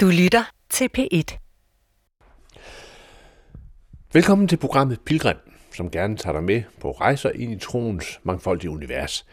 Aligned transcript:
Du 0.00 0.06
lytter 0.06 0.50
til 0.70 0.88
P1. 0.98 1.38
Velkommen 4.12 4.48
til 4.48 4.56
programmet 4.56 5.00
Pilgrim, 5.00 5.36
som 5.74 5.90
gerne 5.90 6.16
tager 6.16 6.32
dig 6.32 6.44
med 6.44 6.62
på 6.80 6.90
rejser 6.90 7.30
ind 7.30 7.52
i 7.52 7.58
troens 7.58 8.20
mangfoldige 8.22 8.70
univers. 8.70 9.26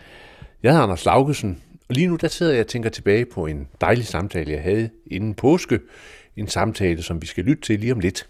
Jeg 0.63 0.71
hedder 0.71 0.83
Anders 0.83 1.05
Laugesen, 1.05 1.63
og 1.89 1.95
lige 1.95 2.07
nu 2.07 2.15
der 2.15 2.27
sidder 2.27 2.51
jeg 2.53 2.61
og 2.61 2.67
tænker 2.67 2.89
tilbage 2.89 3.25
på 3.25 3.45
en 3.45 3.67
dejlig 3.81 4.05
samtale, 4.05 4.51
jeg 4.51 4.63
havde 4.63 4.89
inden 5.05 5.33
påske. 5.33 5.79
En 6.35 6.47
samtale, 6.47 7.03
som 7.03 7.21
vi 7.21 7.27
skal 7.27 7.43
lytte 7.43 7.61
til 7.61 7.79
lige 7.79 7.93
om 7.93 7.99
lidt. 7.99 8.29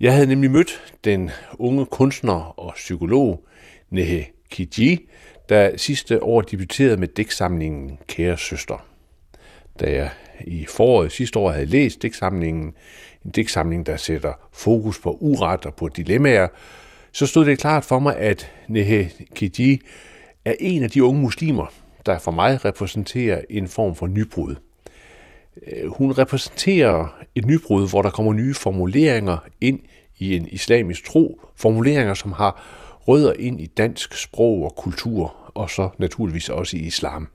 Jeg 0.00 0.14
havde 0.14 0.26
nemlig 0.26 0.50
mødt 0.50 0.94
den 1.04 1.30
unge 1.58 1.86
kunstner 1.86 2.58
og 2.58 2.72
psykolog 2.74 3.46
Nehe 3.90 4.26
Kiji, 4.50 5.08
der 5.48 5.76
sidste 5.76 6.22
år 6.22 6.40
debuterede 6.40 6.96
med 6.96 7.08
digtsamlingen 7.08 7.98
Kære 8.08 8.38
Søster. 8.38 8.86
Da 9.80 9.92
jeg 9.92 10.10
i 10.40 10.66
foråret 10.68 11.12
sidste 11.12 11.38
år 11.38 11.50
havde 11.50 11.66
læst 11.66 12.02
digtsamlingen, 12.02 12.74
en 13.24 13.30
digtsamling, 13.30 13.86
der 13.86 13.96
sætter 13.96 14.32
fokus 14.52 14.98
på 14.98 15.16
uret 15.20 15.66
og 15.66 15.74
på 15.74 15.88
dilemmaer, 15.88 16.48
så 17.12 17.26
stod 17.26 17.44
det 17.44 17.58
klart 17.58 17.84
for 17.84 17.98
mig, 17.98 18.16
at 18.16 18.52
Nehe 18.68 19.10
Kiji 19.34 19.80
er 20.44 20.54
en 20.60 20.82
af 20.82 20.90
de 20.90 21.04
unge 21.04 21.20
muslimer, 21.20 21.66
der 22.06 22.18
for 22.18 22.30
mig 22.30 22.64
repræsenterer 22.64 23.40
en 23.50 23.68
form 23.68 23.94
for 23.94 24.06
nybrud. 24.06 24.54
Øh, 25.66 25.90
hun 25.90 26.12
repræsenterer 26.12 27.18
et 27.34 27.46
nybrud, 27.46 27.88
hvor 27.88 28.02
der 28.02 28.10
kommer 28.10 28.32
nye 28.32 28.54
formuleringer 28.54 29.38
ind 29.60 29.80
i 30.18 30.36
en 30.36 30.48
islamisk 30.48 31.04
tro, 31.04 31.40
formuleringer, 31.56 32.14
som 32.14 32.32
har 32.32 32.62
rødder 33.08 33.32
ind 33.38 33.60
i 33.60 33.66
dansk 33.66 34.14
sprog 34.14 34.64
og 34.64 34.74
kultur, 34.76 35.36
og 35.54 35.70
så 35.70 35.88
naturligvis 35.98 36.48
også 36.48 36.76
i 36.76 36.80
islam. 36.80 37.28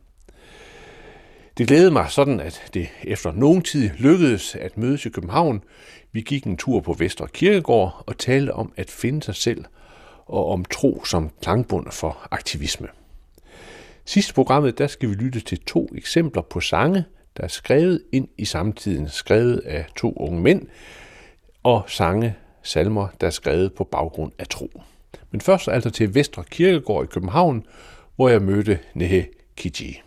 Det 1.59 1.68
glædede 1.68 1.91
mig 1.91 2.12
sådan, 2.12 2.40
at 2.40 2.70
det 2.73 2.88
efter 3.04 3.31
nogen 3.31 3.62
tid 3.62 3.90
lykkedes 3.98 4.55
at 4.55 4.77
mødes 4.77 5.05
i 5.05 5.09
København. 5.09 5.63
Vi 6.12 6.22
gik 6.22 6.44
en 6.44 6.58
tur 6.58 6.80
på 6.80 6.94
Vestre 6.94 7.27
Kirkegård 7.27 8.03
og 8.08 8.17
talte 8.17 8.53
om 8.53 8.73
at 8.78 8.89
finde 8.89 9.23
sig 9.23 9.36
selv 9.36 9.66
og 10.25 10.52
om 10.52 10.66
tro 10.66 11.03
som 11.06 11.30
klangbund 11.42 11.92
for 11.92 12.28
aktivisme. 12.31 12.88
Sidste 14.06 14.34
programmet, 14.34 14.78
der 14.78 14.88
skal 14.88 15.09
vi 15.09 15.14
lytte 15.14 15.39
til 15.39 15.59
to 15.59 15.89
eksempler 15.95 16.42
på 16.42 16.59
sange, 16.59 17.03
der 17.38 17.44
er 17.44 17.47
skrevet 17.47 18.03
ind 18.12 18.28
i 18.38 18.45
samtiden, 18.45 19.09
skrevet 19.09 19.59
af 19.59 19.86
to 19.95 20.14
unge 20.17 20.41
mænd, 20.41 20.67
og 21.64 21.84
sange, 21.88 22.36
salmer, 22.64 23.08
der 23.22 23.28
er 23.28 23.31
skrevet 23.31 23.73
på 23.73 23.84
baggrund 23.84 24.31
af 24.39 24.47
tro. 24.47 24.81
Men 25.31 25.41
først 25.41 25.67
altså 25.67 25.89
til 25.89 26.16
Vestre 26.16 26.44
Kirkegård 26.52 27.03
i 27.03 27.08
København, 27.08 27.66
hvor 28.16 28.30
jeg 28.30 28.41
mødte 28.41 28.80
Nehe 28.94 29.28
Kiji. 29.56 30.02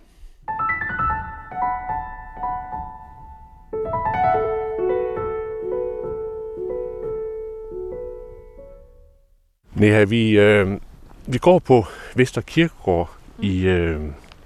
Neha, 9.74 10.04
vi, 10.04 10.30
øh, 10.30 10.78
vi 11.26 11.38
går 11.38 11.58
på 11.58 11.86
Vester 12.14 12.40
Kirkegård 12.40 13.10
i 13.38 13.60
øh, 13.60 14.00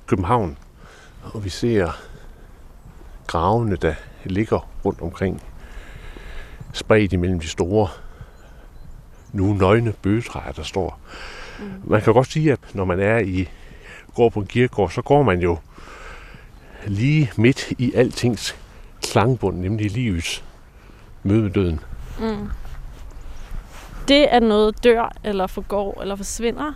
København, 0.06 0.58
og 1.22 1.44
vi 1.44 1.48
ser 1.48 2.00
gravene, 3.27 3.77
der 3.77 3.94
ligger 4.24 4.69
rundt 4.84 5.00
omkring, 5.00 5.42
spredt 6.72 7.12
imellem 7.12 7.41
de 7.41 7.48
store, 7.48 7.88
nu 9.32 9.52
nøgne 9.52 9.92
bøgetræer, 10.02 10.52
der 10.52 10.62
står. 10.62 11.00
Mm. 11.58 11.64
Man 11.84 12.02
kan 12.02 12.12
godt 12.12 12.32
sige, 12.32 12.52
at 12.52 12.60
når 12.74 12.84
man 12.84 13.00
er 13.00 13.19
i 13.19 13.48
går 14.14 14.28
på 14.28 14.41
en 14.41 14.47
kirkegård, 14.47 14.91
så 14.91 15.02
går 15.02 15.22
man 15.22 15.41
jo 15.41 15.58
lige 16.86 17.30
midt 17.36 17.72
i 17.78 17.94
altings 17.94 18.56
klangbund, 19.02 19.58
nemlig 19.58 19.91
livets 19.91 20.44
møde 21.22 21.42
med 21.42 21.50
døden. 21.50 21.80
Mm 22.20 22.48
det, 24.09 24.25
at 24.25 24.43
noget 24.43 24.85
dør, 24.85 25.12
eller 25.25 25.47
forgår, 25.47 26.01
eller 26.01 26.17
forsvinder, 26.17 26.73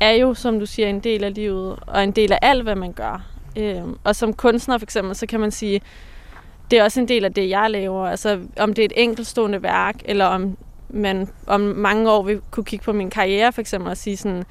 er 0.00 0.10
jo, 0.10 0.34
som 0.34 0.58
du 0.58 0.66
siger, 0.66 0.88
en 0.88 1.00
del 1.00 1.24
af 1.24 1.34
livet, 1.34 1.78
og 1.86 2.04
en 2.04 2.12
del 2.12 2.32
af 2.32 2.38
alt, 2.42 2.62
hvad 2.62 2.74
man 2.74 2.92
gør. 2.92 3.26
Øhm, 3.56 3.98
og 4.04 4.16
som 4.16 4.32
kunstner 4.32 4.78
for 4.78 4.84
eksempel, 4.84 5.16
så 5.16 5.26
kan 5.26 5.40
man 5.40 5.50
sige, 5.50 5.80
det 6.70 6.78
er 6.78 6.84
også 6.84 7.00
en 7.00 7.08
del 7.08 7.24
af 7.24 7.34
det, 7.34 7.48
jeg 7.48 7.70
laver. 7.70 8.06
Altså, 8.06 8.40
om 8.58 8.74
det 8.74 8.82
er 8.82 8.86
et 8.86 8.92
enkeltstående 8.96 9.62
værk, 9.62 9.96
eller 10.04 10.24
om 10.24 10.56
man 10.90 11.28
om 11.46 11.60
mange 11.60 12.10
år 12.10 12.22
vil 12.22 12.40
kunne 12.50 12.64
kigge 12.64 12.84
på 12.84 12.92
min 12.92 13.10
karriere 13.10 13.52
for 13.52 13.60
eksempel 13.60 13.90
og 13.90 13.96
sige 13.96 14.16
sådan, 14.16 14.44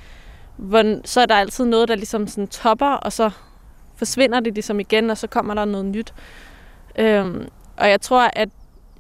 hvor, 0.58 1.08
så 1.08 1.22
er 1.22 1.26
der 1.26 1.36
altid 1.36 1.66
noget, 1.66 1.88
der 1.88 1.96
ligesom 1.96 2.28
sådan 2.28 2.48
topper, 2.48 2.90
og 2.90 3.14
så 3.14 3.30
forsvinder 3.96 4.40
det 4.40 4.54
ligesom 4.54 4.80
igen, 4.80 5.10
og 5.10 5.18
så 5.18 5.28
kommer 5.28 5.54
der 5.54 5.66
noget 5.66 5.86
nyt. 5.86 6.14
Øhm, 7.00 7.48
og 7.78 7.90
jeg 7.90 8.02
tror, 8.02 8.30
at 8.34 8.50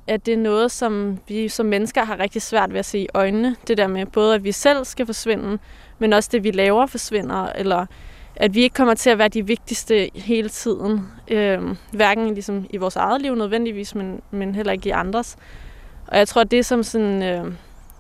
at 0.08 0.26
det 0.26 0.34
er 0.34 0.38
noget, 0.38 0.72
som 0.72 1.18
vi 1.28 1.50
som 1.50 1.66
mennesker 1.66 2.04
har 2.04 2.20
rigtig 2.20 2.42
svært 2.42 2.74
ved 2.74 2.80
at 2.80 2.86
se 2.86 3.00
i 3.00 3.08
øjnene. 3.14 3.56
Det 3.68 3.78
der 3.78 3.88
med 3.88 4.06
både, 4.06 4.36
at 4.36 4.44
vi 4.44 4.52
selv 4.52 4.86
skal 4.86 5.06
forsvinde, 5.06 5.58
men 6.00 6.14
også 6.14 6.30
det, 6.32 6.44
vi 6.44 6.52
laver, 6.52 6.86
forsvinder, 6.86 7.46
eller 7.46 7.86
at 8.36 8.56
vi 8.56 8.62
ikke 8.62 8.74
kommer 8.74 8.94
til 8.94 9.10
at 9.10 9.18
være 9.18 9.28
de 9.28 9.48
vigtigste 9.48 10.10
hele 10.16 10.50
tiden. 10.50 11.08
Øh, 11.28 11.76
hverken 11.92 12.34
ligesom 12.34 12.66
i 12.70 12.78
vores 12.78 12.96
eget 12.96 13.22
liv 13.22 13.36
nødvendigvis, 13.36 13.96
men, 13.96 14.22
men 14.32 14.56
heller 14.56 14.74
ikke 14.74 14.90
i 14.90 14.92
andres. 14.92 15.38
Og 16.08 16.18
jeg 16.18 16.28
tror, 16.28 16.42
at 16.42 16.52
det 16.52 16.66
som 16.66 16.84
sådan, 16.84 17.24
øh, 17.24 17.54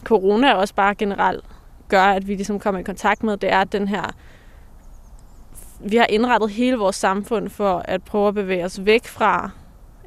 corona 0.03 0.53
også 0.53 0.73
bare 0.73 0.95
generelt 0.95 1.45
gør, 1.87 2.03
at 2.03 2.27
vi 2.27 2.35
ligesom 2.35 2.59
kommer 2.59 2.79
i 2.79 2.83
kontakt 2.83 3.23
med, 3.23 3.37
det 3.37 3.51
er 3.51 3.59
at 3.59 3.71
den 3.71 3.87
her 3.87 4.11
vi 5.79 5.97
har 5.97 6.05
indrettet 6.09 6.49
hele 6.49 6.77
vores 6.77 6.95
samfund 6.95 7.49
for 7.49 7.81
at 7.85 8.03
prøve 8.03 8.27
at 8.27 8.33
bevæge 8.33 8.65
os 8.65 8.85
væk 8.85 9.05
fra 9.05 9.49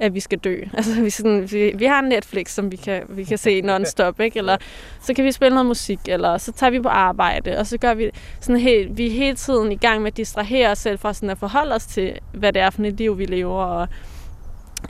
at 0.00 0.14
vi 0.14 0.20
skal 0.20 0.38
dø. 0.38 0.62
Altså, 0.76 1.02
vi, 1.02 1.10
sådan, 1.10 1.48
vi, 1.52 1.72
vi 1.74 1.84
har 1.84 2.00
Netflix, 2.00 2.50
som 2.50 2.72
vi 2.72 2.76
kan, 2.76 3.02
vi 3.08 3.24
kan 3.24 3.38
se 3.38 3.60
non-stop, 3.60 4.20
ikke? 4.20 4.38
Eller 4.38 4.56
så 5.00 5.14
kan 5.14 5.24
vi 5.24 5.32
spille 5.32 5.54
noget 5.54 5.66
musik, 5.66 5.98
eller 6.08 6.38
så 6.38 6.52
tager 6.52 6.70
vi 6.70 6.80
på 6.80 6.88
arbejde, 6.88 7.58
og 7.58 7.66
så 7.66 7.78
gør 7.78 7.94
vi 7.94 8.10
sådan 8.40 8.60
helt, 8.60 8.98
vi 8.98 9.06
er 9.06 9.10
hele 9.10 9.36
tiden 9.36 9.72
i 9.72 9.76
gang 9.76 10.02
med 10.02 10.10
at 10.10 10.16
distrahere 10.16 10.70
os 10.70 10.78
selv 10.78 10.98
fra 10.98 11.14
sådan 11.14 11.30
at 11.30 11.38
forholde 11.38 11.74
os 11.74 11.86
til, 11.86 12.18
hvad 12.32 12.52
det 12.52 12.62
er 12.62 12.70
for 12.70 12.82
et 12.82 12.94
liv, 12.94 13.18
vi 13.18 13.24
lever, 13.24 13.62
og 13.62 13.88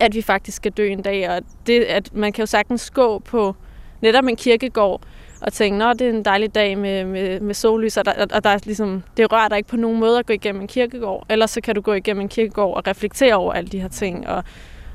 at 0.00 0.14
vi 0.14 0.22
faktisk 0.22 0.56
skal 0.56 0.72
dø 0.72 0.88
en 0.88 1.02
dag. 1.02 1.30
Og 1.30 1.42
det, 1.66 1.80
at 1.80 2.14
man 2.14 2.32
kan 2.32 2.42
jo 2.42 2.46
sagtens 2.46 2.90
gå 2.90 3.18
på 3.18 3.56
netop 4.00 4.24
en 4.24 4.36
kirkegård, 4.36 5.02
og 5.40 5.52
tænke, 5.52 5.84
at 5.84 5.98
det 5.98 6.06
er 6.06 6.10
en 6.10 6.24
dejlig 6.24 6.54
dag 6.54 6.78
med, 6.78 7.04
med, 7.04 7.40
med 7.40 7.54
sollys, 7.54 7.96
og, 7.96 8.04
der, 8.04 8.26
og 8.34 8.44
der 8.44 8.50
er 8.50 8.58
ligesom, 8.64 9.02
det 9.16 9.32
rører 9.32 9.48
dig 9.48 9.56
ikke 9.56 9.68
på 9.68 9.76
nogen 9.76 10.00
måde 10.00 10.18
at 10.18 10.26
gå 10.26 10.32
igennem 10.32 10.60
en 10.60 10.68
kirkegård. 10.68 11.26
Ellers 11.30 11.50
så 11.50 11.60
kan 11.60 11.74
du 11.74 11.80
gå 11.80 11.92
igennem 11.92 12.20
en 12.20 12.28
kirkegård 12.28 12.76
og 12.76 12.86
reflektere 12.86 13.34
over 13.34 13.52
alle 13.52 13.68
de 13.68 13.80
her 13.80 13.88
ting, 13.88 14.28
og 14.28 14.44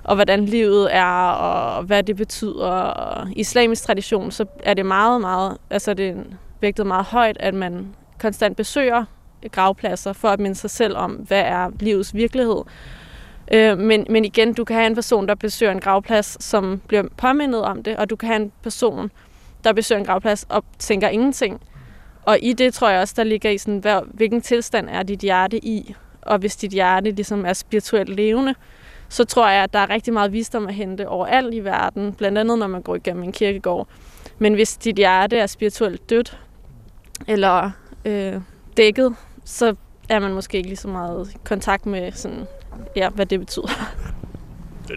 og 0.03 0.16
hvordan 0.16 0.46
livet 0.46 0.96
er, 0.96 1.30
og 1.30 1.84
hvad 1.84 2.03
det 2.03 2.16
betyder. 2.16 2.69
Og 2.69 3.30
I 3.31 3.40
islamisk 3.40 3.84
tradition, 3.84 4.31
så 4.31 4.46
er 4.64 4.74
det 4.74 4.86
meget, 4.86 5.22
meget, 5.22 5.58
altså 5.69 5.94
det 5.94 6.09
er 6.09 6.16
vægtet 6.62 6.88
meget 6.88 7.06
højt, 7.06 7.38
at 7.40 7.53
man 7.53 7.96
konstant 8.19 8.58
besøger 8.58 9.06
gravpladser 9.52 10.13
for 10.13 10.28
at 10.28 10.40
minde 10.40 10.56
sig 10.56 10.69
selv 10.69 10.97
om, 10.97 11.12
hvad 11.12 11.42
er 11.42 11.69
livets 11.80 12.16
virkelighed. 12.16 12.62
Øh, 13.52 13.78
men, 13.78 14.06
men 14.09 14.25
igen, 14.25 14.53
du 14.53 14.63
kan 14.63 14.75
have 14.75 14.88
en 14.88 14.96
person, 14.96 15.28
der 15.28 15.36
besøger 15.36 15.72
en 15.72 15.80
gravplads, 15.80 16.44
som 16.44 16.81
bliver 16.88 17.03
påmindet 17.18 17.62
om 17.62 17.84
det, 17.84 17.97
og 17.97 18.09
du 18.09 18.16
kan 18.16 18.28
have 18.28 18.42
en 18.42 18.52
person, 18.63 19.12
der 19.63 19.74
besøger 19.74 20.00
en 20.00 20.06
gravplads 20.06 20.46
og 20.50 20.63
tænker 20.80 21.08
ingenting. 21.08 21.62
Og 22.25 22.38
i 22.42 22.53
det 22.53 22.74
tror 22.74 22.90
jeg 22.90 23.02
også, 23.02 23.13
der 23.18 23.24
ligger 23.24 23.50
i 23.50 23.58
sådan, 23.58 24.03
hvilken 24.13 24.42
tilstand 24.42 24.90
er 24.90 25.03
dit 25.03 25.19
hjerte 25.19 25.66
i, 25.66 25.96
og 26.22 26.38
hvis 26.38 26.56
dit 26.56 26.72
hjerte 26.72 27.12
ligesom 27.12 27.46
er 27.46 27.53
spirituelt 27.53 28.09
levende, 28.09 28.56
så 29.13 29.25
tror 29.25 29.50
jeg, 29.50 29.63
at 29.63 29.74
der 29.74 29.79
er 29.79 29.90
rigtig 29.90 30.13
meget 30.13 30.34
visdom 30.34 30.68
at 30.68 30.74
hente 30.74 31.07
overalt 31.07 31.53
i 31.53 31.59
verden, 31.59 32.13
blandt 32.13 32.38
andet 32.38 32.59
når 32.59 32.68
man 32.68 32.81
går 32.81 32.96
igennem 32.96 33.24
en 33.24 33.31
kirkegård. 33.31 33.88
Men 34.40 34.53
hvis 34.53 34.78
dit 34.78 34.96
hjerte 34.96 35.38
er 35.38 35.47
spirituelt 35.47 36.09
dødt, 36.09 36.40
eller 37.28 37.72
øh, 38.06 38.34
dækket, 38.78 39.16
så 39.46 39.75
er 40.09 40.19
man 40.19 40.34
måske 40.34 40.57
ikke 40.57 40.69
lige 40.69 40.78
så 40.78 40.88
meget 40.88 41.29
i 41.34 41.38
kontakt 41.44 41.85
med, 41.85 42.12
sådan, 42.12 42.46
ja, 42.96 43.09
hvad 43.09 43.25
det 43.25 43.40
betyder. 43.40 43.96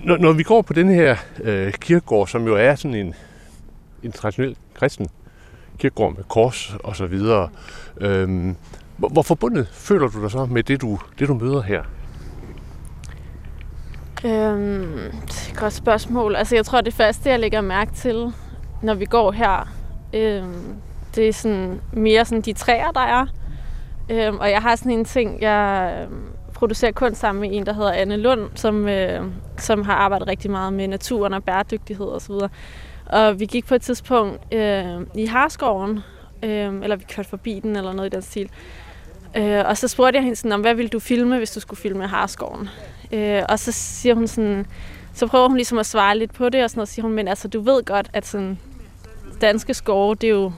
Når, 0.05 0.17
når 0.17 0.33
vi 0.33 0.43
går 0.43 0.63
på 0.63 0.73
den 0.73 0.89
her 0.89 1.17
øh, 1.43 1.73
kirkegård, 1.73 2.29
som 2.29 2.47
jo 2.47 2.57
er 2.57 2.75
sådan 2.75 2.95
en, 2.95 3.15
en 4.03 4.13
traditionel 4.13 4.57
kristen 4.75 5.09
kirkegård 5.79 6.17
med 6.17 6.25
kors 6.25 6.77
og 6.85 6.97
så 6.97 7.07
videre, 7.07 7.49
øh, 8.01 8.55
hvor, 8.97 9.09
hvor 9.09 9.23
forbundet 9.23 9.69
føler 9.73 10.09
du 10.09 10.23
dig 10.23 10.31
så 10.31 10.47
med 10.47 10.63
det, 10.63 10.81
du, 10.81 10.99
det, 11.19 11.29
du 11.29 11.35
møder 11.35 11.63
her? 11.63 11.83
Øhm, 14.25 15.13
det 15.27 15.47
er 15.47 15.51
et 15.53 15.57
godt 15.57 15.73
spørgsmål. 15.73 16.37
Altså, 16.37 16.55
jeg 16.55 16.67
tror, 16.67 16.81
det 16.81 16.95
første, 16.95 17.31
jeg 17.31 17.41
lægger 17.41 17.61
mærke 17.61 17.93
til, 17.93 18.33
når 18.83 18.95
vi 18.95 19.05
går 19.05 19.33
her, 19.33 19.69
øhm, 20.15 20.75
det 21.15 21.29
er 21.29 21.33
sådan 21.33 21.81
mere 21.93 22.25
sådan 22.25 22.43
de 22.43 22.53
træer, 22.53 22.91
der 22.91 23.01
er. 23.01 23.27
Øhm, 24.11 24.39
og 24.39 24.51
jeg 24.51 24.63
har 24.63 24.77
sådan 24.77 24.93
en 24.93 25.05
ting, 25.05 25.41
jeg 25.41 25.95
øhm, 26.03 26.25
producerer 26.55 26.93
kun 26.93 27.15
sammen 27.15 27.41
med 27.41 27.51
en, 27.53 27.67
der 27.67 27.73
hedder 27.73 27.93
Anne 27.93 28.17
Lund, 28.17 28.51
som, 28.55 28.89
øh, 28.89 29.25
som 29.59 29.83
har 29.83 29.95
arbejdet 29.95 30.29
rigtig 30.29 30.51
meget 30.51 30.73
med 30.73 30.89
naturen 30.89 31.33
og 31.33 31.45
bæredygtighed 31.45 32.07
osv. 32.07 32.33
Og, 32.33 32.51
og 33.07 33.41
vi 33.41 33.47
gik 33.47 33.67
på 33.67 33.75
et 33.75 33.83
tidspunkt 33.83 34.55
øh, 34.55 35.01
i 35.15 35.27
Harskoven, 35.27 36.01
øh, 36.43 36.75
eller 36.83 36.97
vi 36.97 37.05
kørte 37.15 37.29
forbi 37.29 37.61
den, 37.63 37.77
eller 37.77 37.93
noget 37.93 38.13
i 38.13 38.15
den 38.15 38.23
stil. 38.23 38.51
Øh, 39.37 39.63
og 39.67 39.77
så 39.77 39.89
spurgte 39.89 40.17
jeg 40.17 40.23
hende 40.23 40.37
sådan, 40.37 40.53
om 40.53 40.61
hvad 40.61 40.75
ville 40.75 40.89
du 40.89 40.99
filme, 40.99 41.39
hvis 41.39 41.51
du 41.51 41.61
skulle 41.61 41.81
filme 41.81 42.07
Harskoven? 42.07 42.69
Øh, 43.13 43.43
og 43.49 43.59
så 43.59 43.73
siger 43.73 44.15
hun 44.15 44.27
sådan, 44.27 44.67
så 45.15 45.27
prøver 45.27 45.49
hun 45.49 45.57
ligesom 45.57 45.79
at 45.79 45.87
svare 45.87 46.19
lidt 46.19 46.35
på 46.35 46.49
det, 46.49 46.65
og 46.65 46.71
sådan 46.71 46.79
noget, 46.79 46.89
siger 46.89 47.03
hun, 47.03 47.13
men 47.13 47.29
altså, 47.29 47.49
du 47.49 47.61
ved 47.61 47.85
godt, 47.85 48.11
at 48.13 48.27
sådan, 48.27 48.59
danske 49.41 49.75
skove, 49.75 50.15
det 50.15 50.27
er 50.27 50.35
jo 50.35 50.53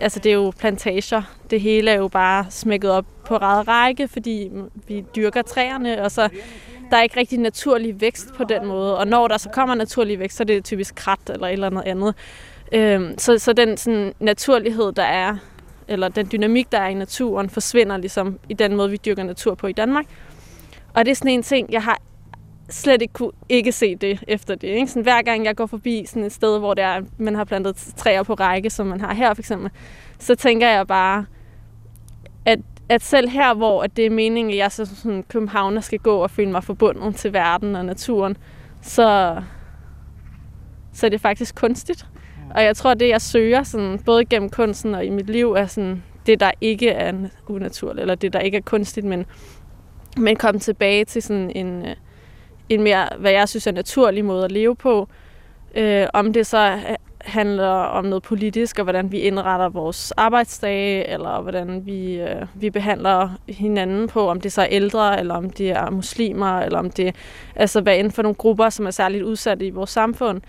altså 0.00 0.18
det 0.18 0.30
er 0.30 0.34
jo 0.34 0.52
plantager. 0.58 1.22
Det 1.50 1.60
hele 1.60 1.90
er 1.90 1.96
jo 1.96 2.08
bare 2.08 2.46
smækket 2.50 2.90
op 2.90 3.04
på 3.24 3.36
ræd 3.36 3.68
række, 3.68 4.08
fordi 4.08 4.50
vi 4.88 5.04
dyrker 5.16 5.42
træerne, 5.42 6.02
og 6.02 6.10
så 6.10 6.28
der 6.90 6.96
er 6.96 7.02
ikke 7.02 7.20
rigtig 7.20 7.38
naturlig 7.38 8.00
vækst 8.00 8.34
på 8.36 8.44
den 8.44 8.66
måde. 8.66 8.98
Og 8.98 9.08
når 9.08 9.28
der 9.28 9.36
så 9.36 9.48
kommer 9.50 9.74
naturlig 9.74 10.18
vækst, 10.18 10.36
så 10.36 10.42
er 10.42 10.46
det 10.46 10.64
typisk 10.64 10.94
krat 10.94 11.18
eller 11.28 11.46
et 11.46 11.52
eller 11.52 11.66
andet 11.66 11.82
andet. 11.86 12.14
Øhm, 12.72 13.18
så, 13.18 13.38
så 13.38 13.52
den 13.52 13.76
sådan, 13.76 14.12
naturlighed, 14.20 14.92
der 14.92 15.02
er, 15.02 15.36
eller 15.88 16.08
den 16.08 16.28
dynamik, 16.32 16.72
der 16.72 16.78
er 16.78 16.88
i 16.88 16.94
naturen, 16.94 17.50
forsvinder 17.50 17.96
ligesom 17.96 18.38
i 18.48 18.54
den 18.54 18.76
måde, 18.76 18.90
vi 18.90 18.96
dyrker 18.96 19.22
natur 19.22 19.54
på 19.54 19.66
i 19.66 19.72
Danmark. 19.72 20.06
Og 20.98 21.04
det 21.04 21.10
er 21.10 21.14
sådan 21.14 21.30
en 21.30 21.42
ting, 21.42 21.72
jeg 21.72 21.82
har 21.82 21.98
slet 22.68 23.02
ikke 23.02 23.12
kunne 23.12 23.30
ikke 23.48 23.72
se 23.72 23.96
det 23.96 24.24
efter 24.28 24.54
det. 24.54 24.68
Ikke? 24.68 24.86
Sådan, 24.86 25.02
hver 25.02 25.22
gang 25.22 25.44
jeg 25.44 25.56
går 25.56 25.66
forbi 25.66 26.04
sådan 26.06 26.24
et 26.24 26.32
sted, 26.32 26.58
hvor 26.58 26.74
det 26.74 26.84
er, 26.84 27.00
man 27.18 27.34
har 27.34 27.44
plantet 27.44 27.76
træer 27.96 28.22
på 28.22 28.34
række, 28.34 28.70
som 28.70 28.86
man 28.86 29.00
har 29.00 29.14
her 29.14 29.34
for 29.34 29.42
eksempel, 29.42 29.70
så 30.18 30.34
tænker 30.34 30.68
jeg 30.68 30.86
bare, 30.86 31.26
at, 32.44 32.58
at 32.88 33.02
selv 33.02 33.28
her, 33.28 33.54
hvor 33.54 33.82
at 33.82 33.96
det 33.96 34.06
er 34.06 34.10
meningen, 34.10 34.52
at 34.52 34.58
jeg 34.58 34.72
som 34.72 34.86
sådan 34.86 35.24
københavner 35.28 35.80
skal 35.80 35.98
gå 35.98 36.16
og 36.16 36.30
føle 36.30 36.50
mig 36.50 36.64
forbundet 36.64 37.16
til 37.16 37.32
verden 37.32 37.76
og 37.76 37.84
naturen, 37.84 38.36
så, 38.82 39.36
så 40.92 41.06
er 41.06 41.10
det 41.10 41.20
faktisk 41.20 41.54
kunstigt. 41.54 42.06
Og 42.54 42.64
jeg 42.64 42.76
tror, 42.76 42.94
det 42.94 43.08
jeg 43.08 43.22
søger, 43.22 43.62
sådan, 43.62 43.98
både 43.98 44.24
gennem 44.24 44.50
kunsten 44.50 44.94
og 44.94 45.04
i 45.04 45.10
mit 45.10 45.30
liv, 45.30 45.52
er 45.52 45.66
sådan, 45.66 46.02
det, 46.26 46.40
der 46.40 46.50
ikke 46.60 46.88
er 46.88 47.12
unaturligt, 47.46 48.00
eller 48.00 48.14
det, 48.14 48.32
der 48.32 48.38
ikke 48.38 48.56
er 48.56 48.62
kunstigt, 48.62 49.06
men, 49.06 49.26
men 50.18 50.36
komme 50.36 50.60
tilbage 50.60 51.04
til 51.04 51.22
sådan 51.22 51.50
en, 51.54 51.86
øh, 51.86 51.96
en 52.68 52.82
mere, 52.82 53.08
hvad 53.18 53.30
jeg 53.30 53.48
synes 53.48 53.66
er 53.66 53.72
naturlig 53.72 54.24
måde 54.24 54.44
at 54.44 54.52
leve 54.52 54.76
på. 54.76 55.08
Øh, 55.74 56.06
om 56.14 56.32
det 56.32 56.46
så 56.46 56.72
øh, 56.72 56.94
handler 57.20 57.66
om 57.68 58.04
noget 58.04 58.22
politisk, 58.22 58.78
og 58.78 58.82
hvordan 58.84 59.12
vi 59.12 59.18
indretter 59.18 59.68
vores 59.68 60.12
arbejdsdage, 60.12 61.08
eller 61.08 61.40
hvordan 61.40 61.86
vi, 61.86 62.20
øh, 62.20 62.46
vi 62.54 62.70
behandler 62.70 63.30
hinanden 63.48 64.08
på, 64.08 64.28
om 64.28 64.40
det 64.40 64.52
så 64.52 64.62
er 64.62 64.66
ældre, 64.70 65.20
eller 65.20 65.34
om 65.34 65.50
det 65.50 65.70
er 65.70 65.90
muslimer, 65.90 66.58
eller 66.60 66.78
om 66.78 66.90
det 66.90 67.14
altså 67.56 67.80
hvad 67.80 67.96
inden 67.96 68.12
for 68.12 68.22
nogle 68.22 68.34
grupper, 68.34 68.70
som 68.70 68.86
er 68.86 68.90
særligt 68.90 69.24
udsatte 69.24 69.66
i 69.66 69.70
vores 69.70 69.90
samfund, 69.90 70.40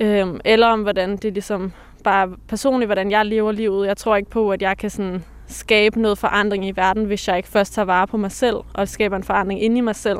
øh, 0.00 0.26
eller 0.44 0.66
om 0.66 0.82
hvordan 0.82 1.16
det 1.16 1.32
ligesom 1.32 1.72
bare 2.04 2.30
personligt, 2.48 2.88
hvordan 2.88 3.10
jeg 3.10 3.26
lever 3.26 3.52
livet. 3.52 3.86
Jeg 3.86 3.96
tror 3.96 4.16
ikke 4.16 4.30
på, 4.30 4.52
at 4.52 4.62
jeg 4.62 4.76
kan 4.78 4.90
sådan 4.90 5.24
skabe 5.54 6.00
noget 6.00 6.18
forandring 6.18 6.66
i 6.66 6.72
verden, 6.76 7.04
hvis 7.04 7.28
jeg 7.28 7.36
ikke 7.36 7.48
først 7.48 7.74
tager 7.74 7.86
vare 7.86 8.06
på 8.06 8.16
mig 8.16 8.32
selv, 8.32 8.56
og 8.74 8.88
skaber 8.88 9.16
en 9.16 9.24
forandring 9.24 9.62
inde 9.62 9.78
i 9.78 9.80
mig 9.80 9.96
selv. 9.96 10.18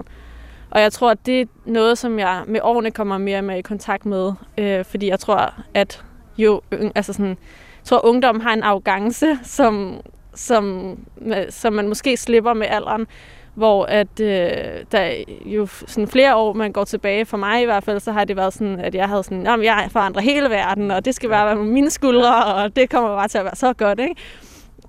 Og 0.71 0.81
jeg 0.81 0.93
tror, 0.93 1.11
at 1.11 1.27
det 1.27 1.41
er 1.41 1.45
noget, 1.67 1.99
som 1.99 2.19
jeg 2.19 2.43
med 2.47 2.61
årene 2.63 2.91
kommer 2.91 3.19
mere 3.19 3.43
med 3.43 3.59
i 3.59 3.63
kontakt 3.63 4.07
med. 4.07 4.33
Øh, 4.59 4.85
fordi 4.85 5.09
jeg 5.09 5.21
tror, 5.21 5.55
at 5.75 6.05
jo, 6.39 6.61
altså 6.95 7.13
sådan, 7.13 7.29
jeg 7.29 7.85
tror, 7.85 8.05
ungdom 8.05 8.41
har 8.41 8.53
en 8.53 8.63
arrogance, 8.63 9.39
som, 9.43 10.01
som, 10.35 10.97
som 11.51 11.73
man 11.73 11.89
måske 11.89 12.17
slipper 12.17 12.53
med 12.53 12.67
alderen. 12.71 13.07
Hvor 13.55 13.85
at 13.85 14.21
øh, 14.21 14.51
der 14.93 15.11
jo 15.47 15.67
sådan 15.67 16.09
flere 16.09 16.37
år, 16.37 16.53
man 16.53 16.73
går 16.73 16.85
tilbage, 16.85 17.27
for 17.27 17.37
mig 17.37 17.63
i 17.63 17.65
hvert 17.65 17.85
fald, 17.85 18.01
så 18.01 18.13
har 18.13 18.25
det 18.25 18.37
været 18.37 18.53
sådan, 18.53 18.81
at 18.81 18.95
jeg 18.95 19.09
havde 19.09 19.23
sådan, 19.23 19.47
at 19.47 19.65
jeg 19.65 19.89
forandrer 19.91 20.23
hele 20.23 20.51
verden, 20.51 20.91
og 20.91 21.05
det 21.05 21.15
skal 21.15 21.29
bare 21.29 21.47
være 21.47 21.65
mine 21.65 21.91
skuldre, 21.91 22.45
og 22.45 22.77
det 22.77 22.91
kommer 22.91 23.17
bare 23.17 23.29
til 23.29 23.39
at 23.39 23.45
være 23.45 23.57
så 23.57 23.73
godt, 23.73 24.01
ikke? 24.01 24.15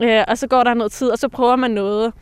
Øh, 0.01 0.23
og 0.27 0.37
så 0.37 0.47
går 0.47 0.63
der 0.63 0.73
noget 0.73 0.91
tid, 0.91 1.09
og 1.09 1.17
så 1.17 1.27
prøver 1.27 1.55
man 1.55 1.71
noget, 1.71 2.13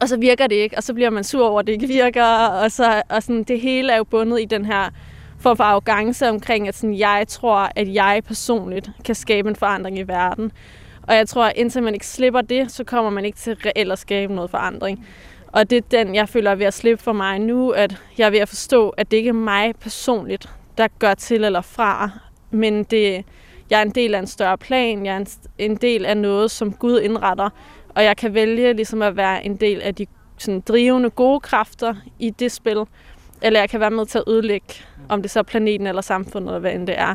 og 0.00 0.08
så 0.08 0.16
virker 0.16 0.46
det 0.46 0.56
ikke, 0.56 0.76
og 0.76 0.82
så 0.82 0.94
bliver 0.94 1.10
man 1.10 1.24
sur 1.24 1.48
over, 1.48 1.60
at 1.60 1.66
det 1.66 1.72
ikke 1.72 1.86
virker, 1.86 2.24
og, 2.46 2.72
så, 2.72 3.02
og 3.08 3.22
sådan, 3.22 3.42
det 3.42 3.60
hele 3.60 3.92
er 3.92 3.96
jo 3.96 4.04
bundet 4.04 4.40
i 4.40 4.44
den 4.44 4.64
her 4.64 4.90
form 5.38 5.56
for 5.56 5.64
arrogance 5.64 6.28
omkring, 6.28 6.68
at 6.68 6.74
sådan, 6.74 6.98
jeg 6.98 7.24
tror, 7.28 7.70
at 7.76 7.94
jeg 7.94 8.22
personligt 8.26 8.90
kan 9.04 9.14
skabe 9.14 9.48
en 9.48 9.56
forandring 9.56 9.98
i 9.98 10.02
verden. 10.02 10.52
Og 11.02 11.14
jeg 11.14 11.28
tror, 11.28 11.44
at 11.44 11.52
indtil 11.56 11.82
man 11.82 11.94
ikke 11.94 12.06
slipper 12.06 12.40
det, 12.40 12.70
så 12.70 12.84
kommer 12.84 13.10
man 13.10 13.24
ikke 13.24 13.38
til 13.38 13.56
reelt 13.66 13.92
at 13.92 13.98
skabe 13.98 14.34
noget 14.34 14.50
forandring. 14.50 15.06
Og 15.46 15.70
det 15.70 15.76
er 15.76 16.04
den, 16.04 16.14
jeg 16.14 16.28
føler 16.28 16.50
er 16.50 16.54
ved 16.54 16.66
at 16.66 16.74
slippe 16.74 17.04
for 17.04 17.12
mig 17.12 17.38
nu, 17.38 17.70
at 17.70 17.96
jeg 18.18 18.26
er 18.26 18.30
ved 18.30 18.38
at 18.38 18.48
forstå, 18.48 18.88
at 18.88 19.10
det 19.10 19.16
ikke 19.16 19.28
er 19.28 19.32
mig 19.32 19.74
personligt, 19.80 20.48
der 20.78 20.88
gør 20.98 21.14
til 21.14 21.44
eller 21.44 21.60
fra, 21.60 22.10
men 22.50 22.84
det, 22.84 23.24
jeg 23.70 23.78
er 23.78 23.82
en 23.82 23.90
del 23.90 24.14
af 24.14 24.18
en 24.18 24.26
større 24.26 24.58
plan, 24.58 25.06
jeg 25.06 25.14
er 25.14 25.18
en, 25.18 25.26
en 25.58 25.76
del 25.76 26.06
af 26.06 26.16
noget, 26.16 26.50
som 26.50 26.72
Gud 26.72 27.00
indretter, 27.00 27.50
og 27.88 28.04
jeg 28.04 28.16
kan 28.16 28.34
vælge 28.34 28.72
ligesom 28.72 29.02
at 29.02 29.16
være 29.16 29.46
en 29.46 29.56
del 29.56 29.80
af 29.80 29.94
de 29.94 30.06
sådan, 30.38 30.60
drivende 30.60 31.10
gode 31.10 31.40
kræfter 31.40 31.94
i 32.18 32.30
det 32.30 32.52
spil, 32.52 32.84
eller 33.42 33.60
jeg 33.60 33.70
kan 33.70 33.80
være 33.80 33.90
med 33.90 34.06
til 34.06 34.18
at 34.18 34.24
ødelægge, 34.26 34.74
om 35.08 35.22
det 35.22 35.30
så 35.30 35.38
er 35.38 35.42
planeten 35.42 35.86
eller 35.86 36.02
samfundet, 36.02 36.48
eller 36.48 36.58
hvad 36.58 36.72
end 36.72 36.86
det 36.86 36.98
er. 36.98 37.14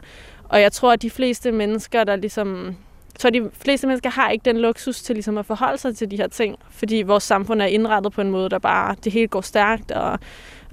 Og 0.50 0.62
jeg 0.62 0.72
tror, 0.72 0.92
at 0.92 1.02
de 1.02 1.10
fleste 1.10 1.52
mennesker, 1.52 2.04
der 2.04 2.16
ligesom 2.16 2.76
så 3.20 3.30
de 3.30 3.50
fleste 3.54 3.88
mennesker 3.88 4.10
har 4.10 4.30
ikke 4.30 4.46
den 4.46 4.58
luksus 4.58 5.02
til 5.02 5.16
ligesom 5.16 5.38
at 5.38 5.46
forholde 5.46 5.78
sig 5.78 5.98
til 5.98 6.12
de 6.12 6.18
her 6.18 6.28
ting, 6.28 6.56
fordi 6.72 7.02
vores 7.02 7.24
samfund 7.24 7.62
er 7.62 7.66
indrettet 7.66 8.14
på 8.14 8.22
en 8.22 8.32
måde, 8.32 8.50
der 8.50 8.60
bare, 8.60 8.96
det 9.04 9.12
hele 9.12 9.28
går 9.28 9.42
stærkt, 9.42 9.92
og, 9.92 10.20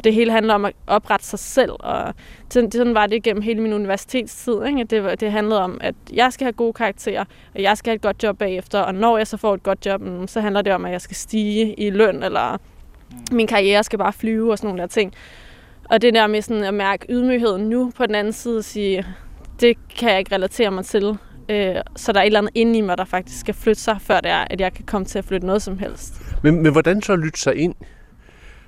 og 0.00 0.04
det 0.04 0.14
hele 0.14 0.32
handler 0.32 0.54
om 0.54 0.64
at 0.64 0.72
oprette 0.86 1.26
sig 1.26 1.38
selv, 1.38 1.72
og 1.80 2.14
sådan, 2.50 2.72
sådan 2.72 2.94
var 2.94 3.06
det 3.06 3.22
gennem 3.22 3.42
hele 3.42 3.62
min 3.62 3.72
universitetstid. 3.72 4.64
Ikke? 4.66 4.84
Det, 4.84 5.20
det 5.20 5.32
handlede 5.32 5.62
om, 5.62 5.78
at 5.80 5.94
jeg 6.12 6.32
skal 6.32 6.44
have 6.44 6.52
gode 6.52 6.72
karakterer, 6.72 7.24
og 7.54 7.62
jeg 7.62 7.78
skal 7.78 7.90
have 7.90 7.94
et 7.94 8.02
godt 8.02 8.22
job 8.22 8.38
bagefter, 8.38 8.80
og 8.80 8.94
når 8.94 9.16
jeg 9.18 9.26
så 9.26 9.36
får 9.36 9.54
et 9.54 9.62
godt 9.62 9.86
job, 9.86 10.00
mm, 10.00 10.26
så 10.26 10.40
handler 10.40 10.62
det 10.62 10.72
om, 10.72 10.84
at 10.84 10.92
jeg 10.92 11.00
skal 11.00 11.16
stige 11.16 11.74
i 11.74 11.90
løn, 11.90 12.22
eller 12.22 12.56
min 13.32 13.46
karriere 13.46 13.84
skal 13.84 13.98
bare 13.98 14.12
flyve, 14.12 14.50
og 14.50 14.58
sådan 14.58 14.68
nogle 14.68 14.80
der 14.80 14.86
ting. 14.86 15.12
Og 15.84 16.02
det 16.02 16.14
der 16.14 16.26
med 16.26 16.42
sådan 16.42 16.64
at 16.64 16.74
mærke 16.74 17.06
ydmygheden 17.08 17.68
nu 17.68 17.92
på 17.96 18.06
den 18.06 18.14
anden 18.14 18.32
side, 18.32 18.58
og 18.58 18.64
sige, 18.64 19.06
det 19.60 19.76
kan 19.98 20.10
jeg 20.10 20.18
ikke 20.18 20.34
relatere 20.34 20.70
mig 20.70 20.84
til. 20.84 21.18
Øh, 21.48 21.76
så 21.96 22.12
der 22.12 22.18
er 22.18 22.22
et 22.22 22.26
eller 22.26 22.38
andet 22.38 22.52
inde 22.54 22.78
i 22.78 22.80
mig, 22.80 22.98
der 22.98 23.04
faktisk 23.04 23.40
skal 23.40 23.54
flytte 23.54 23.82
sig, 23.82 23.96
før 24.00 24.20
det 24.20 24.30
er, 24.30 24.44
at 24.50 24.60
jeg 24.60 24.72
kan 24.72 24.84
komme 24.84 25.04
til 25.04 25.18
at 25.18 25.24
flytte 25.24 25.46
noget 25.46 25.62
som 25.62 25.78
helst. 25.78 26.14
Men, 26.42 26.62
men 26.62 26.72
hvordan 26.72 27.02
så 27.02 27.16
lytte 27.16 27.40
sig 27.40 27.54
ind 27.56 27.74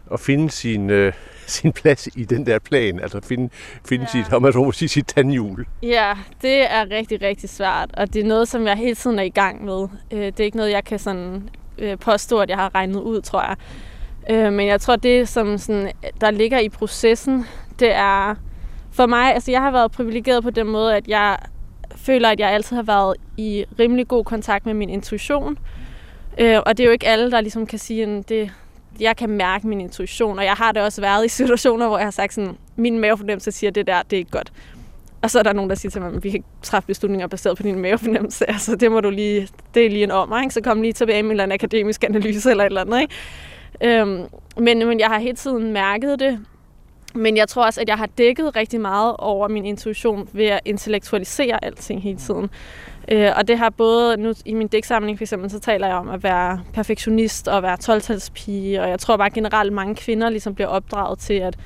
og 0.07 0.21
finde 0.21 0.51
sin, 0.51 0.91
øh, 0.91 1.13
sin 1.47 1.73
plads 1.73 2.09
i 2.17 2.25
den 2.25 2.47
der 2.47 2.59
plan? 2.59 3.01
Altså 3.01 3.21
finde, 3.25 3.51
finde 3.89 4.07
ja. 4.15 4.23
sit, 4.23 4.33
om 4.33 4.43
man 4.43 4.53
så 4.53 4.73
sige, 4.73 4.89
sit 4.89 5.07
tandhjul? 5.07 5.67
Ja, 5.83 6.15
det 6.43 6.73
er 6.73 6.91
rigtig, 6.91 7.23
rigtig 7.23 7.51
svært, 7.51 7.91
og 7.97 8.15
det 8.15 8.21
er 8.23 8.27
noget, 8.27 8.49
som 8.49 8.67
jeg 8.67 8.77
hele 8.77 8.95
tiden 8.95 9.19
er 9.19 9.23
i 9.23 9.29
gang 9.29 9.65
med. 9.65 9.89
Øh, 10.13 10.27
det 10.27 10.41
er 10.41 10.45
ikke 10.45 10.57
noget, 10.57 10.71
jeg 10.71 10.85
kan 10.85 10.99
sådan, 10.99 11.49
øh, 11.79 11.99
påstå, 11.99 12.39
at 12.39 12.51
jeg 12.51 12.57
har 12.57 12.75
regnet 12.75 13.01
ud, 13.01 13.21
tror 13.21 13.43
jeg. 13.43 13.57
Øh, 14.31 14.53
men 14.53 14.67
jeg 14.67 14.81
tror, 14.81 14.97
det, 14.97 15.29
som 15.29 15.59
sådan, 15.59 15.93
der 16.21 16.31
ligger 16.31 16.59
i 16.59 16.69
processen, 16.69 17.45
det 17.79 17.93
er 17.93 18.35
for 18.93 19.07
mig, 19.07 19.35
altså 19.35 19.51
jeg 19.51 19.61
har 19.61 19.71
været 19.71 19.93
privilegeret 19.93 20.43
på 20.43 20.51
den 20.51 20.67
måde, 20.67 20.97
at 20.97 21.09
jeg 21.09 21.39
føler, 21.97 22.29
at 22.29 22.41
jeg 22.41 22.51
altid 22.51 22.77
har 22.77 22.83
været 22.83 23.17
i 23.37 23.65
rimelig 23.79 24.09
god 24.09 24.25
kontakt 24.25 24.67
med 24.67 24.75
min 24.75 24.91
intuition. 24.91 25.59
Øh, 26.39 26.59
og 26.67 26.79
det 26.79 26.85
er 26.85 26.87
jo 26.87 26.93
ikke 26.93 27.07
alle, 27.07 27.31
der 27.31 27.41
ligesom 27.41 27.67
kan 27.67 27.79
sige, 27.79 28.03
at 28.03 28.29
det, 28.29 28.53
jeg 29.01 29.17
kan 29.17 29.31
mærke 29.31 29.67
min 29.67 29.81
intuition, 29.81 30.39
og 30.39 30.45
jeg 30.45 30.53
har 30.53 30.73
det 30.73 30.83
også 30.83 31.01
været 31.01 31.25
i 31.25 31.29
situationer, 31.29 31.89
hvor 31.89 31.99
jeg 31.99 32.07
har 32.07 32.11
sagt 32.11 32.35
sådan, 32.35 32.57
min 32.77 32.99
mavefornemmelse 32.99 33.53
siger, 33.53 33.71
det 33.71 33.87
der, 33.87 34.03
det 34.03 34.17
er 34.17 34.19
ikke 34.19 34.31
godt. 34.31 34.53
Og 35.23 35.31
så 35.31 35.39
er 35.39 35.43
der 35.43 35.53
nogen, 35.53 35.71
der 35.71 35.77
siger 35.77 35.91
til 35.91 36.03
mig, 36.03 36.15
at 36.15 36.25
vi 36.25 36.31
kan 36.31 36.45
træffe 36.63 36.87
beslutninger 36.87 37.27
baseret 37.27 37.57
på 37.57 37.63
din 37.63 37.79
mavefornemmelse. 37.79 38.45
Altså, 38.53 38.77
det 38.77 38.93
må 38.93 39.01
du 39.01 39.11
lige, 39.11 39.49
det 39.75 39.87
er 39.87 39.91
lige 39.91 40.05
en 40.05 40.11
om, 40.11 40.43
ikke? 40.43 40.55
Så 40.55 40.61
kom 40.61 40.83
lige 40.83 40.93
tilbage 40.93 41.23
med 41.23 41.41
en 41.41 41.53
akademisk 41.53 42.05
analyse 42.05 42.51
eller 42.51 42.65
et 42.65 42.67
eller 42.67 42.81
andet, 42.81 43.01
ikke? 43.01 44.01
Øhm, 44.01 44.25
men, 44.57 44.87
men 44.89 45.01
jeg 45.01 45.09
har 45.09 45.19
hele 45.19 45.37
tiden 45.37 45.73
mærket 45.73 46.21
det, 46.21 46.39
men 47.15 47.37
jeg 47.37 47.49
tror 47.49 47.65
også, 47.65 47.81
at 47.81 47.89
jeg 47.89 47.99
har 47.99 48.07
dækket 48.07 48.57
rigtig 48.57 48.81
meget 48.81 49.17
over 49.19 49.49
min 49.49 49.65
intuition 49.65 50.29
ved 50.33 50.47
at 50.47 50.61
intellektualisere 50.65 51.65
alting 51.65 52.03
hele 52.03 52.19
tiden. 52.19 52.51
Øh, 53.09 53.31
og 53.37 53.49
det 53.49 53.59
har 53.59 53.71
både, 53.71 54.17
nu 54.17 54.35
i 54.45 54.55
min 54.55 54.69
digtsamling 54.69 55.19
for 55.19 55.25
eksempel, 55.25 55.51
så 55.51 55.61
taler 55.61 55.87
jeg 55.87 55.97
om 55.97 56.09
at 56.09 56.23
være 56.23 56.61
perfektionist 56.75 57.49
og 57.49 57.63
være 57.63 57.77
12 57.77 58.03
og 58.81 58.89
jeg 58.89 58.99
tror 58.99 59.17
bare 59.17 59.31
generelt 59.31 59.73
mange 59.73 59.95
kvinder 59.95 60.31
ligesom 60.31 60.55
bliver 60.55 60.69
opdraget 60.69 61.19
til, 61.19 61.35
at 61.35 61.57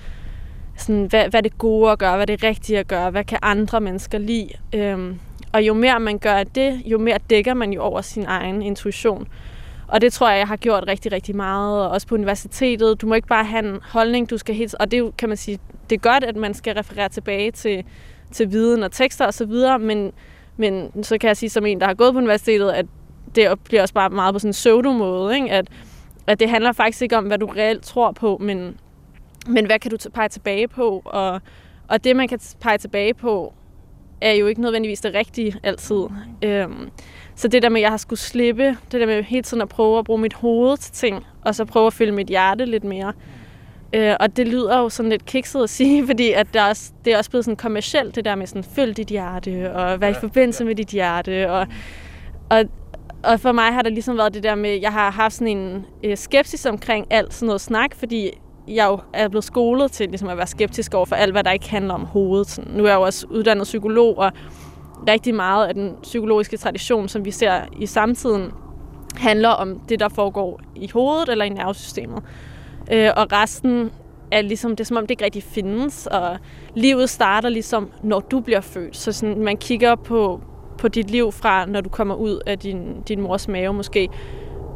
sådan, 0.77 1.05
hvad, 1.05 1.29
hvad 1.29 1.43
det 1.43 1.59
gode 1.59 1.91
at 1.91 1.99
gøre, 1.99 2.17
hvad 2.17 2.27
det 2.27 2.43
rigtige 2.43 2.79
at 2.79 2.89
gøre, 2.89 3.11
hvad 3.11 3.25
kan 3.25 3.39
andre 3.43 3.81
mennesker 3.81 4.19
lide. 4.19 4.49
Øhm, 4.75 5.19
og 5.53 5.63
jo 5.63 5.75
mere 5.75 6.01
man 6.01 6.19
gør 6.19 6.43
det, 6.43 6.83
jo 6.85 6.99
mere 6.99 7.19
dækker 7.31 7.55
man 7.55 7.73
jo 7.73 7.83
over 7.83 8.01
sin 8.01 8.25
egen 8.27 8.63
intuition. 8.63 9.29
Og 9.89 10.01
det 10.01 10.13
tror 10.13 10.31
jeg, 10.31 10.39
jeg 10.39 10.49
har 10.49 10.57
gjort 10.57 10.85
rigtig, 10.87 11.13
rigtig 11.13 11.37
meget, 11.37 11.85
og 11.85 11.91
også 11.91 12.07
på 12.07 12.15
universitetet. 12.15 13.01
Du 13.01 13.07
må 13.07 13.15
ikke 13.15 13.29
bare 13.29 13.45
have 13.45 13.69
en 13.69 13.79
holdning, 13.83 14.31
du 14.31 14.39
skal 14.39 14.55
helt... 14.55 14.75
Og 14.75 14.91
det 14.91 15.17
kan 15.17 15.29
man 15.29 15.37
sige, 15.37 15.59
det 15.91 15.97
er 15.97 16.01
godt, 16.01 16.25
at 16.25 16.37
man 16.37 16.55
skal 16.55 16.75
referere 16.75 17.09
tilbage 17.09 17.51
til, 17.51 17.85
til 18.33 18.53
viden 18.53 18.83
og 18.83 18.93
tekster 18.93 19.27
osv., 19.27 19.53
men, 19.81 20.13
men 20.57 20.91
så 21.03 21.19
kan 21.19 21.29
jeg 21.29 21.37
sige 21.37 21.51
som 21.51 21.67
en, 21.67 21.81
der 21.81 21.87
har 21.87 21.95
gået 21.95 22.13
på 22.13 22.19
universitetet, 22.19 22.71
at 22.71 22.87
det 23.35 23.61
bliver 23.65 23.83
også 23.83 23.95
bare 23.95 24.11
meget 24.11 24.35
på 24.35 24.39
sådan 24.39 24.49
en 24.49 24.53
pseudo-måde, 24.53 25.35
ikke? 25.35 25.51
At, 25.51 25.69
at 26.27 26.41
det 26.41 26.51
handler 26.51 26.73
faktisk 26.73 27.03
ikke 27.03 27.17
om, 27.17 27.25
hvad 27.25 27.39
du 27.39 27.47
reelt 27.47 27.83
tror 27.83 28.13
på, 28.13 28.39
men, 28.41 28.81
men 29.47 29.67
hvad 29.67 29.79
kan 29.79 29.91
du 29.91 29.97
pege 30.15 30.29
tilbage 30.29 30.69
på? 30.69 31.03
Og, 31.05 31.41
og 31.89 32.05
det, 32.05 32.17
man 32.17 32.29
kan 32.29 32.41
pege 32.61 32.79
tilbage 32.79 33.15
på, 33.15 33.55
er 34.21 34.33
jo 34.33 34.47
ikke 34.47 34.61
nødvendigvis 34.61 35.01
det 35.01 35.15
rigtige 35.15 35.55
altid. 35.63 36.05
Øhm, 36.43 36.91
så 37.35 37.49
det 37.49 37.63
der 37.63 37.69
med, 37.69 37.81
at 37.81 37.83
jeg 37.83 37.91
har 37.91 37.97
skulle 37.97 38.19
slippe, 38.21 38.77
det 38.93 39.01
der 39.01 39.07
med 39.07 39.23
hele 39.23 39.43
tiden 39.43 39.61
at 39.63 39.69
prøve 39.69 39.99
at 39.99 40.05
bruge 40.05 40.21
mit 40.21 40.35
hoved 40.35 40.77
til 40.77 40.93
ting, 40.93 41.27
og 41.45 41.55
så 41.55 41.65
prøve 41.65 41.87
at 41.87 41.93
følge 41.93 42.13
mit 42.13 42.27
hjerte 42.27 42.65
lidt 42.65 42.85
mere, 42.85 43.13
Øh, 43.93 44.15
og 44.21 44.37
det 44.37 44.49
lyder 44.49 44.79
jo 44.79 44.89
sådan 44.89 45.11
lidt 45.11 45.27
kikset 45.27 45.63
at 45.63 45.71
sige, 45.71 46.07
fordi 46.09 46.33
at 46.33 46.47
der 46.55 46.69
også, 46.69 46.93
det 47.05 47.13
er 47.13 47.19
også 47.19 47.31
blevet 47.31 47.45
sådan 47.45 47.57
kommercielt, 47.57 48.15
det 48.15 48.25
der 48.25 48.35
med 48.35 48.47
sådan, 48.47 48.65
følg 48.65 48.97
dit 48.97 49.09
hjerte, 49.09 49.75
og 49.75 50.01
være 50.01 50.11
i 50.11 50.15
forbindelse 50.15 50.65
med 50.65 50.75
dit 50.75 50.89
hjerte. 50.89 51.51
Og, 51.51 51.67
og, 52.51 52.65
og 53.23 53.41
for 53.41 53.53
mig 53.53 53.73
har 53.73 53.83
det 53.83 53.93
ligesom 53.93 54.19
været 54.19 54.35
det 54.35 54.43
der 54.43 54.55
med, 54.55 54.81
jeg 54.81 54.93
har 54.93 55.11
haft 55.11 55.35
sådan 55.35 55.57
en 55.57 55.87
øh, 56.05 56.17
skepsis 56.17 56.67
omkring 56.67 57.07
alt 57.11 57.35
sådan 57.35 57.47
noget 57.47 57.61
snak, 57.61 57.95
fordi 57.95 58.31
jeg 58.69 58.87
jo 58.87 58.99
er 59.13 59.29
blevet 59.29 59.45
skolet 59.45 59.93
til 59.93 60.09
ligesom 60.09 60.29
at 60.29 60.37
være 60.37 60.47
skeptisk 60.47 60.95
over 60.95 61.07
for 61.07 61.17
alt, 61.17 61.33
hvad 61.33 61.45
der 61.45 61.51
ikke 61.51 61.71
handler 61.71 61.95
om 61.95 62.05
hovedet. 62.05 62.47
Sådan, 62.47 62.73
nu 62.73 62.85
er 62.85 62.89
jeg 62.89 62.97
jo 62.97 63.03
også 63.03 63.27
uddannet 63.31 63.65
psykolog, 63.65 64.19
og 64.19 64.33
rigtig 65.09 65.35
meget 65.35 65.67
af 65.67 65.75
den 65.75 65.93
psykologiske 66.03 66.57
tradition, 66.57 67.09
som 67.09 67.25
vi 67.25 67.31
ser 67.31 67.61
i 67.79 67.87
samtiden, 67.87 68.51
handler 69.17 69.49
om 69.49 69.81
det, 69.89 70.01
der 70.01 70.09
foregår 70.09 70.61
i 70.75 70.91
hovedet 70.93 71.29
eller 71.29 71.45
i 71.45 71.49
nervesystemet. 71.49 72.23
Øh, 72.93 73.11
og 73.17 73.33
resten 73.33 73.91
er 74.31 74.43
ligesom, 74.43 74.71
det 74.71 74.81
er 74.81 74.85
som 74.85 74.97
om 74.97 75.03
det 75.03 75.11
ikke 75.11 75.25
rigtig 75.25 75.43
findes, 75.43 76.07
og 76.07 76.37
livet 76.75 77.11
starter 77.11 77.49
ligesom, 77.49 77.91
når 78.03 78.21
du 78.21 78.41
bliver 78.41 78.61
født. 78.61 78.97
Så 78.97 79.13
sådan, 79.13 79.39
man 79.39 79.57
kigger 79.57 79.95
på, 79.95 80.41
på 80.79 80.89
dit 80.89 81.11
liv 81.11 81.33
fra, 81.33 81.67
når 81.67 81.81
du 81.81 81.89
kommer 81.89 82.15
ud 82.15 82.41
af 82.47 82.59
din, 82.59 83.03
din 83.09 83.21
mors 83.21 83.49
mave 83.49 83.73
måske. 83.73 84.09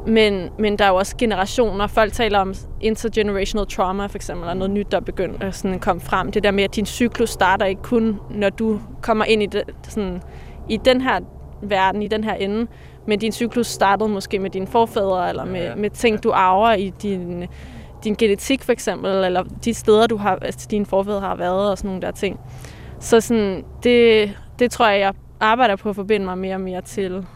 Men, 0.07 0.49
men 0.59 0.79
der 0.79 0.85
er 0.85 0.89
jo 0.89 0.95
også 0.95 1.17
generationer. 1.19 1.87
Folk 1.87 2.13
taler 2.13 2.39
om 2.39 2.55
intergenerational 2.81 3.67
trauma, 3.67 4.07
for 4.07 4.17
eksempel, 4.17 4.43
eller 4.43 4.55
noget 4.55 4.71
nyt, 4.71 4.91
der 4.91 4.97
er 4.97 5.01
begyndt 5.01 5.43
at 5.43 5.55
sådan 5.55 5.79
komme 5.79 6.01
frem. 6.01 6.33
Det 6.33 6.45
der 6.45 6.51
med, 6.51 6.65
at 6.65 6.77
din 6.77 6.87
cyklus 6.87 7.31
starter 7.31 7.67
ikke 7.67 7.83
kun, 7.83 8.21
når 8.31 8.51
du 8.51 8.81
kommer 9.03 9.25
ind 9.25 9.43
i, 9.43 9.47
det, 9.47 9.63
sådan, 9.83 10.23
i 10.69 10.77
den 10.77 11.01
her 11.01 11.21
verden, 11.63 12.03
i 12.03 12.09
den 12.09 12.25
her 12.25 12.35
ende, 12.35 12.67
men 13.07 13.19
din 13.19 13.33
cyklus 13.33 13.67
startede 13.67 14.09
måske 14.09 14.39
med 14.39 14.51
dine 14.51 14.67
forfædre, 14.67 15.29
eller 15.29 15.45
med, 15.45 15.77
med 15.77 15.91
ting, 15.91 16.23
du 16.23 16.31
arver 16.31 16.73
i 16.73 16.93
din, 17.03 17.45
din 18.05 18.15
genetik 18.15 18.63
for 18.63 18.73
eksempel, 18.73 19.11
eller 19.11 19.45
de 19.65 19.75
steder, 19.75 20.07
du 20.07 20.17
har, 20.17 20.37
altså, 20.37 20.69
dine 20.71 20.87
forfædre 20.87 21.21
har 21.21 21.37
været, 21.37 21.71
og 21.71 21.79
sådan 21.79 21.89
nogle 21.89 22.03
der 22.03 22.11
ting. 22.11 22.41
Så 23.01 23.21
sådan, 23.21 23.65
det, 23.83 24.31
det 24.59 24.71
tror 24.71 24.89
jeg, 24.89 25.01
jeg 25.01 25.13
arbejder 25.41 25.77
på 25.77 25.89
at 25.89 25.97
forbinde 25.97 26.25
mig 26.27 26.39
mere 26.39 26.55
og 26.55 26.61
mere 26.61 26.83
til. 26.83 27.27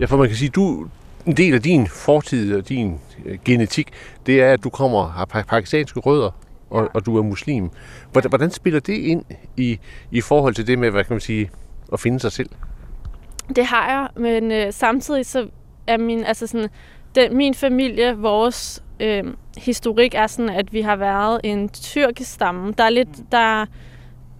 Ja, 0.00 0.04
for 0.04 0.16
man 0.16 0.28
kan 0.28 0.36
sige, 0.36 0.48
du, 0.48 0.86
en 1.26 1.36
del 1.36 1.54
af 1.54 1.62
din 1.62 1.86
fortid 1.86 2.56
og 2.56 2.68
din 2.68 3.00
øh, 3.24 3.38
genetik, 3.44 3.90
det 4.26 4.42
er, 4.42 4.52
at 4.52 4.64
du 4.64 4.70
kommer 4.70 5.06
har 5.06 5.24
pakistanske 5.24 6.00
rødder, 6.00 6.30
og, 6.70 6.90
og 6.94 7.06
du 7.06 7.18
er 7.18 7.22
muslim. 7.22 7.70
Hvordan, 8.12 8.28
hvordan 8.28 8.50
spiller 8.50 8.80
det 8.80 8.92
ind 8.92 9.24
i, 9.56 9.78
i 10.10 10.20
forhold 10.20 10.54
til 10.54 10.66
det 10.66 10.78
med, 10.78 10.90
hvad 10.90 11.04
kan 11.04 11.14
man 11.14 11.20
sige, 11.20 11.50
at 11.92 12.00
finde 12.00 12.20
sig 12.20 12.32
selv? 12.32 12.50
Det 13.56 13.64
har 13.64 13.88
jeg, 13.88 14.22
men 14.22 14.52
øh, 14.52 14.72
samtidig 14.72 15.26
så 15.26 15.48
er 15.86 15.98
min, 15.98 16.24
altså 16.24 16.46
sådan, 16.46 16.68
den, 17.14 17.36
min 17.36 17.54
familie, 17.54 18.16
vores 18.18 18.83
øh, 19.00 19.24
historik 19.56 20.14
er 20.14 20.26
sådan, 20.26 20.50
at 20.50 20.72
vi 20.72 20.80
har 20.80 20.96
været 20.96 21.40
en 21.44 21.68
tyrkisk 21.68 22.30
stamme. 22.30 22.74
Der 22.78 22.84
er 22.84 22.90
lidt, 22.90 23.32
der, 23.32 23.66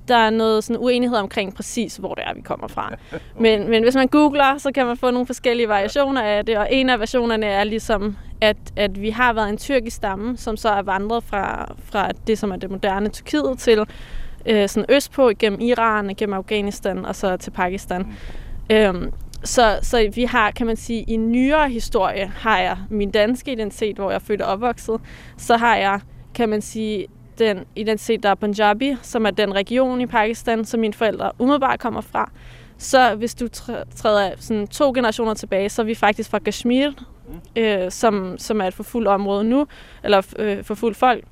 der 0.08 0.16
er 0.16 0.30
noget 0.30 0.64
sådan 0.64 0.82
uenighed 0.82 1.18
omkring 1.18 1.54
præcis, 1.54 1.96
hvor 1.96 2.14
det 2.14 2.24
er, 2.26 2.34
vi 2.34 2.40
kommer 2.40 2.68
fra. 2.68 2.94
Men, 3.40 3.70
men 3.70 3.82
hvis 3.82 3.94
man 3.94 4.08
googler, 4.08 4.58
så 4.58 4.72
kan 4.72 4.86
man 4.86 4.96
få 4.96 5.10
nogle 5.10 5.26
forskellige 5.26 5.68
variationer 5.68 6.22
af 6.22 6.46
det, 6.46 6.58
og 6.58 6.68
en 6.70 6.90
af 6.90 7.00
versionerne 7.00 7.46
er 7.46 7.64
ligesom, 7.64 8.16
at, 8.40 8.56
at 8.76 9.02
vi 9.02 9.10
har 9.10 9.32
været 9.32 9.48
en 9.48 9.56
tyrkisk 9.56 9.96
stamme, 9.96 10.36
som 10.36 10.56
så 10.56 10.68
er 10.68 10.82
vandret 10.82 11.24
fra, 11.24 11.74
fra 11.84 12.10
det, 12.26 12.38
som 12.38 12.50
er 12.50 12.56
det 12.56 12.70
moderne 12.70 13.08
Tyrkiet, 13.08 13.58
til 13.58 13.84
øh, 14.46 14.68
sådan 14.68 14.86
østpå, 14.88 15.30
gennem 15.38 15.60
Iran, 15.60 16.14
gennem 16.18 16.34
Afghanistan 16.34 17.06
og 17.06 17.16
så 17.16 17.36
til 17.36 17.50
Pakistan. 17.50 18.06
Øhm, 18.70 19.12
så, 19.44 19.78
så 19.82 20.10
vi 20.14 20.24
har, 20.24 20.50
kan 20.50 20.66
man 20.66 20.76
sige, 20.76 21.02
i 21.02 21.16
nyere 21.16 21.70
historie 21.70 22.32
har 22.36 22.58
jeg 22.58 22.78
min 22.90 23.10
danske 23.10 23.52
identitet, 23.52 23.96
hvor 23.96 24.10
jeg 24.10 24.14
er 24.14 24.18
født 24.18 24.42
og 24.42 24.52
opvokset. 24.52 25.00
Så 25.36 25.56
har 25.56 25.76
jeg, 25.76 26.00
kan 26.34 26.48
man 26.48 26.62
sige, 26.62 27.06
den 27.38 27.64
identitet, 27.76 28.22
der 28.22 28.28
er 28.28 28.34
Punjabi, 28.34 28.96
som 29.02 29.26
er 29.26 29.30
den 29.30 29.54
region 29.54 30.00
i 30.00 30.06
Pakistan, 30.06 30.64
som 30.64 30.80
mine 30.80 30.94
forældre 30.94 31.30
umiddelbart 31.38 31.80
kommer 31.80 32.00
fra. 32.00 32.30
Så 32.78 33.14
hvis 33.14 33.34
du 33.34 33.48
træder 33.96 34.30
sådan 34.36 34.66
to 34.66 34.92
generationer 34.94 35.34
tilbage, 35.34 35.68
så 35.68 35.82
er 35.82 35.86
vi 35.86 35.94
faktisk 35.94 36.30
fra 36.30 36.38
Kashmir, 36.38 36.90
øh, 37.56 37.90
som, 37.90 38.38
som 38.38 38.60
er 38.60 38.64
et 38.64 38.74
forfuldt 38.74 39.08
område 39.08 39.44
nu, 39.44 39.66
eller 40.04 40.22
øh, 40.38 40.64
forfuldt 40.64 40.96
folk. 40.96 41.24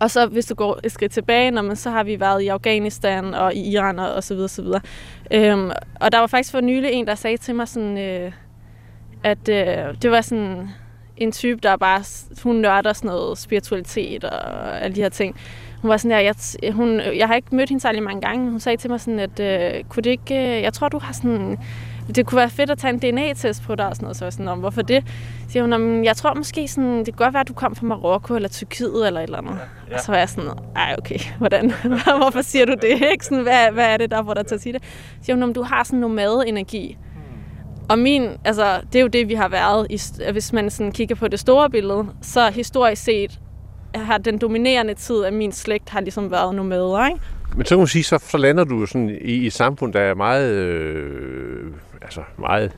Og 0.00 0.10
så 0.10 0.26
hvis 0.26 0.46
du 0.46 0.54
går 0.54 0.80
et 0.84 0.92
skridt 0.92 1.12
tilbage, 1.12 1.50
når 1.50 1.62
man, 1.62 1.76
så 1.76 1.90
har 1.90 2.04
vi 2.04 2.20
været 2.20 2.42
i 2.42 2.48
Afghanistan 2.48 3.34
og 3.34 3.54
i 3.54 3.70
Iran 3.70 3.98
og, 3.98 4.14
og 4.14 4.24
så 4.24 4.34
videre, 4.34 4.48
så 4.48 4.62
videre. 4.62 4.80
Øhm, 5.30 5.70
og 6.00 6.12
der 6.12 6.18
var 6.18 6.26
faktisk 6.26 6.52
for 6.52 6.60
nylig 6.60 6.90
en, 6.92 7.06
der 7.06 7.14
sagde 7.14 7.36
til 7.36 7.54
mig 7.54 7.68
sådan, 7.68 7.98
øh, 7.98 8.32
at 9.24 9.48
øh, 9.48 10.02
det 10.02 10.10
var 10.10 10.20
sådan 10.20 10.68
en 11.16 11.32
type, 11.32 11.60
der 11.62 11.76
bare, 11.76 12.04
hun 12.42 12.56
nørder 12.56 12.92
sådan 12.92 13.08
noget 13.08 13.38
spiritualitet 13.38 14.24
og 14.24 14.80
alle 14.80 14.96
de 14.96 15.02
her 15.02 15.08
ting. 15.08 15.36
Hun 15.82 15.88
var 15.88 15.96
sådan 15.96 16.10
der, 16.10 16.18
jeg, 16.62 16.72
hun, 16.72 17.00
jeg 17.00 17.26
har 17.26 17.34
ikke 17.34 17.56
mødt 17.56 17.68
hende 17.68 17.82
særlig 17.82 18.02
mange 18.02 18.20
gange. 18.20 18.50
Hun 18.50 18.60
sagde 18.60 18.76
til 18.76 18.90
mig 18.90 19.00
sådan, 19.00 19.20
at 19.20 19.40
øh, 19.40 19.84
kunne 19.84 20.02
det 20.02 20.10
ikke, 20.10 20.34
øh, 20.34 20.62
jeg 20.62 20.72
tror, 20.72 20.88
du 20.88 20.98
har 20.98 21.12
sådan 21.12 21.58
det 22.14 22.26
kunne 22.26 22.36
være 22.36 22.50
fedt 22.50 22.70
at 22.70 22.78
tage 22.78 22.92
en 22.92 22.98
DNA-test 22.98 23.62
på 23.62 23.74
dig 23.74 23.86
og 23.86 23.96
sådan 23.96 24.04
noget. 24.04 24.16
Så 24.16 24.24
jeg 24.24 24.32
sådan, 24.32 24.48
om, 24.48 24.58
hvorfor 24.58 24.82
det? 24.82 25.04
Så 25.46 25.52
siger 25.52 25.62
hun, 25.62 26.04
jeg 26.04 26.16
tror 26.16 26.34
måske, 26.34 26.68
sådan, 26.68 26.98
det 26.98 27.04
kan 27.04 27.14
godt 27.14 27.34
være, 27.34 27.40
at 27.40 27.48
du 27.48 27.52
kom 27.52 27.76
fra 27.76 27.86
Marokko 27.86 28.34
eller 28.34 28.48
Tyrkiet 28.48 29.06
eller 29.06 29.20
et 29.20 29.24
eller 29.24 29.38
andet. 29.38 29.58
Ja. 29.90 29.94
Og 29.94 30.00
så 30.00 30.12
var 30.12 30.18
jeg 30.18 30.28
sådan, 30.28 30.50
ej 30.76 30.94
okay, 30.98 31.18
hvordan? 31.38 31.72
hvorfor 32.20 32.42
siger 32.42 32.66
du 32.66 32.74
det? 32.82 33.02
Ikke? 33.12 33.24
Sådan, 33.24 33.42
hvad, 33.42 33.72
hvad 33.72 33.86
er 33.86 33.96
det, 33.96 34.10
der 34.10 34.24
får 34.24 34.34
dig 34.34 34.46
til 34.46 34.54
at 34.54 34.60
sige 34.60 34.72
det? 34.72 34.82
Så 34.82 35.24
siger 35.24 35.36
hun, 35.36 35.42
om 35.42 35.54
du 35.54 35.62
har 35.62 35.84
sådan 35.84 35.98
nomade-energi. 35.98 36.96
Hmm. 37.14 37.22
Og 37.88 37.98
min, 37.98 38.28
altså, 38.44 38.80
det 38.92 38.98
er 38.98 39.02
jo 39.02 39.08
det, 39.08 39.28
vi 39.28 39.34
har 39.34 39.48
været, 39.48 39.86
i, 39.90 40.00
hvis 40.32 40.52
man 40.52 40.70
sådan 40.70 40.92
kigger 40.92 41.14
på 41.14 41.28
det 41.28 41.40
store 41.40 41.70
billede, 41.70 42.06
så 42.22 42.50
historisk 42.50 43.02
set 43.04 43.40
har 43.94 44.18
den 44.18 44.38
dominerende 44.38 44.94
tid 44.94 45.22
af 45.22 45.32
min 45.32 45.52
slægt 45.52 45.88
har 45.88 46.00
ligesom 46.00 46.30
været 46.30 46.54
nomader, 46.54 47.06
ikke? 47.06 47.20
Men 47.56 47.66
så 47.66 47.74
kan 47.74 47.78
man 47.78 47.86
sige, 47.86 48.04
så, 48.04 48.18
så 48.18 48.38
lander 48.38 48.64
du 48.64 48.86
sådan 48.86 49.10
i, 49.10 49.32
i 49.32 49.46
et 49.46 49.52
samfund, 49.52 49.92
der 49.92 50.00
er 50.00 50.14
meget, 50.14 50.52
øh, 50.52 51.72
altså 52.06 52.22
meget, 52.38 52.72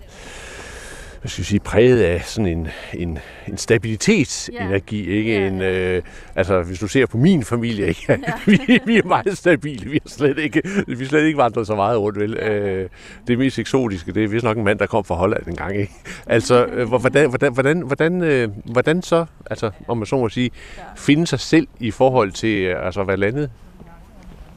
hvad 1.20 1.28
skal 1.28 1.40
jeg 1.40 1.46
sige, 1.46 1.60
præget 1.60 2.02
af 2.02 2.22
sådan 2.24 2.46
en, 2.46 2.68
en, 2.94 3.18
en 3.48 3.58
stabilitetsenergi, 3.58 5.04
yeah. 5.04 5.16
ikke? 5.16 5.30
Yeah. 5.30 5.52
En, 5.52 5.62
øh, 5.62 6.02
altså, 6.34 6.62
hvis 6.62 6.78
du 6.78 6.88
ser 6.88 7.06
på 7.06 7.16
min 7.16 7.44
familie, 7.44 7.86
ikke? 7.86 8.06
Yeah. 8.10 8.20
vi, 8.68 8.80
vi 8.86 8.98
er 8.98 9.04
meget 9.04 9.38
stabile, 9.38 9.90
vi 9.90 10.00
har 10.02 10.08
slet 10.08 10.38
ikke, 10.38 10.62
vi 10.86 11.04
slet 11.04 11.24
ikke 11.24 11.38
vandret 11.38 11.66
så 11.66 11.74
meget 11.74 11.98
rundt, 11.98 12.18
vel? 12.18 12.34
Øh, 12.34 12.88
det 13.26 13.38
mest 13.38 13.58
eksotiske, 13.58 14.12
det 14.12 14.24
er 14.24 14.28
vist 14.28 14.44
nok 14.44 14.56
en 14.56 14.64
mand, 14.64 14.78
der 14.78 14.86
kom 14.86 15.04
fra 15.04 15.14
Holland 15.14 15.46
en 15.46 15.56
gang, 15.56 15.76
ikke? 15.76 15.92
Altså, 16.26 16.66
øh, 16.72 16.88
hvordan, 16.88 17.28
hvordan, 17.28 17.52
hvordan, 17.52 17.80
hvordan, 17.80 18.22
øh, 18.22 18.48
hvordan 18.64 19.02
så, 19.02 19.26
altså, 19.50 19.70
om 19.88 19.98
man 19.98 20.06
så 20.06 20.16
må 20.16 20.28
sige, 20.28 20.50
finde 20.96 21.26
sig 21.26 21.40
selv 21.40 21.66
i 21.80 21.90
forhold 21.90 22.32
til, 22.32 22.64
altså, 22.64 23.04
hvad 23.04 23.16
landet 23.16 23.50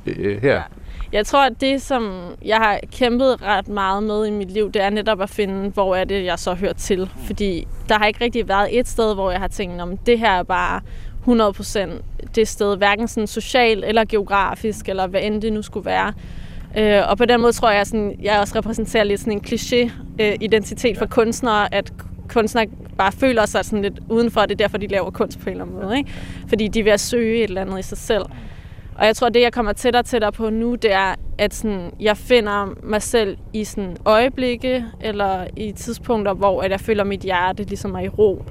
øh, 0.05 0.41
her? 0.41 0.61
Jeg 1.13 1.25
tror, 1.25 1.45
at 1.45 1.61
det, 1.61 1.81
som 1.81 2.21
jeg 2.45 2.57
har 2.57 2.79
kæmpet 2.91 3.41
ret 3.41 3.67
meget 3.67 4.03
med 4.03 4.25
i 4.25 4.31
mit 4.31 4.51
liv, 4.51 4.71
det 4.71 4.81
er 4.81 4.89
netop 4.89 5.21
at 5.21 5.29
finde, 5.29 5.69
hvor 5.69 5.95
er 5.95 6.03
det, 6.03 6.25
jeg 6.25 6.39
så 6.39 6.53
hører 6.53 6.73
til. 6.73 7.09
Fordi 7.25 7.67
der 7.89 7.97
har 7.97 8.07
ikke 8.07 8.23
rigtig 8.23 8.47
været 8.47 8.79
et 8.79 8.87
sted, 8.87 9.13
hvor 9.13 9.31
jeg 9.31 9.39
har 9.39 9.47
tænkt, 9.47 9.81
om 9.81 9.97
det 9.97 10.19
her 10.19 10.31
er 10.31 10.43
bare 10.43 10.81
100% 11.27 12.01
det 12.35 12.47
sted, 12.47 12.77
hverken 12.77 13.07
sådan 13.07 13.27
socialt 13.27 13.85
eller 13.85 14.05
geografisk, 14.05 14.89
eller 14.89 15.07
hvad 15.07 15.21
end 15.23 15.41
det 15.41 15.53
nu 15.53 15.61
skulle 15.61 15.85
være. 15.85 16.13
Øh, 16.77 17.09
og 17.09 17.17
på 17.17 17.25
den 17.25 17.41
måde 17.41 17.51
tror 17.51 17.71
jeg, 17.71 17.81
at 17.81 17.93
jeg 18.21 18.39
også 18.39 18.57
repræsenterer 18.57 19.03
lidt 19.03 19.19
sådan 19.19 19.33
en 19.33 19.41
kliché-identitet 19.45 20.97
for 20.97 21.05
kunstnere, 21.05 21.73
at 21.73 21.93
kunstnere 22.29 22.67
bare 22.97 23.11
føler 23.11 23.45
sig 23.45 23.65
sådan 23.65 23.81
lidt 23.81 23.99
udenfor, 24.09 24.41
det 24.41 24.51
er 24.51 24.55
derfor, 24.55 24.77
de 24.77 24.87
laver 24.87 25.11
kunst 25.11 25.39
på 25.39 25.49
en 25.49 25.51
eller 25.51 25.65
anden 25.65 25.81
måde. 25.81 25.97
Ikke? 25.97 26.11
Fordi 26.47 26.67
de 26.67 26.79
er 26.79 26.83
ved 26.83 26.91
at 26.91 26.99
søge 26.99 27.37
et 27.37 27.43
eller 27.43 27.61
andet 27.61 27.79
i 27.79 27.81
sig 27.81 27.97
selv. 27.97 28.23
Og 29.01 29.07
jeg 29.07 29.15
tror, 29.15 29.29
det 29.29 29.41
jeg 29.41 29.53
kommer 29.53 29.73
tættere 29.73 30.01
og 30.01 30.05
tættere 30.05 30.31
på 30.31 30.49
nu, 30.49 30.75
det 30.75 30.91
er, 30.91 31.15
at 31.37 31.53
sådan, 31.53 31.91
jeg 31.99 32.17
finder 32.17 32.75
mig 32.83 33.01
selv 33.01 33.37
i 33.53 33.63
sådan 33.63 33.97
øjeblikke, 34.05 34.85
eller 35.01 35.47
i 35.57 35.71
tidspunkter, 35.71 36.33
hvor 36.33 36.61
at 36.61 36.71
jeg 36.71 36.79
føler 36.79 37.03
mit 37.03 37.21
hjerte 37.21 37.63
ligesom 37.63 37.95
er 37.95 37.99
i 37.99 38.07
ro. 38.07 38.45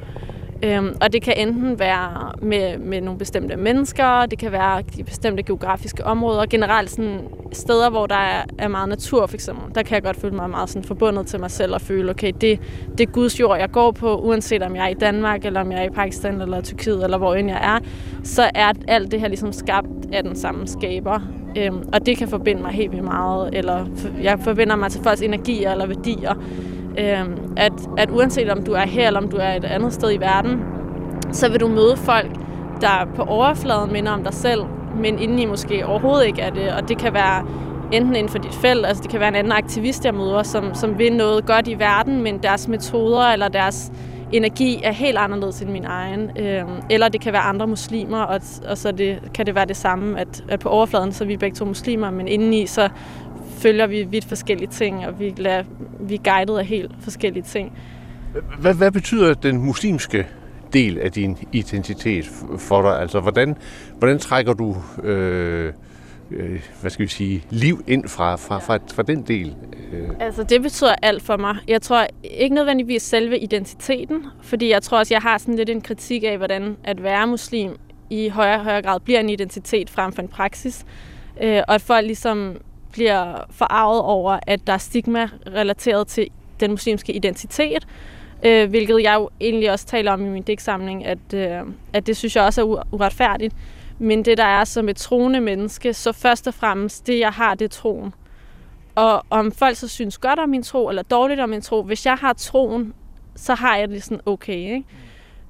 Øhm, 0.64 0.96
og 1.00 1.12
det 1.12 1.22
kan 1.22 1.34
enten 1.36 1.78
være 1.78 2.32
med, 2.42 2.78
med 2.78 3.00
nogle 3.00 3.18
bestemte 3.18 3.56
mennesker, 3.56 4.26
det 4.26 4.38
kan 4.38 4.52
være 4.52 4.82
de 4.96 5.04
bestemte 5.04 5.42
geografiske 5.42 6.04
områder, 6.04 6.46
generelt 6.46 6.90
sådan 6.90 7.20
steder, 7.52 7.90
hvor 7.90 8.06
der 8.06 8.14
er, 8.14 8.42
er 8.58 8.68
meget 8.68 8.88
natur 8.88 9.26
for 9.26 9.34
eksempel. 9.34 9.74
Der 9.74 9.82
kan 9.82 9.94
jeg 9.94 10.02
godt 10.02 10.16
føle 10.16 10.34
mig 10.34 10.50
meget 10.50 10.68
sådan 10.68 10.84
forbundet 10.84 11.26
til 11.26 11.40
mig 11.40 11.50
selv 11.50 11.74
og 11.74 11.80
føle, 11.80 12.10
okay, 12.10 12.32
det, 12.40 12.60
det 12.98 13.08
er 13.08 13.12
Guds 13.12 13.40
jord, 13.40 13.58
jeg 13.58 13.70
går 13.70 13.90
på, 13.90 14.16
uanset 14.16 14.62
om 14.62 14.76
jeg 14.76 14.84
er 14.84 14.88
i 14.88 14.94
Danmark, 14.94 15.44
eller 15.44 15.60
om 15.60 15.72
jeg 15.72 15.80
er 15.80 15.84
i 15.84 15.90
Pakistan, 15.90 16.40
eller 16.40 16.60
Tyrkiet, 16.60 17.04
eller 17.04 17.18
hvor 17.18 17.34
end 17.34 17.48
jeg 17.48 17.60
er, 17.62 17.78
så 18.24 18.50
er 18.54 18.72
alt 18.88 19.10
det 19.10 19.20
her 19.20 19.28
ligesom 19.28 19.52
skabt 19.52 19.88
af 20.12 20.22
den 20.22 20.36
samme 20.36 20.66
skaber. 20.66 21.20
Øhm, 21.56 21.88
og 21.92 22.06
det 22.06 22.16
kan 22.16 22.28
forbinde 22.28 22.62
mig 22.62 22.70
helt 22.70 22.90
vildt 22.90 23.04
meget, 23.04 23.50
eller 23.52 23.86
jeg 24.22 24.38
forbinder 24.40 24.76
mig 24.76 24.90
til 24.90 25.02
folks 25.02 25.22
energier 25.22 25.72
eller 25.72 25.86
værdier. 25.86 26.34
Øhm, 26.98 27.52
at, 27.56 27.72
at 27.98 28.10
uanset 28.10 28.50
om 28.50 28.62
du 28.62 28.72
er 28.72 28.86
her, 28.86 29.06
eller 29.06 29.20
om 29.20 29.28
du 29.28 29.36
er 29.36 29.52
et 29.52 29.64
andet 29.64 29.92
sted 29.92 30.12
i 30.12 30.16
verden, 30.16 30.60
så 31.32 31.50
vil 31.50 31.60
du 31.60 31.68
møde 31.68 31.96
folk, 31.96 32.30
der 32.80 33.08
på 33.16 33.22
overfladen 33.22 33.92
minder 33.92 34.12
om 34.12 34.24
dig 34.24 34.34
selv, 34.34 34.62
men 34.96 35.18
indeni 35.18 35.44
måske 35.44 35.86
overhovedet 35.86 36.26
ikke 36.26 36.42
er 36.42 36.50
det. 36.50 36.72
Og 36.72 36.88
det 36.88 36.98
kan 36.98 37.14
være 37.14 37.46
enten 37.92 38.16
inden 38.16 38.28
for 38.28 38.38
dit 38.38 38.54
felt, 38.54 38.86
altså 38.86 39.02
det 39.02 39.10
kan 39.10 39.20
være 39.20 39.28
en 39.28 39.34
anden 39.34 39.52
aktivist, 39.52 40.04
jeg 40.04 40.14
møder, 40.14 40.42
som, 40.42 40.74
som 40.74 40.98
vil 40.98 41.12
noget 41.12 41.46
godt 41.46 41.68
i 41.68 41.78
verden, 41.78 42.22
men 42.22 42.38
deres 42.38 42.68
metoder 42.68 43.22
eller 43.22 43.48
deres 43.48 43.92
energi 44.32 44.80
er 44.84 44.92
helt 44.92 45.18
anderledes 45.18 45.60
end 45.60 45.70
min 45.70 45.84
egen. 45.84 46.30
Øh, 46.38 46.62
eller 46.90 47.08
det 47.08 47.20
kan 47.20 47.32
være 47.32 47.42
andre 47.42 47.66
muslimer, 47.66 48.20
og, 48.20 48.40
og 48.68 48.78
så 48.78 48.92
det, 48.92 49.18
kan 49.34 49.46
det 49.46 49.54
være 49.54 49.66
det 49.66 49.76
samme, 49.76 50.20
at, 50.20 50.44
at 50.48 50.60
på 50.60 50.68
overfladen 50.68 51.12
så 51.12 51.24
er 51.24 51.28
vi 51.28 51.36
begge 51.36 51.56
to 51.56 51.64
muslimer, 51.64 52.10
men 52.10 52.28
indeni 52.28 52.66
så 52.66 52.88
følger 53.62 53.86
vi 53.86 54.02
vidt 54.02 54.24
forskellige 54.24 54.70
ting, 54.70 55.06
og 55.06 55.20
vi, 55.20 55.34
lader, 55.36 55.64
vi 56.00 56.14
er 56.14 56.32
guidet 56.32 56.58
af 56.58 56.66
helt 56.66 56.92
forskellige 57.00 57.42
ting. 57.42 57.72
Hvad, 58.58 58.74
hvad 58.74 58.90
betyder 58.90 59.34
den 59.34 59.58
muslimske 59.58 60.26
del 60.72 60.98
af 60.98 61.12
din 61.12 61.38
identitet 61.52 62.30
for 62.58 62.82
dig? 62.82 63.00
Altså, 63.00 63.20
hvordan, 63.20 63.56
hvordan 63.98 64.18
trækker 64.18 64.52
du 64.52 64.76
øh, 65.02 65.72
øh, 66.30 66.62
hvad 66.80 66.90
skal 66.90 67.02
vi 67.02 67.08
sige, 67.08 67.44
liv 67.50 67.84
ind 67.86 68.08
fra, 68.08 68.36
fra, 68.36 68.58
fra, 68.58 68.78
fra 68.94 69.02
den 69.02 69.22
del? 69.22 69.56
Øh. 69.92 70.08
Altså, 70.20 70.42
det 70.42 70.62
betyder 70.62 70.94
alt 71.02 71.22
for 71.22 71.36
mig. 71.36 71.56
Jeg 71.68 71.82
tror 71.82 72.06
ikke 72.24 72.54
nødvendigvis 72.54 73.02
selve 73.02 73.38
identiteten, 73.38 74.26
fordi 74.42 74.70
jeg 74.70 74.82
tror 74.82 74.98
også, 74.98 75.14
jeg 75.14 75.22
har 75.22 75.38
sådan 75.38 75.56
lidt 75.56 75.70
en 75.70 75.80
kritik 75.80 76.24
af, 76.24 76.36
hvordan 76.36 76.76
at 76.84 77.02
være 77.02 77.26
muslim 77.26 77.76
i 78.10 78.28
højere 78.28 78.58
og 78.58 78.64
højere 78.64 78.82
grad 78.82 79.00
bliver 79.00 79.20
en 79.20 79.30
identitet 79.30 79.90
frem 79.90 80.12
for 80.12 80.22
en 80.22 80.28
praksis. 80.28 80.84
Øh, 81.42 81.62
og 81.68 81.74
at 81.74 81.80
folk 81.80 82.06
ligesom 82.06 82.56
bliver 82.92 83.44
forarvet 83.50 84.00
over, 84.00 84.38
at 84.46 84.66
der 84.66 84.72
er 84.72 84.78
stigma 84.78 85.28
relateret 85.46 86.06
til 86.06 86.28
den 86.60 86.70
muslimske 86.70 87.12
identitet, 87.12 87.86
øh, 88.42 88.70
hvilket 88.70 89.02
jeg 89.02 89.14
jo 89.14 89.30
egentlig 89.40 89.72
også 89.72 89.86
taler 89.86 90.12
om 90.12 90.26
i 90.26 90.28
min 90.28 90.42
digtsamling, 90.42 91.06
at, 91.06 91.34
øh, 91.34 91.60
at 91.92 92.06
det 92.06 92.16
synes 92.16 92.36
jeg 92.36 92.44
også 92.44 92.60
er 92.60 92.94
uretfærdigt. 92.94 93.54
Men 93.98 94.24
det, 94.24 94.38
der 94.38 94.44
er 94.44 94.64
som 94.64 94.88
et 94.88 94.96
troende 94.96 95.40
menneske, 95.40 95.94
så 95.94 96.12
først 96.12 96.46
og 96.46 96.54
fremmest, 96.54 97.06
det 97.06 97.18
jeg 97.18 97.30
har, 97.30 97.54
det 97.54 97.64
er 97.64 97.68
troen. 97.68 98.14
Og 98.94 99.22
om 99.30 99.52
folk 99.52 99.76
så 99.76 99.88
synes 99.88 100.18
godt 100.18 100.38
om 100.38 100.48
min 100.48 100.62
tro, 100.62 100.88
eller 100.88 101.02
dårligt 101.02 101.40
om 101.40 101.48
min 101.48 101.60
tro, 101.60 101.82
hvis 101.82 102.06
jeg 102.06 102.14
har 102.14 102.32
troen, 102.32 102.94
så 103.36 103.54
har 103.54 103.76
jeg 103.76 103.88
det 103.88 104.02
sådan 104.02 104.20
okay. 104.26 104.56
Ikke? 104.56 104.84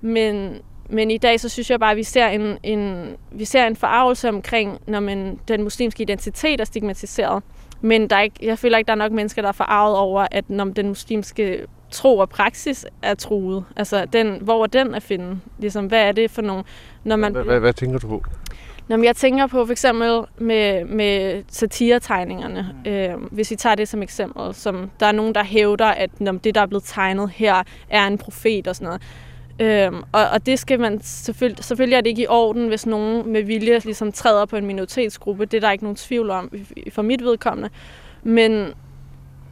Men, 0.00 0.58
men 0.90 1.10
i 1.10 1.18
dag, 1.18 1.40
så 1.40 1.48
synes 1.48 1.70
jeg 1.70 1.80
bare, 1.80 1.90
at 1.90 1.96
vi 1.96 2.02
ser 2.02 2.26
en, 2.26 2.58
en, 2.62 3.16
vi 3.30 3.44
ser 3.44 3.66
en 3.66 3.76
forarvelse 3.76 4.28
omkring, 4.28 4.78
når 4.86 5.00
man, 5.00 5.38
den 5.48 5.62
muslimske 5.62 6.02
identitet 6.02 6.60
er 6.60 6.64
stigmatiseret. 6.64 7.42
Men 7.80 8.10
der 8.10 8.16
er 8.16 8.20
ikke, 8.20 8.36
jeg 8.42 8.58
føler 8.58 8.78
ikke, 8.78 8.86
der 8.86 8.92
er 8.92 8.98
nok 8.98 9.12
mennesker, 9.12 9.42
der 9.42 9.48
er 9.48 9.52
forarvet 9.52 9.96
over, 9.96 10.26
at 10.30 10.50
når 10.50 10.64
den 10.64 10.88
muslimske 10.88 11.66
tro 11.90 12.18
og 12.18 12.28
praksis 12.28 12.86
er 13.02 13.14
truet. 13.14 13.64
Altså, 13.76 14.04
den, 14.04 14.38
hvor 14.42 14.62
er 14.62 14.66
den 14.66 14.94
at 14.94 15.02
finde? 15.02 15.40
Ligesom, 15.58 15.86
hvad 15.86 16.02
er 16.02 16.12
det 16.12 16.30
for 16.30 16.42
nogle... 16.42 16.64
Når 17.04 17.16
man, 17.16 17.32
hvad, 17.32 17.44
hvad, 17.44 17.60
hvad 17.60 17.72
tænker 17.72 17.98
du 17.98 18.08
på? 18.08 18.24
Når 18.88 19.02
jeg 19.04 19.16
tænker 19.16 19.46
på 19.46 19.66
for 19.66 19.72
eksempel 19.72 20.20
med, 20.38 20.84
med 20.84 21.42
satiretegningerne, 21.48 22.74
mm. 22.84 22.90
øh, 22.90 23.16
hvis 23.30 23.50
vi 23.50 23.56
tager 23.56 23.74
det 23.74 23.88
som 23.88 24.02
eksempel, 24.02 24.54
som 24.54 24.90
der 25.00 25.06
er 25.06 25.12
nogen, 25.12 25.34
der 25.34 25.44
hævder, 25.44 25.86
at 25.86 26.20
når 26.20 26.32
det, 26.32 26.54
der 26.54 26.60
er 26.60 26.66
blevet 26.66 26.84
tegnet 26.86 27.30
her, 27.30 27.62
er 27.90 28.06
en 28.06 28.18
profet 28.18 28.68
og 28.68 28.76
sådan 28.76 28.86
noget. 28.86 29.02
Øhm, 29.60 30.02
og, 30.12 30.28
og 30.32 30.46
det 30.46 30.58
skal 30.58 30.80
man 30.80 31.00
selvfølgelig, 31.02 31.64
selvfølgelig 31.64 31.96
er 31.96 32.00
det 32.00 32.10
ikke 32.10 32.22
i 32.22 32.26
orden, 32.28 32.68
hvis 32.68 32.86
nogen 32.86 33.32
med 33.32 33.42
vilje 33.42 33.78
ligesom 33.78 34.12
træder 34.12 34.46
på 34.46 34.56
en 34.56 34.66
minoritetsgruppe. 34.66 35.44
Det 35.44 35.56
er 35.56 35.60
der 35.60 35.70
ikke 35.70 35.84
nogen 35.84 35.96
tvivl 35.96 36.30
om 36.30 36.52
for 36.92 37.02
mit 37.02 37.24
vedkommende. 37.24 37.70
Men, 38.22 38.72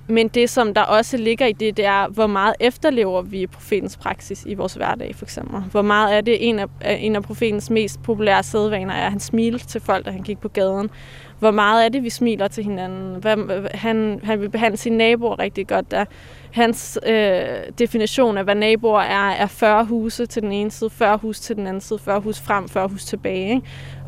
men 0.06 0.28
det, 0.28 0.50
som 0.50 0.74
der 0.74 0.82
også 0.82 1.16
ligger 1.16 1.46
i 1.46 1.52
det, 1.52 1.76
det 1.76 1.84
er, 1.84 2.08
hvor 2.08 2.26
meget 2.26 2.54
efterlever 2.60 3.22
vi 3.22 3.46
profetens 3.46 3.96
praksis 3.96 4.44
i 4.46 4.54
vores 4.54 4.74
hverdag, 4.74 5.14
for 5.14 5.24
eksempel. 5.24 5.60
Hvor 5.60 5.82
meget 5.82 6.16
er 6.16 6.20
det 6.20 6.48
en 6.48 6.58
af, 6.58 6.66
en 6.98 7.16
af 7.16 7.22
profetens 7.22 7.70
mest 7.70 8.02
populære 8.02 8.42
sædvaner, 8.42 8.94
er, 8.94 9.04
at 9.04 9.10
han 9.10 9.20
smiler 9.20 9.58
til 9.58 9.80
folk, 9.80 10.06
da 10.06 10.10
han 10.10 10.22
gik 10.22 10.38
på 10.38 10.48
gaden. 10.48 10.90
Hvor 11.38 11.50
meget 11.50 11.84
er 11.84 11.88
det, 11.88 12.02
vi 12.02 12.10
smiler 12.10 12.48
til 12.48 12.64
hinanden. 12.64 13.20
Hvad, 13.20 13.68
han, 13.74 14.20
han 14.24 14.40
vil 14.40 14.50
behandle 14.50 14.76
sine 14.76 14.96
naboer 14.96 15.38
rigtig 15.38 15.66
godt. 15.66 15.90
Der. 15.90 16.04
Hans 16.52 16.98
øh, 17.06 17.46
definition 17.78 18.38
af, 18.38 18.44
hvad 18.44 18.54
naboer 18.54 19.00
er, 19.00 19.30
er 19.30 19.46
40 19.46 19.84
huse 19.84 20.26
til 20.26 20.42
den 20.42 20.52
ene 20.52 20.70
side, 20.70 20.90
40 20.90 21.18
hus 21.18 21.40
til 21.40 21.56
den 21.56 21.66
anden 21.66 21.80
side, 21.80 21.98
40 21.98 22.20
hus 22.20 22.40
frem, 22.40 22.68
40 22.68 22.88
hus 22.88 23.04
tilbage. 23.04 23.54
Ikke? 23.54 23.66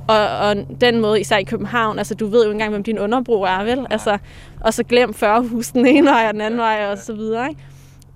Og, 0.08 0.48
og 0.48 0.56
den 0.80 1.00
måde, 1.00 1.20
især 1.20 1.36
i 1.36 1.42
København, 1.42 1.98
altså 1.98 2.14
du 2.14 2.26
ved 2.26 2.42
jo 2.44 2.50
ikke 2.50 2.52
engang, 2.52 2.70
hvem 2.70 2.82
din 2.82 2.98
underbro 2.98 3.42
er, 3.42 3.64
vel? 3.64 3.86
Altså, 3.90 4.18
og 4.60 4.74
så 4.74 4.84
glem 4.84 5.14
40 5.14 5.42
hus 5.42 5.68
den 5.68 5.86
ene 5.86 6.06
vej 6.06 6.24
og 6.28 6.32
den 6.32 6.40
anden 6.40 6.60
vej 6.60 6.86
og 6.92 6.98
så 6.98 7.12
videre. 7.12 7.48
Ikke? 7.48 7.60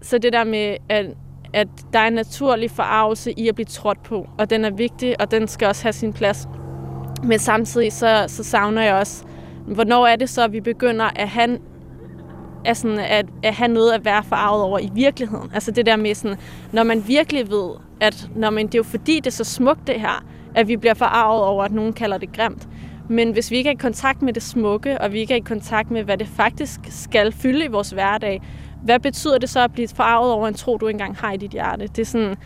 Så 0.02 0.18
det 0.18 0.32
der 0.32 0.44
med, 0.44 0.76
at, 0.88 1.06
at 1.52 1.68
der 1.92 1.98
er 1.98 2.06
en 2.06 2.12
naturlig 2.12 2.70
forarvelse 2.70 3.32
i 3.32 3.48
at 3.48 3.54
blive 3.54 3.66
trådt 3.66 4.02
på, 4.02 4.28
og 4.38 4.50
den 4.50 4.64
er 4.64 4.70
vigtig, 4.70 5.20
og 5.20 5.30
den 5.30 5.48
skal 5.48 5.68
også 5.68 5.82
have 5.82 5.92
sin 5.92 6.12
plads. 6.12 6.48
Men 7.22 7.38
samtidig 7.38 7.92
så, 7.92 8.24
så 8.28 8.44
savner 8.44 8.82
jeg 8.82 8.94
også, 8.94 9.24
hvornår 9.66 10.06
er 10.06 10.16
det 10.16 10.28
så, 10.28 10.42
at 10.42 10.52
vi 10.52 10.60
begynder 10.60 11.10
at 11.16 11.28
have, 11.28 11.58
at, 12.64 12.76
sådan, 12.76 12.98
at, 12.98 13.26
at 13.42 13.54
have 13.54 13.68
noget 13.68 13.92
at 13.92 14.04
være 14.04 14.24
farvet 14.24 14.62
over 14.62 14.78
i 14.78 14.90
virkeligheden. 14.94 15.50
Altså 15.54 15.70
det 15.70 15.86
der 15.86 15.96
med 15.96 16.14
sådan, 16.14 16.36
når 16.72 16.82
man 16.82 17.08
virkelig 17.08 17.50
ved, 17.50 17.70
at 18.00 18.28
når 18.36 18.50
man, 18.50 18.66
det 18.66 18.74
er 18.74 18.78
jo 18.78 18.82
fordi, 18.82 19.16
det 19.16 19.26
er 19.26 19.30
så 19.30 19.44
smukt 19.44 19.86
det 19.86 20.00
her, 20.00 20.24
at 20.54 20.68
vi 20.68 20.76
bliver 20.76 20.94
forarvet 20.94 21.42
over, 21.42 21.64
at 21.64 21.72
nogen 21.72 21.92
kalder 21.92 22.18
det 22.18 22.32
grimt. 22.32 22.68
Men 23.08 23.32
hvis 23.32 23.50
vi 23.50 23.56
ikke 23.56 23.68
er 23.68 23.74
i 23.74 23.76
kontakt 23.76 24.22
med 24.22 24.32
det 24.32 24.42
smukke, 24.42 25.00
og 25.00 25.12
vi 25.12 25.18
ikke 25.18 25.34
er 25.34 25.38
i 25.38 25.40
kontakt 25.40 25.90
med, 25.90 26.02
hvad 26.02 26.18
det 26.18 26.28
faktisk 26.28 26.80
skal 26.88 27.32
fylde 27.32 27.64
i 27.64 27.68
vores 27.68 27.90
hverdag, 27.90 28.42
hvad 28.84 29.00
betyder 29.00 29.38
det 29.38 29.48
så 29.48 29.60
at 29.60 29.72
blive 29.72 29.88
forarvet 29.88 30.32
over 30.32 30.48
en 30.48 30.54
tro, 30.54 30.76
du 30.76 30.88
engang 30.88 31.16
har 31.16 31.32
i 31.32 31.36
dit 31.36 31.50
hjerte? 31.50 31.86
Det 31.86 31.98
er 31.98 32.06
sådan, 32.06 32.36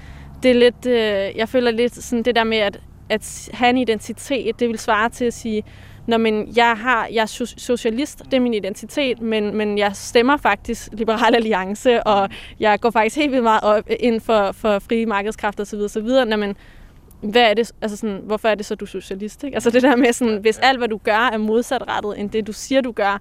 det 0.43 0.51
er 0.51 0.55
lidt, 0.55 0.87
øh, 0.87 1.39
jeg 1.39 1.49
føler 1.49 1.71
lidt 1.71 1.95
sådan 1.95 2.23
det 2.23 2.37
der 2.37 2.45
med, 2.45 2.59
at, 2.59 2.81
at 3.09 3.51
have 3.53 3.71
en 3.71 3.79
identitet, 3.79 4.61
det 4.61 4.69
vil 4.69 4.79
svare 4.79 5.09
til 5.09 5.25
at 5.25 5.35
sige, 5.35 5.63
når 6.09 6.17
men 6.17 6.53
jeg, 6.57 6.77
har, 6.77 7.09
jeg 7.13 7.23
er 7.23 7.55
socialist, 7.57 8.23
det 8.25 8.35
er 8.35 8.41
min 8.41 8.55
identitet, 8.55 9.21
men, 9.21 9.57
men 9.57 9.79
jeg 9.79 9.91
stemmer 9.97 10.37
faktisk 10.37 10.89
Liberal 10.93 11.35
Alliance, 11.35 12.03
og 12.03 12.29
jeg 12.61 12.81
går 12.81 12.91
faktisk 12.91 13.17
helt 13.17 13.31
vildt 13.31 13.43
meget 13.43 13.63
op 13.63 13.85
ind 14.01 14.21
for, 14.21 14.53
for 14.53 14.79
frie 14.79 15.07
markedskræfter 15.07 15.63
osv. 15.63 15.79
osv. 15.79 16.09
Når 16.27 16.37
man, 16.37 16.57
hvad 17.21 17.43
er 17.43 17.55
det, 17.55 17.73
altså 17.83 17.97
sådan, 17.97 18.21
hvorfor 18.25 18.49
er 18.49 18.55
det 18.55 18.67
så, 18.67 18.75
du 18.75 18.85
er 18.85 18.89
socialist? 18.89 19.45
Ikke? 19.45 19.57
Altså 19.57 19.71
det 19.71 19.83
der 19.83 19.97
med, 19.97 20.13
sådan, 20.13 20.39
hvis 20.41 20.59
alt, 20.59 20.79
hvad 20.79 20.89
du 20.89 21.01
gør, 21.05 21.31
er 21.33 21.39
modsatrettet 21.39 22.21
end 22.21 22.31
det, 22.31 22.47
du 22.47 22.53
siger, 22.53 22.81
du 22.81 22.93
gør, 22.93 23.21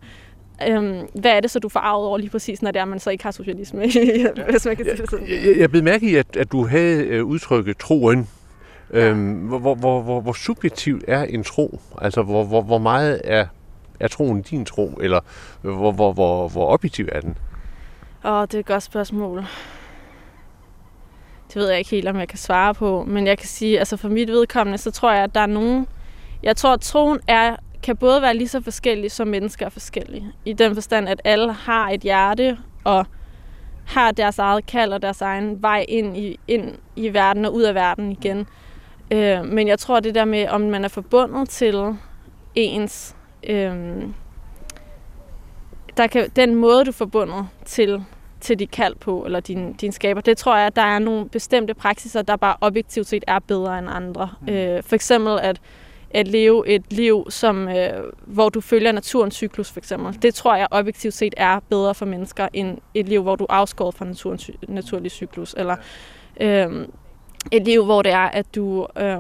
øhm, 0.68 1.00
hvad 1.14 1.32
er 1.32 1.40
det 1.40 1.52
så, 1.52 1.60
du 1.60 1.70
får 1.70 1.80
arvet 1.80 2.08
over 2.08 2.18
lige 2.18 2.30
præcis, 2.30 2.62
når 2.62 2.72
det 2.72 2.80
er, 2.80 2.86
man 2.86 3.00
så 3.00 3.10
ikke 3.10 3.24
har 3.24 3.32
socialisme, 3.32 3.80
hvis 4.50 4.66
man 4.66 4.76
kan 4.76 4.86
sige 4.86 4.98
det 4.98 5.10
sådan? 5.10 5.28
Jeg, 5.28 5.46
jeg, 5.46 5.58
jeg 5.58 5.72
blev 5.72 5.84
mærke 5.84 6.10
i, 6.10 6.16
at, 6.16 6.38
at 6.38 6.52
du 6.52 6.66
havde 6.66 7.04
øh, 7.04 7.24
udtrykket 7.26 7.78
troen. 7.78 8.28
Øhm, 8.92 9.34
hvor, 9.34 9.60
hvor, 9.60 9.76
hvor, 9.76 10.02
hvor, 10.02 10.22
hvor 10.22 10.34
subjektivt 10.34 11.04
er 11.08 11.24
en 11.24 11.44
tro? 11.44 11.80
Altså, 12.02 12.24
hvor, 12.24 12.44
hvor, 12.44 12.62
hvor 12.62 12.78
meget 12.78 13.22
er, 13.24 13.46
er 14.00 14.08
troen 14.08 14.42
din 14.42 14.66
tro? 14.66 14.88
Eller 14.88 15.20
hvor, 15.62 15.92
hvor, 15.92 16.14
hvor, 16.14 16.48
hvor 16.50 16.68
objektiv 16.68 17.08
er 17.12 17.22
den? 17.22 17.38
Åh, 18.26 18.42
det 18.42 18.54
er 18.54 18.60
et 18.60 18.66
godt 18.66 18.84
spørgsmål. 18.84 19.46
Det 21.48 21.56
ved 21.56 21.70
jeg 21.70 21.78
ikke 21.78 21.92
helt, 21.92 22.08
om 22.08 22.20
jeg 22.20 22.28
kan 22.28 22.38
svare 22.38 22.74
på. 22.74 23.04
Men 23.08 23.28
jeg 23.28 23.38
kan 23.38 23.48
sige, 23.48 23.80
altså 23.80 23.98
for 23.98 24.10
mit 24.10 24.28
vedkommende, 24.28 24.78
så 24.78 24.92
tror 24.92 25.12
jeg, 25.12 25.24
at 25.24 25.36
der 25.36 25.42
er 25.42 25.46
nogen... 25.46 25.88
Jeg 26.44 26.56
tror, 26.56 26.74
at 26.74 26.82
troen 26.82 27.20
er, 27.28 27.56
kan 27.84 27.98
både 27.98 28.22
være 28.22 28.34
lige 28.34 28.48
så 28.48 28.62
forskellig, 28.62 29.12
som 29.12 29.28
mennesker 29.28 29.66
er 29.66 29.70
forskellige. 29.70 30.32
I 30.46 30.54
den 30.54 30.74
forstand, 30.74 31.10
at 31.10 31.22
alle 31.24 31.54
har 31.54 31.90
et 31.90 32.02
hjerte, 32.02 32.58
og 32.84 33.06
har 33.86 34.12
deres 34.12 34.40
eget 34.40 34.66
kald 34.66 34.94
og 34.94 35.02
deres 35.02 35.22
egen 35.22 35.62
vej 35.62 35.86
ind 35.88 36.18
i, 36.18 36.40
ind 36.48 36.76
i 36.96 37.14
verden 37.14 37.46
og 37.46 37.54
ud 37.54 37.64
af 37.64 37.76
verden 37.76 38.12
igen. 38.12 38.48
Øh, 39.12 39.46
men 39.46 39.68
jeg 39.68 39.80
tror, 39.80 40.00
det 40.00 40.16
der 40.16 40.26
med, 40.26 40.48
om 40.48 40.62
man 40.62 40.84
er 40.84 40.88
forbundet 40.88 41.50
til 41.50 41.96
ens... 42.56 43.16
Øh, 43.50 44.04
der 45.98 46.08
kan, 46.08 46.30
den 46.36 46.56
måde, 46.56 46.86
du 46.86 46.90
er 46.90 46.94
forbundet 46.94 47.48
til 47.66 48.04
til 48.42 48.60
dit 48.60 48.72
kald 48.72 48.96
på, 48.96 49.26
eller 49.26 49.40
din, 49.40 49.74
din 49.74 49.92
skaber. 49.92 50.22
Det 50.22 50.38
tror 50.38 50.58
jeg, 50.58 50.68
at 50.68 50.76
der 50.76 50.82
er 50.82 51.00
nogle 51.00 51.30
bestemte 51.30 51.74
praksiser, 51.74 52.22
der 52.22 52.36
bare 52.36 52.56
objektivt 52.62 53.08
set 53.08 53.24
er 53.28 53.40
bedre 53.40 53.80
end 53.80 53.88
andre. 53.90 54.30
Mm. 54.42 54.50
Øh, 54.50 54.84
for 54.84 54.96
eksempel 54.96 55.40
at, 55.42 55.62
at 56.12 56.28
leve 56.28 56.68
et 56.68 56.94
liv, 56.94 57.26
som, 57.30 57.70
øh, 57.70 58.04
hvor 58.26 58.50
du 58.50 58.62
følger 58.62 58.92
naturens 58.92 59.36
cyklus, 59.36 59.72
for 59.72 59.80
eksempel. 59.80 60.22
Det 60.22 60.34
tror 60.34 60.56
jeg 60.56 60.68
objektivt 60.72 61.14
set 61.14 61.34
er 61.38 61.60
bedre 61.70 61.96
for 61.96 62.06
mennesker, 62.06 62.48
end 62.54 62.78
et 62.94 63.08
liv, 63.10 63.22
hvor 63.22 63.36
du 63.36 63.46
afskåret 63.50 63.96
fra 63.96 64.06
naturens 64.06 64.52
naturlige 64.68 65.10
cyklus. 65.10 65.56
Eller 65.58 65.76
øh, 66.42 66.88
et 67.52 67.66
liv, 67.66 67.86
hvor 67.86 68.02
det 68.02 68.12
er, 68.12 68.26
at 68.26 68.56
du 68.56 68.88
øh, 68.98 69.18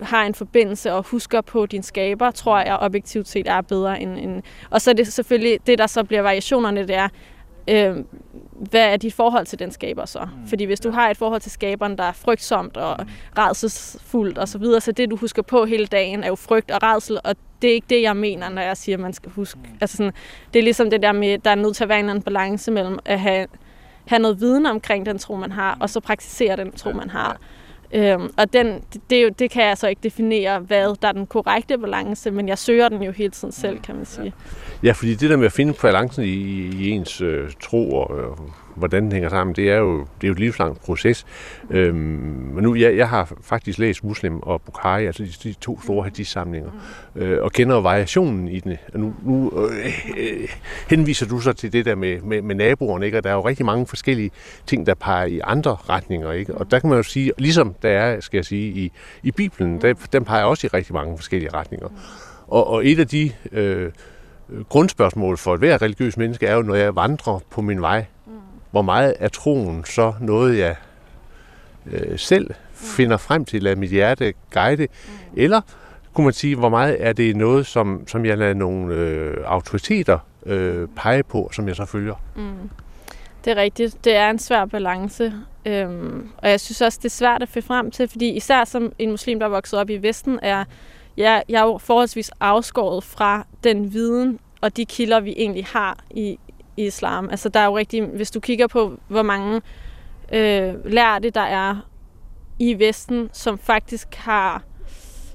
har 0.00 0.24
en 0.24 0.34
forbindelse 0.34 0.92
og 0.92 1.02
husker 1.02 1.40
på 1.40 1.66
din 1.66 1.82
skaber, 1.82 2.30
tror 2.30 2.58
jeg 2.58 2.76
objektivt 2.76 3.28
set 3.28 3.48
er 3.48 3.60
bedre 3.60 4.00
end... 4.00 4.18
end 4.18 4.42
og 4.70 4.80
så 4.80 4.90
er 4.90 4.94
det 4.94 5.12
selvfølgelig, 5.12 5.58
det 5.66 5.78
der 5.78 5.86
så 5.86 6.04
bliver 6.04 6.22
variationerne, 6.22 6.86
det 6.86 6.96
er, 6.96 7.08
øh, 7.68 7.96
hvad 8.70 8.92
er 8.92 8.96
dit 8.96 9.14
forhold 9.14 9.46
til 9.46 9.58
den 9.58 9.70
skaber 9.70 10.04
så? 10.04 10.20
Mm. 10.20 10.48
Fordi 10.48 10.64
hvis 10.64 10.80
du 10.80 10.90
har 10.90 11.10
et 11.10 11.16
forhold 11.16 11.40
til 11.40 11.50
skaberen, 11.50 11.98
der 11.98 12.04
er 12.04 12.12
frygtsomt 12.12 12.76
og 12.76 12.96
mm. 12.98 13.08
redselsfuldt 13.38 14.38
og 14.38 14.48
så 14.48 14.58
videre, 14.58 14.80
så 14.80 14.92
det 14.92 15.10
du 15.10 15.16
husker 15.16 15.42
på 15.42 15.64
hele 15.64 15.86
dagen 15.86 16.24
er 16.24 16.28
jo 16.28 16.34
frygt 16.34 16.70
og 16.70 16.82
redsel, 16.82 17.18
og 17.24 17.36
det 17.62 17.70
er 17.70 17.74
ikke 17.74 17.86
det, 17.90 18.02
jeg 18.02 18.16
mener, 18.16 18.48
når 18.48 18.62
jeg 18.62 18.76
siger, 18.76 18.96
at 18.96 19.00
man 19.00 19.12
skal 19.12 19.30
huske. 19.30 19.58
Mm. 19.64 19.78
Altså 19.80 19.96
sådan, 19.96 20.12
det 20.54 20.58
er 20.58 20.62
ligesom 20.64 20.90
det 20.90 21.02
der 21.02 21.12
med, 21.12 21.38
der 21.38 21.50
er 21.50 21.54
nødt 21.54 21.76
til 21.76 21.84
at 21.84 21.88
være 21.88 21.98
en 21.98 22.04
eller 22.04 22.12
anden 22.12 22.24
balance 22.24 22.70
mellem 22.70 22.98
at 23.04 23.20
have, 23.20 23.46
have 24.06 24.18
noget 24.18 24.40
viden 24.40 24.66
omkring 24.66 25.06
den 25.06 25.18
tro, 25.18 25.36
man 25.36 25.52
har, 25.52 25.76
og 25.80 25.90
så 25.90 26.00
praktisere 26.00 26.56
den 26.56 26.72
tro, 26.72 26.92
man 26.92 27.10
har. 27.10 27.36
Øhm, 27.94 28.30
og 28.36 28.52
den, 28.52 28.80
det, 29.10 29.38
det, 29.38 29.50
kan 29.50 29.64
jeg 29.64 29.78
så 29.78 29.88
ikke 29.88 30.00
definere, 30.02 30.58
hvad 30.58 30.94
der 31.02 31.08
er 31.08 31.12
den 31.12 31.26
korrekte 31.26 31.78
balance, 31.78 32.30
men 32.30 32.48
jeg 32.48 32.58
søger 32.58 32.88
den 32.88 33.02
jo 33.02 33.12
hele 33.12 33.30
tiden 33.30 33.52
selv, 33.52 33.80
kan 33.80 33.96
man 33.96 34.04
sige. 34.04 34.32
Ja, 34.82 34.92
fordi 34.92 35.14
det 35.14 35.30
der 35.30 35.36
med 35.36 35.46
at 35.46 35.52
finde 35.52 35.74
balancen 35.82 36.24
i, 36.24 36.28
i 36.28 36.90
ens 36.90 37.20
øh, 37.20 37.50
tro 37.60 37.92
og, 37.92 38.18
øh, 38.18 38.36
hvordan 38.74 39.02
den 39.02 39.12
hænger 39.12 39.28
sammen, 39.28 39.56
det 39.56 39.70
er 39.70 39.76
jo, 39.76 39.98
det 39.98 40.24
er 40.24 40.28
jo 40.28 40.32
et 40.32 40.38
livslangt 40.38 40.80
proces. 40.80 41.26
Øhm, 41.70 41.96
men 42.54 42.64
nu, 42.64 42.74
jeg, 42.74 42.96
jeg 42.96 43.08
har 43.08 43.32
faktisk 43.42 43.78
læst 43.78 44.04
Muslim 44.04 44.40
og 44.40 44.62
Bukhari, 44.62 45.06
altså 45.06 45.22
de, 45.22 45.48
de 45.48 45.52
to 45.52 45.80
store 45.82 46.04
hadith-samlinger, 46.04 46.70
øh, 47.16 47.42
og 47.42 47.52
kender 47.52 47.76
variationen 47.76 48.48
i 48.48 48.60
den. 48.60 48.76
Og 48.94 49.00
nu, 49.00 49.14
nu 49.22 49.52
øh, 49.68 50.48
henviser 50.90 51.26
du 51.26 51.40
så 51.40 51.52
til 51.52 51.72
det 51.72 51.84
der 51.84 51.94
med, 51.94 52.20
med, 52.20 52.42
med 52.42 52.54
naboerne, 52.54 53.06
ikke? 53.06 53.18
og 53.18 53.24
der 53.24 53.30
er 53.30 53.34
jo 53.34 53.48
rigtig 53.48 53.66
mange 53.66 53.86
forskellige 53.86 54.30
ting, 54.66 54.86
der 54.86 54.94
peger 54.94 55.24
i 55.24 55.40
andre 55.44 55.76
retninger. 55.88 56.32
Ikke? 56.32 56.54
Og 56.54 56.70
der 56.70 56.78
kan 56.78 56.88
man 56.88 56.96
jo 56.96 57.02
sige, 57.02 57.32
ligesom 57.38 57.74
der 57.82 57.88
er, 57.88 58.20
skal 58.20 58.38
jeg 58.38 58.44
sige, 58.44 58.72
i, 58.72 58.92
i 59.22 59.30
Bibelen, 59.30 59.80
der, 59.80 59.94
den 60.12 60.24
peger 60.24 60.44
også 60.44 60.66
i 60.66 60.68
rigtig 60.68 60.94
mange 60.94 61.16
forskellige 61.16 61.54
retninger. 61.54 61.88
Og, 62.48 62.66
og 62.66 62.86
et 62.86 62.98
af 62.98 63.08
de 63.08 63.32
øh, 63.52 63.90
grundspørgsmål 64.68 65.38
for 65.38 65.54
et 65.54 65.58
hver 65.58 65.82
religiøs 65.82 66.16
menneske 66.16 66.46
er 66.46 66.54
jo, 66.54 66.62
når 66.62 66.74
jeg 66.74 66.96
vandrer 66.96 67.38
på 67.50 67.60
min 67.60 67.80
vej 67.80 68.04
hvor 68.72 68.82
meget 68.82 69.14
er 69.18 69.28
troen 69.28 69.84
så 69.84 70.12
noget, 70.20 70.58
jeg 70.58 70.76
øh, 71.92 72.18
selv 72.18 72.50
finder 72.72 73.16
frem 73.16 73.44
til, 73.44 73.62
lade 73.62 73.76
mit 73.76 73.90
hjerte 73.90 74.34
guide, 74.52 74.82
mm. 74.82 75.12
eller 75.36 75.60
kunne 76.14 76.24
man 76.24 76.32
sige, 76.32 76.56
hvor 76.56 76.68
meget 76.68 76.96
er 77.00 77.12
det 77.12 77.36
noget, 77.36 77.66
som, 77.66 78.04
som 78.06 78.26
jeg 78.26 78.38
lader 78.38 78.54
nogle 78.54 78.94
øh, 78.94 79.36
autoriteter 79.46 80.18
øh, 80.46 80.88
pege 80.96 81.22
på, 81.22 81.50
som 81.52 81.68
jeg 81.68 81.76
så 81.76 81.84
følger? 81.84 82.14
Mm. 82.36 82.70
Det 83.44 83.50
er 83.50 83.56
rigtigt. 83.56 84.04
Det 84.04 84.16
er 84.16 84.30
en 84.30 84.38
svær 84.38 84.64
balance. 84.64 85.32
Øhm, 85.66 86.28
og 86.38 86.50
jeg 86.50 86.60
synes 86.60 86.80
også, 86.80 86.98
det 87.02 87.04
er 87.08 87.10
svært 87.10 87.42
at 87.42 87.48
finde 87.48 87.66
frem 87.66 87.90
til, 87.90 88.08
fordi 88.08 88.30
især 88.30 88.64
som 88.64 88.92
en 88.98 89.10
muslim, 89.10 89.38
der 89.38 89.46
er 89.46 89.50
vokset 89.50 89.78
op 89.78 89.90
i 89.90 89.96
Vesten, 89.96 90.38
er 90.42 90.64
jeg, 91.16 91.42
jeg 91.48 91.60
er 91.60 91.64
jo 91.64 91.78
forholdsvis 91.78 92.30
afskåret 92.40 93.04
fra 93.04 93.46
den 93.64 93.92
viden 93.92 94.38
og 94.60 94.76
de 94.76 94.84
kilder, 94.84 95.20
vi 95.20 95.34
egentlig 95.36 95.66
har 95.66 95.98
i, 96.10 96.38
i 96.76 96.86
islam. 96.86 97.30
Altså 97.30 97.48
der 97.48 97.60
er 97.60 97.66
jo 97.66 97.76
rigtig, 97.76 98.02
hvis 98.02 98.30
du 98.30 98.40
kigger 98.40 98.66
på, 98.66 98.98
hvor 99.08 99.22
mange 99.22 99.60
øh, 100.32 100.86
lærte 100.86 101.30
der 101.30 101.40
er 101.40 101.76
i 102.58 102.78
Vesten, 102.78 103.30
som 103.32 103.58
faktisk 103.58 104.14
har 104.14 104.62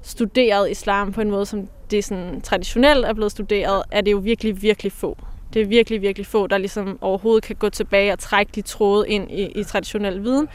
studeret 0.02 0.71
islam 0.71 1.13
på 1.13 1.21
en 1.21 1.32
måde, 1.32 1.45
som 1.45 1.67
det 1.91 2.04
sådan 2.04 2.41
traditionelt 2.41 3.06
er 3.06 3.13
blevet 3.13 3.32
studeret, 3.32 3.84
er 3.91 4.02
det 4.02 4.12
jo 4.12 4.17
virkelig, 4.17 4.62
virkelig 4.62 4.91
få. 4.91 5.17
Det 5.54 5.62
er 5.62 5.65
virkelig, 5.65 6.02
virkelig 6.02 6.26
få, 6.28 6.47
der 6.47 6.58
ligesom 6.58 6.97
overhovedet 7.02 7.43
kan 7.43 7.56
gå 7.56 7.69
tilbage 7.69 8.13
og 8.13 8.19
trække 8.19 8.52
de 8.56 8.62
tråde 8.62 9.10
ind 9.10 9.32
i, 9.32 9.45
i 9.45 9.63
traditionel 9.63 10.23
viden. 10.23 10.47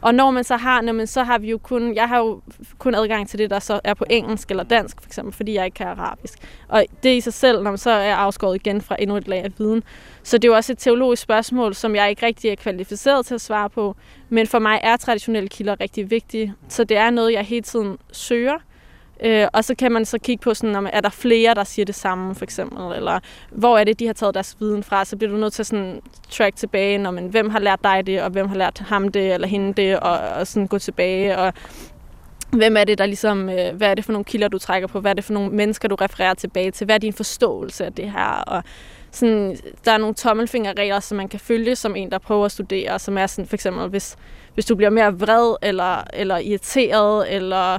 Og 0.00 0.14
når 0.14 0.30
man 0.30 0.44
så 0.44 0.56
har, 0.56 0.80
når 0.80 0.92
man, 0.92 1.06
så 1.06 1.22
har 1.22 1.38
vi 1.38 1.50
jo 1.50 1.58
kun, 1.58 1.94
jeg 1.94 2.08
har 2.08 2.18
jo 2.18 2.40
kun 2.78 2.94
adgang 2.94 3.28
til 3.28 3.38
det, 3.38 3.50
der 3.50 3.58
så 3.58 3.80
er 3.84 3.94
på 3.94 4.04
engelsk 4.10 4.50
eller 4.50 4.64
dansk, 4.64 5.00
for 5.00 5.08
eksempel, 5.08 5.34
fordi 5.34 5.54
jeg 5.54 5.64
ikke 5.64 5.74
kan 5.74 5.86
arabisk. 5.86 6.38
Og 6.68 6.84
det 7.02 7.16
i 7.16 7.20
sig 7.20 7.32
selv, 7.32 7.62
når 7.62 7.70
man 7.70 7.78
så 7.78 7.90
er 7.90 8.14
afskåret 8.14 8.56
igen 8.56 8.80
fra 8.80 8.96
endnu 8.98 9.16
et 9.16 9.28
lag 9.28 9.44
af 9.44 9.50
viden. 9.58 9.82
Så 10.22 10.38
det 10.38 10.44
er 10.44 10.52
jo 10.52 10.56
også 10.56 10.72
et 10.72 10.78
teologisk 10.78 11.22
spørgsmål, 11.22 11.74
som 11.74 11.94
jeg 11.94 12.10
ikke 12.10 12.26
rigtig 12.26 12.50
er 12.50 12.54
kvalificeret 12.54 13.26
til 13.26 13.34
at 13.34 13.40
svare 13.40 13.70
på. 13.70 13.96
Men 14.28 14.46
for 14.46 14.58
mig 14.58 14.80
er 14.82 14.96
traditionelle 14.96 15.48
kilder 15.48 15.80
rigtig 15.80 16.10
vigtige. 16.10 16.54
Så 16.68 16.84
det 16.84 16.96
er 16.96 17.10
noget, 17.10 17.32
jeg 17.32 17.44
hele 17.44 17.62
tiden 17.62 17.98
søger. 18.12 18.58
Øh, 19.24 19.46
og 19.52 19.64
så 19.64 19.74
kan 19.74 19.92
man 19.92 20.04
så 20.04 20.18
kigge 20.18 20.42
på, 20.42 20.54
sådan, 20.54 20.76
om 20.76 20.88
er 20.92 21.00
der 21.00 21.08
flere, 21.08 21.54
der 21.54 21.64
siger 21.64 21.86
det 21.86 21.94
samme, 21.94 22.34
for 22.34 22.44
eksempel, 22.44 22.96
eller 22.96 23.20
hvor 23.50 23.78
er 23.78 23.84
det, 23.84 24.00
de 24.00 24.06
har 24.06 24.12
taget 24.12 24.34
deres 24.34 24.56
viden 24.60 24.82
fra, 24.82 25.04
så 25.04 25.16
bliver 25.16 25.30
du 25.30 25.36
nødt 25.36 25.52
til 25.52 25.62
at 25.62 25.66
sådan 25.66 26.00
track 26.30 26.56
tilbage, 26.56 26.98
når 26.98 27.10
man, 27.10 27.26
hvem 27.26 27.50
har 27.50 27.58
lært 27.58 27.80
dig 27.84 28.06
det, 28.06 28.22
og 28.22 28.30
hvem 28.30 28.48
har 28.48 28.56
lært 28.56 28.78
ham 28.78 29.08
det, 29.08 29.34
eller 29.34 29.48
hende 29.48 29.72
det, 29.72 30.00
og, 30.00 30.18
og 30.18 30.46
sådan 30.46 30.66
gå 30.66 30.78
tilbage, 30.78 31.38
og 31.38 31.52
hvem 32.50 32.76
er 32.76 32.84
det, 32.84 32.98
der 32.98 33.06
ligesom, 33.06 33.48
øh, 33.48 33.76
hvad 33.76 33.90
er 33.90 33.94
det 33.94 34.04
for 34.04 34.12
nogle 34.12 34.24
kilder, 34.24 34.48
du 34.48 34.58
trækker 34.58 34.88
på, 34.88 35.00
hvad 35.00 35.10
er 35.10 35.14
det 35.14 35.24
for 35.24 35.32
nogle 35.32 35.50
mennesker, 35.50 35.88
du 35.88 35.94
refererer 35.94 36.34
tilbage 36.34 36.70
til, 36.70 36.84
hvad 36.84 36.94
er 36.94 36.98
din 36.98 37.12
forståelse 37.12 37.84
af 37.84 37.92
det 37.92 38.10
her, 38.10 38.42
og 38.46 38.62
sådan, 39.12 39.56
der 39.84 39.92
er 39.92 39.98
nogle 39.98 40.14
tommelfingerregler, 40.14 41.00
som 41.00 41.16
man 41.16 41.28
kan 41.28 41.40
følge 41.40 41.76
som 41.76 41.96
en, 41.96 42.10
der 42.10 42.18
prøver 42.18 42.44
at 42.44 42.52
studere, 42.52 42.98
som 42.98 43.18
er 43.18 43.26
sådan, 43.26 43.46
for 43.46 43.56
eksempel, 43.56 43.88
hvis, 43.88 44.16
hvis 44.54 44.64
du 44.64 44.74
bliver 44.74 44.90
mere 44.90 45.18
vred, 45.18 45.56
eller, 45.62 46.04
eller 46.12 46.38
irriteret, 46.38 47.34
eller 47.34 47.78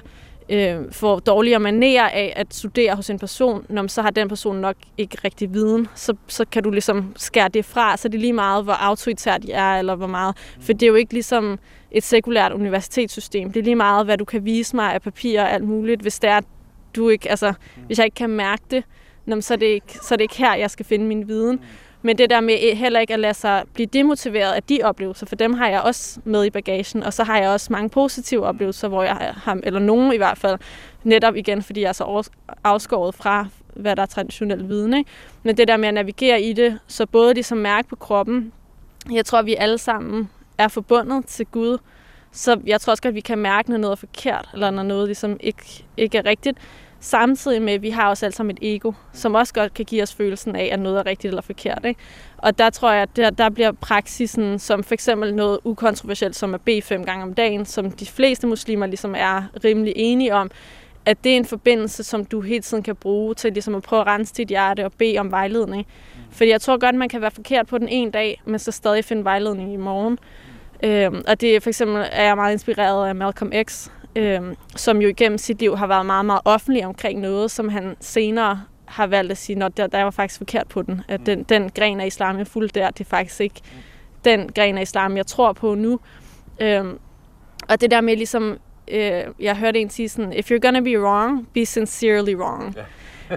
øh, 0.50 0.91
får 0.91 1.20
dårligere 1.20 1.60
manerer 1.60 2.10
af 2.10 2.34
at 2.36 2.54
studere 2.54 2.96
hos 2.96 3.10
en 3.10 3.20
person, 3.20 3.65
når 3.70 3.88
så 3.88 4.02
har 4.02 4.10
den 4.10 4.28
person 4.28 4.56
nok 4.56 4.76
ikke 4.98 5.17
rigtig 5.24 5.54
viden, 5.54 5.88
så, 5.96 6.15
så 6.28 6.46
kan 6.46 6.63
du 6.63 6.70
ligesom 6.72 7.13
skære 7.15 7.50
det 7.50 7.65
fra, 7.65 7.98
så 7.98 8.08
det 8.08 8.15
er 8.15 8.22
lige 8.22 8.34
meget, 8.34 8.63
hvor 8.63 8.74
autoritært 8.74 9.44
de 9.44 9.52
er, 9.52 9.80
eller 9.80 9.96
hvor 9.96 10.08
meget, 10.08 10.38
for 10.62 10.74
det 10.74 10.84
er 10.84 10.88
jo 10.88 10.96
ikke 10.96 11.13
ligesom 11.13 11.60
et 11.91 12.04
sekulært 12.04 12.52
universitetssystem, 12.52 13.52
det 13.52 13.60
er 13.60 13.63
lige 13.63 13.76
meget, 13.76 14.06
hvad 14.06 14.17
du 14.17 14.26
kan 14.26 14.46
vise 14.46 14.76
mig 14.76 14.94
af 14.94 15.02
papir 15.02 15.41
og 15.41 15.52
alt 15.52 15.63
muligt, 15.63 16.02
hvis 16.02 16.20
det 16.20 16.30
er, 16.30 16.41
du 16.96 17.10
ikke, 17.10 17.30
altså, 17.30 17.54
hvis 17.86 17.98
jeg 17.98 18.06
ikke 18.06 18.15
kan 18.15 18.30
mærke 18.30 18.63
det, 18.72 18.84
så 19.41 19.53
er 19.53 19.57
det 19.57 19.65
ikke, 19.65 19.93
så 19.93 20.13
er 20.13 20.17
det 20.17 20.23
ikke 20.23 20.38
her, 20.38 20.55
jeg 20.55 20.71
skal 20.71 20.86
finde 20.86 21.05
min 21.05 21.27
viden. 21.27 21.60
Men 22.01 22.17
det 22.17 22.29
der 22.29 22.41
med 22.41 22.57
eh, 22.62 22.77
heller 22.77 22.99
ikke 22.99 23.13
at 23.13 23.19
lade 23.19 23.34
sig 23.34 23.63
blive 23.73 23.86
demotiveret 23.86 24.51
af 24.53 24.63
de 24.63 24.79
oplevelser, 24.84 25.25
for 25.25 25.36
dem 25.36 25.53
har 25.53 25.69
jeg 25.69 25.81
også 25.81 26.19
med 26.23 26.45
i 26.45 26.49
bagagen, 26.49 27.03
og 27.03 27.13
så 27.13 27.23
har 27.23 27.38
jeg 27.38 27.49
også 27.49 27.73
mange 27.73 27.89
positive 27.89 28.45
oplevelser, 28.45 28.88
hvor 28.88 29.03
jeg 29.03 29.15
har, 29.15 29.60
eller 29.63 29.79
nogen 29.79 30.13
i 30.13 30.17
hvert 30.17 30.38
fald, 30.38 30.60
netop 31.03 31.36
igen, 31.36 31.62
fordi 31.62 31.81
jeg 31.81 31.89
er 31.89 31.93
så 31.93 32.29
afskåret 32.63 33.15
fra, 33.15 33.47
hvad 33.75 33.95
der 33.95 34.01
er 34.01 34.05
traditionel 34.05 34.69
viden. 34.69 34.93
Ikke? 34.93 35.10
Men 35.43 35.57
det 35.57 35.67
der 35.67 35.77
med 35.77 35.88
at 35.88 35.93
navigere 35.93 36.41
i 36.41 36.53
det, 36.53 36.79
så 36.88 37.05
både 37.05 37.34
ligesom 37.34 37.57
mærke 37.57 37.88
på 37.88 37.95
kroppen, 37.95 38.51
jeg 39.12 39.25
tror, 39.25 39.41
vi 39.41 39.55
alle 39.55 39.77
sammen 39.77 40.29
er 40.57 40.67
forbundet 40.67 41.25
til 41.25 41.45
Gud, 41.45 41.77
så 42.31 42.62
jeg 42.65 42.81
tror 42.81 42.91
også 42.91 43.03
at 43.05 43.15
vi 43.15 43.19
kan 43.19 43.38
mærke, 43.38 43.69
når 43.69 43.77
noget 43.77 43.91
er 43.91 43.99
forkert, 43.99 44.49
eller 44.53 44.71
når 44.71 44.84
noget 44.84 45.07
ligesom 45.07 45.38
ikke, 45.39 45.86
ikke 45.97 46.17
er 46.17 46.25
rigtigt. 46.25 46.57
Samtidig 47.03 47.61
med, 47.61 47.73
at 47.73 47.81
vi 47.81 47.89
har 47.89 48.09
også 48.09 48.25
alt 48.25 48.35
sammen 48.35 48.57
et 48.61 48.75
ego, 48.75 48.91
som 49.13 49.35
også 49.35 49.53
godt 49.53 49.73
kan 49.73 49.85
give 49.85 50.03
os 50.03 50.13
følelsen 50.13 50.55
af, 50.55 50.69
at 50.71 50.79
noget 50.79 50.99
er 50.99 51.05
rigtigt 51.05 51.31
eller 51.31 51.41
forkert. 51.41 51.85
Ikke? 51.85 51.99
Og 52.37 52.57
der 52.57 52.69
tror 52.69 52.91
jeg, 52.91 53.01
at 53.01 53.15
der, 53.15 53.29
der 53.29 53.49
bliver 53.49 53.71
praksisen 53.71 54.59
som 54.59 54.83
for 54.83 54.93
eksempel 54.93 55.35
noget 55.35 55.59
ukontroversielt, 55.63 56.35
som 56.35 56.53
at 56.53 56.61
bede 56.61 56.81
fem 56.81 57.05
gange 57.05 57.23
om 57.23 57.33
dagen, 57.33 57.65
som 57.65 57.91
de 57.91 58.05
fleste 58.05 58.47
muslimer 58.47 58.85
ligesom 58.85 59.15
er 59.17 59.43
rimelig 59.63 59.93
enige 59.95 60.35
om, 60.35 60.51
at 61.05 61.23
det 61.23 61.31
er 61.31 61.37
en 61.37 61.45
forbindelse, 61.45 62.03
som 62.03 62.25
du 62.25 62.41
hele 62.41 62.61
tiden 62.61 62.83
kan 62.83 62.95
bruge 62.95 63.33
til 63.33 63.53
ligesom 63.53 63.75
at 63.75 63.83
prøve 63.83 64.01
at 64.01 64.07
rense 64.07 64.33
dit 64.33 64.47
hjerte 64.47 64.85
og 64.85 64.91
bede 64.97 65.17
om 65.17 65.31
vejledning. 65.31 65.87
Fordi 66.31 66.49
jeg 66.49 66.61
tror 66.61 66.77
godt, 66.77 66.95
man 66.95 67.09
kan 67.09 67.21
være 67.21 67.31
forkert 67.31 67.67
på 67.67 67.77
den 67.77 67.87
ene 67.87 68.11
dag, 68.11 68.41
men 68.45 68.59
så 68.59 68.71
stadig 68.71 69.05
finde 69.05 69.23
vejledning 69.23 69.73
i 69.73 69.77
morgen. 69.77 70.19
Øhm, 70.83 71.21
og 71.27 71.41
det 71.41 71.63
for 71.63 71.69
eksempel 71.69 72.05
er 72.11 72.23
jeg 72.23 72.35
meget 72.35 72.53
inspireret 72.53 73.07
af 73.07 73.15
Malcolm 73.15 73.53
X, 73.63 73.89
øhm, 74.15 74.56
som 74.76 75.02
jo 75.02 75.08
igennem 75.08 75.38
sit 75.38 75.60
liv 75.60 75.78
har 75.78 75.88
været 75.88 76.06
meget, 76.06 76.26
meget 76.26 76.41
offentlig 76.45 76.86
omkring 76.86 77.19
noget, 77.19 77.52
som 77.52 77.69
han 77.69 77.95
senere 78.00 78.63
har 78.86 79.08
valgt 79.08 79.32
at 79.32 79.38
sige, 79.38 79.63
at 79.63 79.78
der, 79.78 79.88
der 79.88 80.04
var 80.04 80.12
faktisk 80.12 80.38
forkert 80.38 80.67
på 80.67 80.82
den. 80.82 81.02
At 81.08 81.26
den, 81.26 81.43
den 81.43 81.69
gren 81.69 82.00
af 82.00 82.06
islam, 82.06 82.38
jeg 82.38 82.47
fulgte 82.47 82.80
der, 82.80 82.89
det 82.89 83.06
er 83.06 83.10
faktisk 83.10 83.41
ikke 83.41 83.62
den 84.26 84.52
gren 84.56 84.78
af 84.78 84.82
islam, 84.82 85.17
jeg 85.17 85.28
tror 85.28 85.54
på 85.54 85.76
nu. 85.76 86.00
Øhm, 86.60 87.00
og 87.69 87.82
det 87.82 87.91
der 87.91 88.02
med 88.02 88.15
ligesom, 88.15 88.58
øh, 88.88 89.24
jeg 89.39 89.58
hørte 89.58 89.80
en 89.80 89.89
sige 89.89 90.10
sådan, 90.10 90.34
if 90.34 90.52
you're 90.52 90.60
gonna 90.60 90.80
be 90.80 91.02
wrong, 91.02 91.47
be 91.54 91.65
sincerely 91.65 92.36
wrong. 92.36 92.74
Ja. 92.76 92.82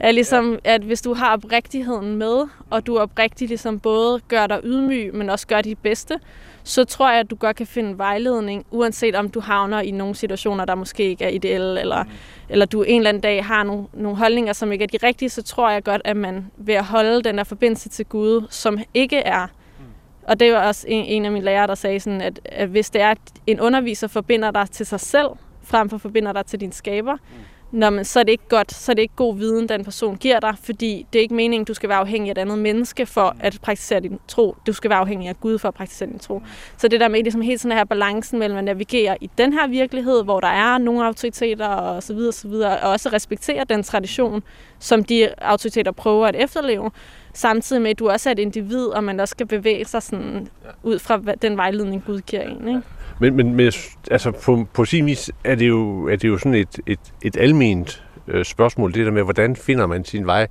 Er 0.01 0.13
ligesom, 0.13 0.59
at 0.65 0.83
hvis 0.83 1.03
du 1.03 1.15
har 1.15 1.33
oprigtigheden 1.33 2.17
med, 2.17 2.49
og 2.71 2.87
du 2.87 2.99
oprigtigt 2.99 3.49
ligesom 3.49 3.81
både 3.81 4.21
gør 4.29 4.47
dig 4.47 4.61
ydmyg, 4.65 5.15
men 5.15 5.31
også 5.31 5.47
gør 5.47 5.61
dit 5.61 5.79
bedste, 5.79 6.19
så 6.65 6.85
tror 6.85 7.11
jeg, 7.11 7.21
at 7.21 7.31
du 7.31 7.37
godt 7.37 7.57
kan 7.57 7.67
finde 7.67 7.99
vejledning, 7.99 8.67
uanset 8.71 9.15
om 9.15 9.29
du 9.29 9.41
havner 9.41 9.81
i 9.81 9.91
nogle 9.91 10.15
situationer, 10.15 10.65
der 10.65 10.75
måske 10.75 11.03
ikke 11.03 11.25
er 11.25 11.29
ideelle, 11.29 11.81
eller, 11.81 12.05
mm. 12.05 12.11
eller 12.49 12.67
du 12.67 12.83
en 12.83 12.97
eller 12.97 13.09
anden 13.09 13.21
dag 13.21 13.45
har 13.45 13.63
nogle, 13.63 13.87
nogle 13.93 14.19
holdninger, 14.19 14.53
som 14.53 14.73
ikke 14.73 14.83
er 14.83 14.89
de 14.89 15.07
rigtige, 15.07 15.29
så 15.29 15.43
tror 15.43 15.71
jeg 15.71 15.85
godt, 15.85 16.03
at 16.05 16.17
man 16.17 16.51
ved 16.57 16.75
at 16.75 16.85
holde 16.85 17.23
den 17.23 17.39
der 17.39 17.45
forbindelse 17.45 17.89
til 17.89 18.07
Gud, 18.07 18.47
som 18.51 18.79
ikke 18.95 19.19
er 19.19 19.47
mm. 19.47 19.85
og 20.29 20.41
det 20.41 20.53
var 20.53 20.67
også 20.67 20.87
en, 20.89 21.05
en 21.05 21.25
af 21.25 21.33
mine 21.33 21.45
lærere, 21.45 21.67
der 21.67 21.75
sagde 21.75 22.01
sådan, 22.01 22.21
at, 22.21 22.41
at 22.45 22.69
hvis 22.69 22.91
det 22.91 23.03
er, 23.03 23.11
at 23.11 23.19
en 23.47 23.61
underviser 23.61 24.09
forbinder 24.09 24.51
dig 24.51 24.71
til 24.71 24.87
sig 24.87 25.01
selv, 25.01 25.29
frem 25.63 25.91
for 25.91 25.99
forbinder 25.99 26.33
dig 26.33 26.47
til 26.47 26.61
din 26.61 26.73
skaber, 26.73 27.15
mm 27.15 27.54
Nå, 27.75 27.91
men 27.91 28.05
så 28.05 28.21
er 28.21 28.25
det 28.25 28.33
ikke 28.33 28.49
godt, 28.49 28.73
så 28.73 28.93
er 28.93 28.95
det 28.95 29.03
ikke 29.03 29.17
god 29.17 29.37
viden, 29.37 29.69
den 29.69 29.85
person 29.85 30.17
giver 30.17 30.41
dig, 30.41 30.55
fordi 30.63 31.07
det 31.13 31.19
er 31.19 31.23
ikke 31.23 31.35
meningen, 31.35 31.65
du 31.65 31.75
skal 31.75 31.89
være 31.89 31.99
afhængig 31.99 32.29
af 32.29 32.35
et 32.35 32.39
andet 32.39 32.59
menneske 32.59 33.07
for 33.07 33.37
at 33.41 33.59
praktisere 33.63 34.01
din 34.01 34.19
tro. 34.29 34.57
Du 34.67 34.73
skal 34.73 34.91
være 34.91 34.99
afhængig 34.99 35.29
af 35.29 35.41
Gud 35.41 35.59
for 35.59 35.69
at 35.69 35.75
praktisere 35.75 36.09
din 36.09 36.19
tro. 36.19 36.43
Så 36.77 36.89
det 36.89 37.01
der 37.01 37.09
med 37.09 37.23
ligesom 37.23 37.41
hele 37.41 37.59
sådan 37.59 37.77
her 37.77 37.85
balancen 37.85 38.39
mellem 38.39 38.59
at 38.59 38.65
navigere 38.65 39.17
i 39.21 39.31
den 39.39 39.53
her 39.53 39.67
virkelighed, 39.67 40.25
hvor 40.25 40.41
der 40.41 40.49
er 40.49 40.79
nogle 40.79 41.07
autoriteter 41.07 41.67
og 41.67 42.03
så 42.03 42.15
videre, 42.15 42.33
så 42.33 42.49
videre, 42.49 42.81
og 42.81 42.91
også 42.91 43.09
respektere 43.09 43.65
den 43.65 43.83
tradition, 43.83 44.43
som 44.79 45.05
de 45.05 45.29
autoriteter 45.43 45.93
prøver 45.93 46.27
at 46.27 46.37
efterleve, 46.37 46.91
samtidig 47.33 47.83
med, 47.83 47.91
at 47.91 47.99
du 47.99 48.09
også 48.09 48.29
er 48.29 48.33
et 48.33 48.39
individ, 48.39 48.87
og 48.87 49.05
man 49.05 49.21
også 49.21 49.33
skal 49.33 49.47
bevæge 49.47 49.85
sig 49.85 50.03
sådan 50.03 50.49
ud 50.83 50.99
fra 50.99 51.21
den 51.43 51.57
vejledning, 51.57 52.05
Gud 52.07 52.21
giver 52.21 52.43
en. 52.43 52.69
Ikke? 52.69 52.83
Men, 53.20 53.37
men, 53.37 53.55
men 53.55 53.72
altså 54.11 54.31
på, 54.31 54.66
på 54.72 54.85
sin 54.85 55.07
vis 55.07 55.31
er 55.44 55.55
det 55.55 55.68
jo, 55.68 56.07
er 56.07 56.16
det 56.16 56.29
jo 56.29 56.38
sådan 56.38 56.55
et, 56.55 56.81
et, 56.87 57.00
et 57.22 57.37
alment 57.37 58.05
øh, 58.29 58.44
spørgsmål, 58.44 58.94
det 58.94 59.07
der 59.07 59.12
med, 59.12 59.22
hvordan 59.22 59.57
finder 59.57 59.87
man 59.87 60.05
sin 60.05 60.27
vej 60.27 60.46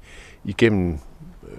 igennem 0.45 0.97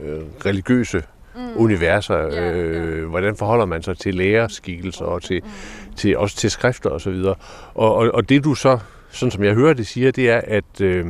øh, 0.02 0.20
religiøse 0.46 1.02
mm. 1.34 1.40
universer. 1.56 2.32
Yeah, 2.32 2.58
øh, 2.58 2.98
yeah. 2.98 3.08
Hvordan 3.08 3.36
forholder 3.36 3.64
man 3.64 3.82
sig 3.82 3.98
til 3.98 4.14
lærerskikkelser 4.14 5.04
og 5.04 5.22
til, 5.22 5.42
mm. 5.44 5.94
til, 5.96 6.18
også 6.18 6.36
til 6.36 6.50
skrifter 6.50 6.90
osv. 6.90 7.12
Og, 7.12 7.36
og, 7.74 7.94
og, 7.94 8.10
og 8.14 8.28
det 8.28 8.44
du 8.44 8.54
så, 8.54 8.78
sådan 9.10 9.30
som 9.30 9.44
jeg 9.44 9.54
hører 9.54 9.74
det 9.74 9.86
siger, 9.86 10.10
det 10.10 10.30
er, 10.30 10.40
at, 10.44 10.80
øh, 10.80 11.06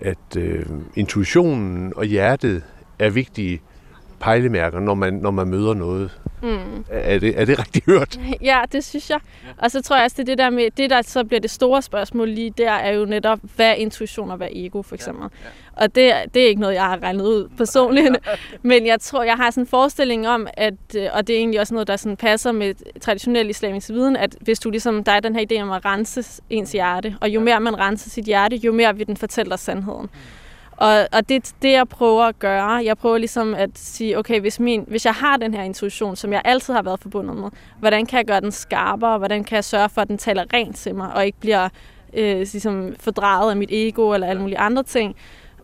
at 0.00 0.36
øh, 0.38 0.66
intuitionen 0.96 1.92
og 1.96 2.04
hjertet 2.04 2.62
er 2.98 3.10
vigtige 3.10 3.60
pejlemærker, 4.24 4.80
når 4.80 4.94
man, 4.94 5.14
når 5.14 5.30
man 5.30 5.48
møder 5.48 5.74
noget. 5.74 6.10
Mm. 6.42 6.84
Er 6.90 7.18
det, 7.18 7.40
er 7.40 7.44
det 7.44 7.58
rigtigt 7.58 7.86
hørt? 7.86 8.20
Ja, 8.42 8.60
det 8.72 8.84
synes 8.84 9.10
jeg. 9.10 9.18
Og 9.58 9.70
så 9.70 9.82
tror 9.82 9.96
jeg 9.96 10.04
også, 10.04 10.16
det 10.18 10.26
det 10.26 10.38
der 10.38 10.50
med, 10.50 10.70
det 10.76 10.90
der 10.90 11.02
så 11.02 11.24
bliver 11.24 11.40
det 11.40 11.50
store 11.50 11.82
spørgsmål 11.82 12.28
lige 12.28 12.50
der, 12.58 12.70
er 12.70 12.92
jo 12.92 13.04
netop, 13.04 13.38
hvad 13.56 13.70
er 13.70 13.72
intuition 13.72 14.30
og 14.30 14.36
hvad 14.36 14.46
er 14.46 14.50
ego, 14.54 14.82
for 14.82 14.94
eksempel. 14.94 15.22
Ja, 15.22 15.48
ja. 15.78 15.84
Og 15.84 15.94
det, 15.94 16.34
det 16.34 16.42
er 16.42 16.46
ikke 16.48 16.60
noget, 16.60 16.74
jeg 16.74 16.84
har 16.84 17.02
regnet 17.02 17.24
ud 17.24 17.48
personligt, 17.56 18.16
men 18.62 18.86
jeg 18.86 19.00
tror, 19.00 19.22
jeg 19.22 19.36
har 19.36 19.50
sådan 19.50 19.62
en 19.62 19.66
forestilling 19.66 20.28
om, 20.28 20.46
at, 20.54 20.74
øh, 20.96 21.08
og 21.12 21.26
det 21.26 21.34
er 21.34 21.38
egentlig 21.38 21.60
også 21.60 21.74
noget, 21.74 21.88
der 21.88 21.96
sådan 21.96 22.16
passer 22.16 22.52
med 22.52 22.74
traditionel 23.00 23.50
islamisk 23.50 23.88
viden, 23.88 24.16
at 24.16 24.36
hvis 24.40 24.60
du 24.60 24.70
ligesom, 24.70 25.04
der 25.04 25.12
er 25.12 25.20
den 25.20 25.36
her 25.36 25.46
idé 25.52 25.62
om 25.62 25.70
at 25.70 25.84
rense 25.84 26.42
ens 26.50 26.72
hjerte, 26.72 27.16
og 27.20 27.28
jo 27.28 27.40
mere 27.40 27.60
man 27.60 27.78
renser 27.78 28.10
sit 28.10 28.24
hjerte, 28.24 28.56
jo 28.56 28.72
mere 28.72 28.96
vil 28.96 29.06
den 29.06 29.16
fortælle 29.16 29.50
dig 29.50 29.58
sandheden. 29.58 30.02
Mm. 30.02 30.43
Og, 30.76 31.08
og 31.12 31.28
det 31.28 31.36
er 31.36 31.52
det, 31.62 31.72
jeg 31.72 31.88
prøver 31.88 32.24
at 32.24 32.38
gøre. 32.38 32.70
Jeg 32.70 32.98
prøver 32.98 33.18
ligesom 33.18 33.54
at 33.54 33.70
sige, 33.74 34.18
okay, 34.18 34.40
hvis, 34.40 34.60
min, 34.60 34.84
hvis 34.88 35.04
jeg 35.04 35.14
har 35.14 35.36
den 35.36 35.54
her 35.54 35.62
intuition, 35.62 36.16
som 36.16 36.32
jeg 36.32 36.42
altid 36.44 36.74
har 36.74 36.82
været 36.82 37.00
forbundet 37.00 37.36
med, 37.36 37.48
hvordan 37.78 38.06
kan 38.06 38.16
jeg 38.16 38.26
gøre 38.26 38.40
den 38.40 38.52
skarpere? 38.52 39.18
Hvordan 39.18 39.44
kan 39.44 39.56
jeg 39.56 39.64
sørge 39.64 39.88
for, 39.88 40.00
at 40.00 40.08
den 40.08 40.18
taler 40.18 40.44
rent 40.52 40.76
til 40.76 40.94
mig, 40.94 41.14
og 41.14 41.26
ikke 41.26 41.40
bliver 41.40 41.68
øh, 42.14 42.36
ligesom 42.36 42.94
fordrejet 43.00 43.50
af 43.50 43.56
mit 43.56 43.70
ego 43.72 44.12
eller 44.12 44.26
alle 44.26 44.42
mulige 44.42 44.58
andre 44.58 44.82
ting? 44.82 45.16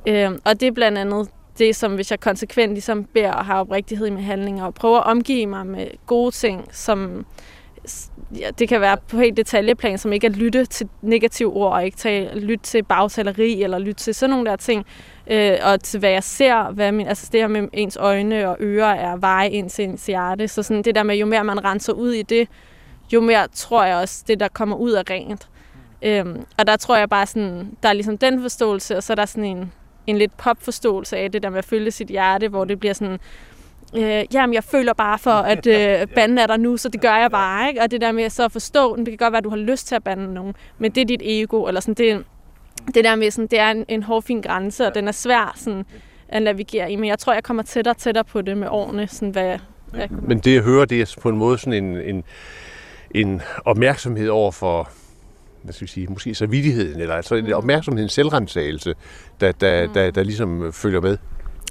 Øh, 0.07 0.31
og 0.45 0.61
det 0.61 0.67
er 0.69 0.73
blandt 0.73 0.99
andet 0.99 1.29
det, 1.59 1.77
som 1.77 1.95
hvis 1.95 2.11
jeg 2.11 2.21
konsekvent 2.21 2.73
ligesom 2.73 3.05
beder 3.05 3.33
og 3.33 3.45
har 3.45 3.61
oprigtighed 3.61 4.07
i 4.07 4.11
mine 4.11 4.23
handlinger, 4.23 4.65
og 4.65 4.75
prøver 4.75 4.99
at 4.99 5.07
omgive 5.07 5.47
mig 5.47 5.67
med 5.67 5.87
gode 6.07 6.31
ting, 6.31 6.69
som 6.71 7.27
ja, 8.39 8.51
det 8.59 8.69
kan 8.69 8.81
være 8.81 8.97
på 9.09 9.19
helt 9.19 9.37
detaljeplan, 9.37 9.99
som 9.99 10.13
ikke 10.13 10.27
at 10.27 10.37
lytte 10.37 10.65
til 10.65 10.89
negative 11.03 11.53
ord, 11.53 11.73
og 11.73 11.85
ikke 11.85 11.97
tage, 11.97 12.39
lytte 12.39 12.65
til 12.65 12.83
bagtaleri, 12.83 13.63
eller 13.63 13.79
lytte 13.79 14.03
til 14.05 14.15
sådan 14.15 14.31
nogle 14.31 14.51
der 14.51 14.57
ting, 14.57 14.87
øh, 15.27 15.57
og 15.63 15.83
til 15.83 16.01
hvad 16.01 16.11
jeg 16.11 16.25
ser, 16.25 16.71
hvad 16.71 16.93
min, 16.93 17.07
altså 17.07 17.29
det 17.33 17.41
her 17.41 17.49
med 17.49 17.69
ens 17.73 17.97
øjne 17.97 18.49
og 18.49 18.57
ører 18.61 18.95
er 18.95 19.17
veje 19.17 19.51
ind 19.51 19.71
til 19.71 19.85
ens 19.85 20.07
hjerte, 20.07 20.49
så 20.49 20.63
sådan 20.63 20.83
det 20.83 20.95
der 20.95 21.03
med, 21.03 21.17
jo 21.17 21.27
mere 21.27 21.45
man 21.45 21.65
renser 21.65 21.93
ud 21.93 22.13
i 22.13 22.23
det, 22.23 22.49
jo 23.13 23.21
mere 23.21 23.49
tror 23.53 23.85
jeg 23.85 23.97
også, 23.97 24.25
det 24.29 24.41
der 24.41 24.49
kommer 24.49 24.77
ud 24.77 24.91
af 24.91 25.03
rent. 25.11 25.49
Øhm, 26.03 26.45
og 26.59 26.67
der 26.67 26.77
tror 26.77 26.97
jeg 26.97 27.09
bare 27.09 27.27
sådan, 27.27 27.77
der 27.83 27.89
er 27.89 27.93
ligesom 27.93 28.19
den 28.19 28.43
forståelse, 28.43 28.97
og 28.97 29.03
så 29.03 29.13
er 29.13 29.15
der 29.15 29.27
sådan 29.27 29.45
en, 29.45 29.73
en 30.07 30.19
lidt 30.19 30.37
popforståelse 30.37 31.17
af 31.17 31.33
det 31.33 31.43
der 31.43 31.51
med 31.51 31.59
at 31.59 31.65
følge 31.65 31.91
sit 31.91 32.09
hjerte, 32.09 32.49
hvor 32.49 32.65
det 32.65 32.81
bliver 32.81 32.95
sådan, 32.95 33.19
øh, 33.97 34.25
jamen 34.35 34.55
jeg 34.55 34.65
føler 34.65 34.93
bare 34.93 35.19
for, 35.19 35.31
at 35.31 35.67
øh, 35.67 36.07
banden 36.17 36.39
er 36.39 36.47
der 36.47 36.57
nu, 36.57 36.77
så 36.77 36.89
det 36.89 37.01
gør 37.01 37.17
jeg 37.17 37.31
bare, 37.31 37.69
ikke? 37.69 37.83
Og 37.83 37.91
det 37.91 38.01
der 38.01 38.13
med 38.13 38.31
så 38.31 38.45
at 38.45 38.53
forstå, 38.53 38.97
det 38.97 39.07
kan 39.07 39.17
godt 39.17 39.33
være, 39.33 39.39
at 39.39 39.45
du 39.45 39.51
har 39.51 39.57
lyst 39.57 39.87
til 39.87 39.95
at 39.95 40.05
bande 40.05 40.35
nogen, 40.35 40.55
men 40.79 40.93
det 40.93 41.01
er 41.01 41.05
dit 41.05 41.23
ego, 41.25 41.67
eller 41.67 41.81
sådan, 41.81 41.95
det, 41.95 42.25
det 42.95 43.05
der 43.05 43.17
med 43.17 43.31
sådan, 43.31 43.47
det 43.47 43.59
er 43.59 43.71
en, 43.71 43.85
en 43.89 44.03
hårfin 44.03 44.41
grænse, 44.41 44.87
og 44.87 44.95
den 44.95 45.09
er 45.09 45.13
svær 45.13 45.53
sådan, 45.57 45.85
at 46.29 46.43
navigere 46.43 46.93
i, 46.93 46.97
men 46.97 47.09
jeg 47.09 47.19
tror, 47.19 47.33
jeg 47.33 47.45
kommer 47.45 47.63
tættere 47.63 47.93
og 47.93 47.99
tættere 47.99 48.25
på 48.25 48.43
det 48.43 48.57
med 48.57 48.69
årene, 48.71 49.09
sådan 49.09 49.31
hvad, 49.31 49.59
hvad 49.91 50.01
jeg 50.01 50.09
Men 50.23 50.39
det 50.39 50.55
jeg 50.55 50.63
hører, 50.63 50.85
det 50.85 51.01
er 51.01 51.17
på 51.23 51.29
en 51.29 51.37
måde 51.37 51.59
sådan 51.59 51.85
en, 51.85 51.97
en, 51.97 52.25
en 53.11 53.43
opmærksomhed 53.65 54.29
over 54.29 54.51
for, 54.51 54.91
hvad 55.63 55.73
skal 55.73 55.87
vi 55.87 55.91
sige, 55.91 56.07
måske 56.07 56.35
så 56.35 56.47
vidigheden, 56.47 57.01
eller 57.01 57.15
altså 57.15 57.35
en 57.35 57.45
mm. 57.45 57.53
opmærksomhed, 57.53 58.03
en 58.03 58.09
selvrensagelse, 58.09 58.95
der, 59.41 59.53
der, 59.53 59.87
mm. 59.87 59.93
der, 59.93 60.11
der 60.11 60.23
ligesom 60.23 60.73
følger 60.73 61.01
med. 61.01 61.17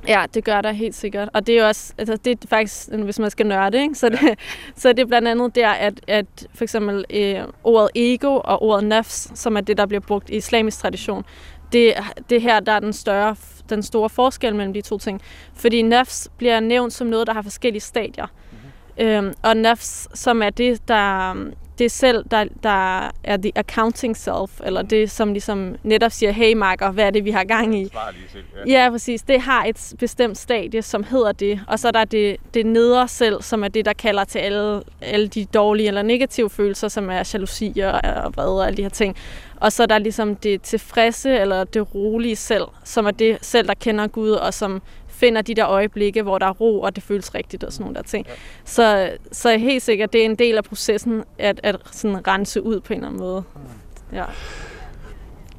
Ja, 0.08 0.26
det 0.34 0.44
gør 0.44 0.62
der 0.62 0.72
helt 0.72 0.96
sikkert. 0.96 1.30
Og 1.34 1.48
det 1.48 1.56
er 1.56 1.62
jo 1.62 1.68
også, 1.68 1.94
altså 1.98 2.16
det 2.16 2.44
er 2.44 2.48
faktisk, 2.48 2.90
hvis 2.90 3.20
man 3.20 3.30
skal 3.30 3.48
nørde, 3.48 3.82
ikke? 3.82 3.96
Så, 3.96 4.10
det, 4.10 4.22
ja. 4.22 4.36
så 4.76 4.90
det 4.90 5.00
er 5.00 5.06
blandt 5.06 5.28
andet 5.28 5.56
der, 5.56 5.70
at, 5.70 5.94
at 6.08 6.48
for 6.56 6.64
eksempel 6.64 7.06
øh, 7.10 7.40
ordet 7.64 7.90
ego 7.96 8.36
og 8.44 8.64
ordet 8.64 8.84
nafs, 8.84 9.32
som 9.40 9.58
er 9.58 9.62
det, 9.62 9.78
der 9.78 9.86
bliver 9.86 10.02
brugt 10.02 10.30
i 10.30 10.36
islamisk 10.36 10.80
tradition, 10.80 11.26
det, 11.74 11.94
det 12.30 12.42
her, 12.42 12.60
der 12.60 12.72
er 12.72 12.80
den, 12.80 12.94
større, 12.94 13.36
den 13.70 13.84
store 13.84 14.10
forskel 14.10 14.56
mellem 14.56 14.74
de 14.74 14.82
to 14.82 14.98
ting. 14.98 15.22
Fordi 15.54 15.82
nafs 15.82 16.30
bliver 16.38 16.60
nævnt 16.60 16.94
som 16.94 17.08
noget, 17.08 17.28
der 17.28 17.34
har 17.34 17.42
forskellige 17.42 17.82
stadier. 17.82 18.26
Mm-hmm. 18.52 19.08
Øhm, 19.08 19.34
og 19.44 19.58
nafs, 19.58 20.08
som 20.14 20.42
er 20.42 20.50
det, 20.50 20.88
der, 20.88 21.36
det 21.80 21.92
selv, 21.92 22.26
der, 22.32 22.46
der 22.64 23.12
er 23.24 23.38
the 23.38 23.52
accounting 23.56 24.18
self, 24.18 24.62
eller 24.64 24.82
det, 24.82 25.12
som 25.12 25.34
ligesom 25.34 25.76
netop 25.84 26.12
siger, 26.12 26.32
hey 26.32 26.54
Marker, 26.54 26.92
hvad 26.92 27.06
er 27.06 27.12
det, 27.12 27.26
vi 27.26 27.32
har 27.32 27.44
gang 27.44 27.80
i? 27.80 27.90
Selv, 28.32 28.44
ja. 28.68 28.84
ja, 28.84 28.90
præcis. 28.90 29.22
Det 29.22 29.42
har 29.42 29.66
et 29.66 29.94
bestemt 30.00 30.38
stadie, 30.38 30.82
som 30.82 31.04
hedder 31.04 31.32
det. 31.32 31.62
Og 31.68 31.80
så 31.80 31.88
er 31.88 31.92
der 31.92 32.06
det, 32.06 32.38
det 32.54 32.66
nedre 32.66 33.08
selv, 33.08 33.42
som 33.42 33.64
er 33.64 33.68
det, 33.68 33.86
der 33.86 33.94
kalder 33.94 34.24
til 34.24 34.40
alle, 34.40 34.82
alle 35.02 35.28
de 35.28 35.46
dårlige 35.46 35.88
eller 35.88 36.02
negative 36.02 36.50
følelser, 36.50 36.88
som 36.88 37.10
er 37.10 37.32
jalousi 37.34 37.80
og, 37.80 37.92
og 38.24 38.36
vrede 38.36 38.60
og 38.60 38.68
alle 38.68 38.78
de 38.78 38.82
her 38.82 38.90
ting. 38.90 39.16
Og 39.56 39.72
så 39.72 39.84
er 39.84 39.88
der 39.88 39.98
ligesom 39.98 40.36
det 40.36 40.62
tilfredse 40.62 41.30
eller 41.30 41.64
det 41.64 41.96
rolige 41.96 42.36
selv, 42.36 42.66
som 42.84 43.06
er 43.06 43.12
det 43.12 43.38
selv, 43.42 43.68
der 43.68 43.74
kender 43.74 44.08
Gud, 44.08 44.32
og 44.32 44.54
som 44.54 44.82
finder 45.20 45.42
de 45.42 45.56
der 45.56 45.68
øjeblikke, 45.68 46.22
hvor 46.22 46.38
der 46.38 46.46
er 46.46 46.52
ro, 46.52 46.82
og 46.82 46.96
det 46.96 47.04
føles 47.04 47.36
rigtigt 47.36 47.64
og 47.64 47.74
sådan 47.74 47.84
nogle 47.84 47.96
der 47.96 48.02
ting. 48.02 48.26
Ja. 48.28 48.34
Så, 48.66 49.12
så 49.32 49.58
helt 49.58 49.84
sikkert, 49.84 50.14
det 50.14 50.22
er 50.22 50.26
en 50.26 50.36
del 50.36 50.58
af 50.58 50.64
processen 50.64 51.24
at, 51.38 51.60
at 51.64 51.76
sådan 51.92 52.28
rense 52.28 52.62
ud 52.62 52.80
på 52.80 52.94
en 52.94 53.00
eller 53.00 53.08
anden 53.08 53.22
måde. 53.22 53.44
Mm. 53.56 54.16
Ja. 54.18 54.24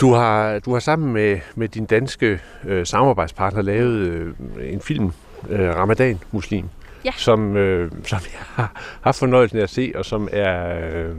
Du 0.00 0.12
har, 0.12 0.58
du 0.58 0.72
har 0.72 0.80
sammen 0.80 1.12
med, 1.12 1.38
med 1.54 1.68
din 1.68 1.84
danske 1.84 2.40
øh, 2.64 2.86
samarbejdspartner 2.86 3.62
lavet 3.62 3.98
øh, 3.98 4.34
en 4.72 4.80
film, 4.80 5.12
øh, 5.48 5.74
Ramadan 5.76 6.20
Muslim, 6.30 6.64
ja. 7.04 7.12
som, 7.16 7.56
øh, 7.56 7.90
som 8.04 8.18
jeg 8.32 8.40
har 8.40 8.72
haft 9.00 9.18
fornøjelsen 9.18 9.58
af 9.58 9.62
at 9.62 9.70
se, 9.70 9.92
og 9.94 10.04
som 10.04 10.28
er 10.32 10.78
øh, 10.94 11.14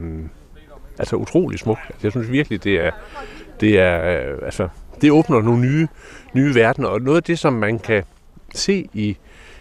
altså 0.99 1.15
utrolig 1.15 1.60
smuk. 1.60 1.77
Altså, 1.89 1.99
jeg 2.04 2.12
synes 2.12 2.32
virkelig, 2.32 2.63
det 2.63 2.86
er, 2.86 2.91
det 3.60 3.80
er 3.80 4.21
øh, 4.32 4.38
altså, 4.45 4.67
det 5.01 5.12
åbner 5.12 5.41
nogle 5.41 5.62
nye, 5.62 5.88
nye 6.34 6.56
verdener, 6.56 6.88
og 6.88 7.01
noget 7.01 7.17
af 7.17 7.23
det, 7.23 7.39
som 7.39 7.54
man 7.54 7.80
kan 7.80 8.04
se 8.53 8.89
i, 8.93 9.17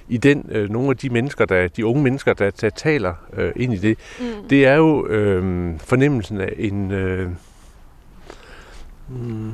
i 0.09 0.17
den, 0.17 0.47
øh, 0.49 0.71
nogle 0.71 0.91
af 0.91 0.97
de 0.97 1.11
mennesker, 1.11 1.45
der, 1.45 1.69
de 1.69 1.87
unge 1.87 2.03
mennesker, 2.03 2.35
der, 2.35 2.51
der 2.51 2.71
taler 2.71 3.15
øh, 3.33 3.53
ind 3.57 3.75
i 3.75 3.77
det, 3.77 3.99
mm. 4.21 4.49
det 4.51 4.67
er 4.67 4.75
jo 4.75 5.07
øh, 5.07 5.73
fornemmelsen 5.81 6.41
af 6.41 6.53
en... 6.57 6.91
Øh, 6.91 7.31
mm, 9.09 9.53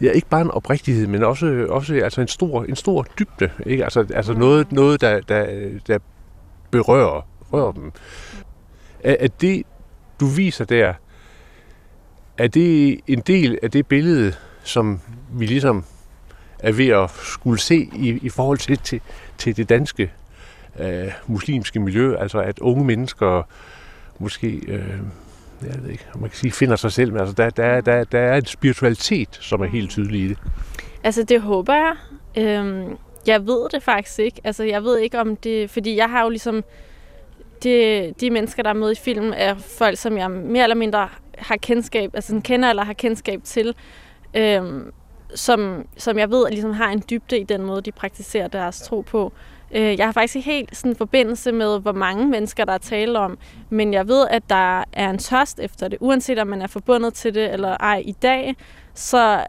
ja, 0.00 0.10
ikke 0.10 0.28
bare 0.28 0.40
en 0.40 0.50
oprigtighed, 0.50 1.06
men 1.06 1.24
også, 1.24 1.66
også 1.68 1.94
altså 1.94 2.20
en 2.20 2.28
stor, 2.28 2.64
en 2.64 2.76
stor 2.76 3.06
dybde, 3.18 3.50
ikke? 3.66 3.84
Altså, 3.84 4.06
altså 4.14 4.32
mm. 4.32 4.38
noget, 4.38 4.72
noget 4.72 5.00
der, 5.00 5.20
der, 5.20 5.68
der 5.86 5.98
berører, 6.70 7.26
rører 7.52 7.72
dem. 7.72 7.92
Er, 9.04 9.16
er 9.20 9.28
det, 9.40 9.62
du 10.20 10.26
viser 10.26 10.64
der, 10.64 10.94
er 12.38 12.48
det 12.48 13.00
en 13.06 13.20
del 13.20 13.58
af 13.62 13.70
det 13.70 13.86
billede, 13.86 14.32
som 14.62 15.00
vi 15.32 15.46
ligesom 15.46 15.84
er 16.62 16.72
ved 16.72 16.88
at 16.88 17.10
skulle 17.10 17.60
se 17.60 17.88
i, 17.96 18.18
i 18.22 18.28
forhold 18.28 18.58
til, 18.58 18.78
til, 18.78 19.00
til 19.38 19.56
det 19.56 19.68
danske 19.68 20.12
øh, 20.80 21.12
muslimske 21.26 21.80
miljø, 21.80 22.16
altså 22.16 22.40
at 22.40 22.58
unge 22.58 22.84
mennesker 22.84 23.42
måske, 24.18 24.48
øh, 24.48 24.98
jeg 25.62 25.82
ved 25.82 25.90
ikke, 25.90 26.04
man 26.14 26.30
kan 26.30 26.38
sige, 26.38 26.52
finder 26.52 26.76
sig 26.76 26.92
selv, 26.92 27.12
men 27.12 27.20
altså 27.20 27.34
der, 27.34 27.50
der, 27.50 27.80
der, 27.80 28.04
der 28.04 28.18
er 28.18 28.36
en 28.36 28.46
spiritualitet, 28.46 29.38
som 29.40 29.60
er 29.60 29.66
helt 29.66 29.90
tydelig 29.90 30.20
i 30.20 30.28
det. 30.28 30.38
Altså 31.04 31.22
det 31.22 31.40
håber 31.40 31.74
jeg. 31.74 31.96
Øhm, 32.36 32.96
jeg 33.26 33.46
ved 33.46 33.68
det 33.72 33.82
faktisk 33.82 34.18
ikke. 34.18 34.40
Altså 34.44 34.64
jeg 34.64 34.82
ved 34.82 34.98
ikke 34.98 35.20
om 35.20 35.36
det, 35.36 35.70
fordi 35.70 35.96
jeg 35.96 36.10
har 36.10 36.22
jo 36.22 36.28
ligesom, 36.28 36.64
de, 37.62 38.14
de 38.20 38.30
mennesker, 38.30 38.62
der 38.62 38.70
er 38.70 38.74
med 38.74 38.92
i 38.92 38.94
filmen, 38.94 39.32
er 39.32 39.54
folk, 39.54 39.98
som 39.98 40.18
jeg 40.18 40.30
mere 40.30 40.62
eller 40.62 40.76
mindre 40.76 41.08
har 41.38 41.56
kendskab, 41.56 42.10
altså 42.14 42.40
kender 42.44 42.70
eller 42.70 42.84
har 42.84 42.92
kendskab 42.92 43.40
til. 43.44 43.74
Øhm, 44.34 44.92
som, 45.34 45.86
som 45.96 46.18
jeg 46.18 46.30
ved 46.30 46.50
ligesom 46.50 46.72
har 46.72 46.88
en 46.88 47.02
dybde 47.10 47.38
i 47.38 47.44
den 47.44 47.62
måde, 47.62 47.82
de 47.82 47.92
praktiserer 47.92 48.48
deres 48.48 48.80
tro 48.80 49.00
på. 49.00 49.32
Øh, 49.72 49.98
jeg 49.98 50.06
har 50.06 50.12
faktisk 50.12 50.36
ikke 50.36 50.50
helt 50.50 50.76
sådan 50.76 50.92
en 50.92 50.96
forbindelse 50.96 51.52
med, 51.52 51.80
hvor 51.80 51.92
mange 51.92 52.26
mennesker, 52.26 52.64
der 52.64 52.72
er 52.72 52.78
tale 52.78 53.18
om, 53.18 53.38
men 53.70 53.94
jeg 53.94 54.08
ved, 54.08 54.26
at 54.30 54.42
der 54.50 54.84
er 54.92 55.10
en 55.10 55.18
tørst 55.18 55.60
efter 55.60 55.88
det. 55.88 55.98
Uanset 56.00 56.38
om 56.38 56.46
man 56.46 56.62
er 56.62 56.66
forbundet 56.66 57.14
til 57.14 57.34
det 57.34 57.52
eller 57.52 57.76
ej 57.80 58.02
i 58.04 58.12
dag, 58.12 58.56
så 58.94 59.44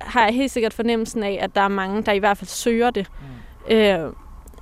har 0.00 0.24
jeg 0.24 0.34
helt 0.34 0.50
sikkert 0.50 0.74
fornemmelsen 0.74 1.22
af, 1.22 1.38
at 1.40 1.54
der 1.54 1.60
er 1.60 1.68
mange, 1.68 2.02
der 2.02 2.12
i 2.12 2.18
hvert 2.18 2.38
fald 2.38 2.48
søger 2.48 2.90
det. 2.90 3.06
Mm. 3.68 3.74
Øh, 3.74 4.12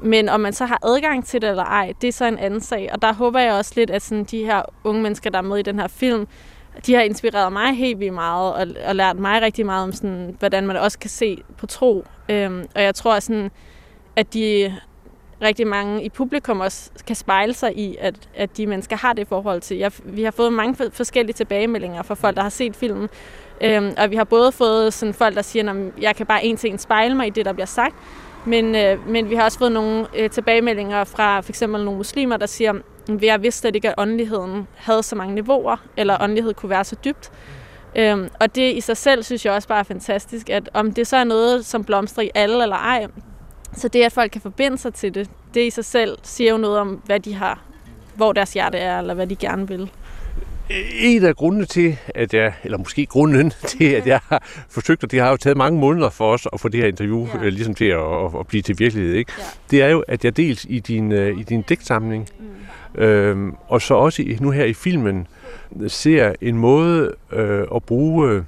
men 0.01 0.29
om 0.29 0.41
man 0.41 0.53
så 0.53 0.67
har 0.67 0.79
adgang 0.83 1.25
til 1.25 1.43
det 1.43 1.51
eller 1.51 1.65
ej, 1.65 1.93
det 2.01 2.09
er 2.09 2.13
så 2.13 2.25
en 2.25 2.39
anden 2.39 2.61
sag. 2.61 2.91
Og 2.93 3.03
der 3.03 3.13
håber 3.13 3.41
jeg 3.41 3.53
også 3.53 3.73
lidt, 3.77 3.91
at 3.91 4.03
sådan 4.03 4.25
de 4.25 4.45
her 4.45 4.63
unge 4.85 5.03
mennesker, 5.03 5.31
der 5.31 5.39
er 5.39 5.43
med 5.43 5.59
i 5.59 5.63
den 5.63 5.79
her 5.79 5.89
film, 5.89 6.27
de 6.87 6.95
har 6.95 7.03
inspireret 7.03 7.53
mig 7.53 7.77
helt 7.77 8.01
vildt 8.01 8.15
meget, 8.15 8.55
og, 8.55 8.67
og 8.87 8.97
lært 8.97 9.19
mig 9.19 9.43
rigtig 9.43 9.67
meget 9.67 9.83
om, 9.83 9.93
sådan, 9.93 10.37
hvordan 10.39 10.67
man 10.67 10.77
også 10.77 10.99
kan 10.99 11.11
se 11.11 11.43
på 11.59 11.67
tro. 11.67 12.05
Øhm, 12.29 12.65
og 12.75 12.83
jeg 12.83 12.95
tror, 12.95 13.21
sådan, 13.21 13.51
at 14.17 14.35
de 14.35 14.75
rigtig 15.43 15.67
mange 15.67 16.05
i 16.05 16.09
publikum 16.09 16.61
også 16.61 16.91
kan 17.07 17.17
spejle 17.17 17.55
sig 17.55 17.79
i, 17.79 17.97
at, 18.01 18.15
at 18.35 18.57
de 18.57 18.67
mennesker 18.67 18.97
har 18.97 19.13
det 19.13 19.29
forhold 19.29 19.61
til. 19.61 19.77
Jeg, 19.77 19.93
vi 20.05 20.23
har 20.23 20.31
fået 20.31 20.53
mange 20.53 20.91
forskellige 20.93 21.35
tilbagemeldinger 21.35 22.03
fra 22.03 22.15
folk, 22.15 22.37
der 22.37 22.43
har 22.43 22.49
set 22.49 22.77
filmen. 22.77 23.09
Øhm, 23.61 23.95
og 23.99 24.11
vi 24.11 24.17
har 24.17 24.25
både 24.25 24.53
fået 24.53 24.95
sådan 24.95 25.15
folk, 25.15 25.37
der 25.37 25.43
siger, 25.43 25.71
at 25.71 25.77
jeg 26.01 26.17
kan 26.17 26.27
bare 26.27 26.45
en 26.45 26.57
til 26.57 26.71
en 26.71 26.79
spejle 26.79 27.15
mig 27.15 27.27
i 27.27 27.31
det, 27.31 27.45
der 27.45 27.53
bliver 27.53 27.67
sagt. 27.67 27.95
Men, 28.45 28.75
øh, 28.75 29.09
men 29.09 29.31
vi 29.31 29.35
har 29.35 29.45
også 29.45 29.59
fået 29.59 29.73
nogle 29.73 30.07
øh, 30.17 30.31
tilbagemeldinger 30.31 31.05
fra 31.05 31.41
for 31.41 31.51
eksempel 31.51 31.85
nogle 31.85 31.97
muslimer, 31.99 32.37
der 32.37 32.47
siger, 32.47 32.73
vi 33.09 33.27
har 33.27 33.39
vidst 33.39 33.59
slet 33.59 33.75
ikke, 33.77 33.89
at 33.89 33.95
åndeligheden 33.99 34.69
havde 34.77 35.03
så 35.03 35.17
mange 35.17 35.35
niveauer, 35.35 35.77
eller 35.97 36.23
åndelighed 36.23 36.55
kunne 36.55 36.71
være 36.71 36.85
så 36.85 36.97
dybt. 37.05 37.31
Øhm, 37.97 38.29
og 38.41 38.55
det 38.55 38.73
i 38.77 38.81
sig 38.81 38.97
selv 38.97 39.23
synes 39.23 39.45
jeg 39.45 39.53
også 39.53 39.69
bare 39.69 39.79
er 39.79 39.83
fantastisk, 39.83 40.51
at 40.51 40.71
om 40.75 40.93
det 40.93 41.07
så 41.07 41.17
er 41.17 41.25
noget, 41.25 41.67
som 41.67 41.85
blomstrer 41.85 42.25
i 42.25 42.31
alle 42.35 42.63
eller 42.63 42.77
ej, 42.77 43.07
Så 43.77 43.89
det, 43.89 44.03
at 44.03 44.13
folk 44.13 44.31
kan 44.33 44.41
forbinde 44.41 44.79
sig 44.79 44.95
til 44.95 45.15
det, 45.15 45.31
det 45.55 45.67
i 45.67 45.71
sig 45.71 45.85
selv 45.85 46.19
siger 46.23 46.51
jo 46.51 46.59
noget 46.59 46.79
om, 46.79 47.03
hvad 47.05 47.21
de 47.21 47.35
har, 47.35 47.63
hvor 48.15 48.33
deres 48.33 48.53
hjerte 48.53 48.79
er, 48.79 48.99
eller 48.99 49.15
hvad 49.15 49.27
de 49.27 49.37
gerne 49.37 49.69
vil. 49.69 49.91
En 51.01 51.25
af 51.25 51.37
grundene 51.37 51.65
til, 51.65 51.97
at 52.15 52.35
jeg, 52.35 52.55
eller 52.65 52.79
måske 52.79 53.07
grunden 53.07 53.53
til, 53.79 53.85
at 53.85 54.07
jeg 54.07 54.21
har 54.29 54.43
forsøgt, 54.69 55.05
og 55.05 55.11
det 55.11 55.21
har 55.21 55.31
jo 55.31 55.37
taget 55.37 55.57
mange 55.57 55.81
måneder 55.81 56.11
for 56.11 56.33
os 56.33 56.47
at 56.53 56.61
få 56.61 56.69
det 56.69 56.81
her 56.81 56.89
interview 56.89 57.29
ja. 57.35 57.39
øh, 57.39 57.53
ligesom 57.53 57.75
til 57.75 57.85
at, 57.85 58.01
at, 58.01 58.41
at 58.41 58.47
blive 58.47 58.63
til 58.63 58.79
virkelighed, 58.79 59.15
ikke? 59.15 59.33
Ja. 59.39 59.45
det 59.71 59.83
er 59.83 59.89
jo, 59.89 60.05
at 60.09 60.25
jeg 60.25 60.37
dels 60.37 60.67
i 60.69 60.79
din, 60.79 61.13
øh, 61.13 61.39
i 61.39 61.43
din 61.43 61.63
digtsamling, 61.63 62.29
mm. 62.39 62.47
Øhm, 62.95 63.55
og 63.69 63.83
så 63.83 63.95
også 63.95 64.23
i, 64.23 64.39
nu 64.41 64.51
her 64.51 64.65
i 64.65 64.73
filmen, 64.73 65.27
ser 65.89 66.33
en 66.41 66.59
måde 66.59 67.15
øh, 67.33 67.67
at 67.75 67.83
bruge 67.85 68.31
øh, 68.31 68.43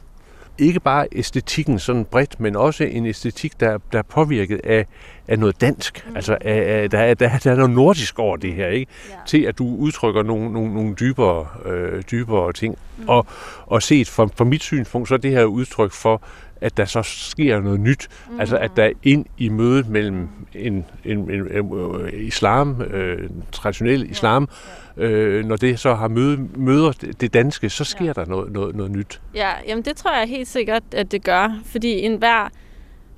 ikke 0.58 0.80
bare 0.80 1.06
æstetikken 1.12 1.78
sådan 1.78 2.04
bredt, 2.04 2.40
men 2.40 2.56
også 2.56 2.84
en 2.84 3.06
æstetik, 3.06 3.60
der, 3.60 3.78
der 3.92 3.98
er 3.98 4.02
påvirket 4.02 4.60
af, 4.64 4.86
af 5.28 5.38
noget 5.38 5.60
dansk. 5.60 6.06
Mm. 6.08 6.16
Altså, 6.16 6.38
af, 6.40 6.82
af, 6.82 6.90
der, 6.90 6.98
er, 6.98 7.14
der, 7.14 7.38
der 7.38 7.50
er 7.50 7.56
noget 7.56 7.70
nordisk 7.70 8.18
over 8.18 8.36
det 8.36 8.54
her, 8.54 8.68
ikke? 8.68 8.92
Ja. 9.10 9.14
Til 9.26 9.42
at 9.42 9.58
du 9.58 9.76
udtrykker 9.76 10.22
nogle, 10.22 10.52
nogle, 10.52 10.74
nogle 10.74 10.94
dybere, 10.94 11.46
øh, 11.64 12.02
dybere 12.10 12.52
ting. 12.52 12.78
Mm. 12.98 13.08
Og, 13.08 13.26
og 13.66 13.82
set 13.82 14.08
fra, 14.08 14.28
fra 14.36 14.44
mit 14.44 14.62
synspunkt, 14.62 15.08
så 15.08 15.14
er 15.14 15.18
det 15.18 15.30
her 15.30 15.44
udtryk 15.44 15.92
for, 15.92 16.22
at 16.64 16.76
der 16.76 16.84
så 16.84 17.02
sker 17.02 17.60
noget 17.60 17.80
nyt. 17.80 18.08
Mm. 18.30 18.40
Altså, 18.40 18.58
at 18.58 18.70
der 18.76 18.90
ind 19.02 19.26
i 19.38 19.48
mødet 19.48 19.88
mellem 19.88 20.28
en, 20.54 20.86
en, 21.04 21.30
en, 21.30 21.30
en, 21.30 21.72
en 21.72 22.08
islam, 22.12 22.82
øh, 22.82 23.30
traditionel 23.52 24.10
islam, 24.10 24.48
øh, 24.96 25.44
når 25.44 25.56
det 25.56 25.78
så 25.78 25.94
har 25.94 26.08
møde, 26.08 26.48
møder 26.56 26.92
det 27.20 27.34
danske, 27.34 27.70
så 27.70 27.84
sker 27.84 28.04
ja. 28.04 28.12
der 28.12 28.24
noget, 28.26 28.52
noget, 28.52 28.76
noget 28.76 28.92
nyt. 28.92 29.20
Ja, 29.34 29.50
jamen 29.66 29.84
det 29.84 29.96
tror 29.96 30.16
jeg 30.18 30.28
helt 30.28 30.48
sikkert, 30.48 30.82
at 30.92 31.12
det 31.12 31.24
gør. 31.24 31.60
Fordi 31.64 32.00
en 32.00 32.16
hver, 32.16 32.48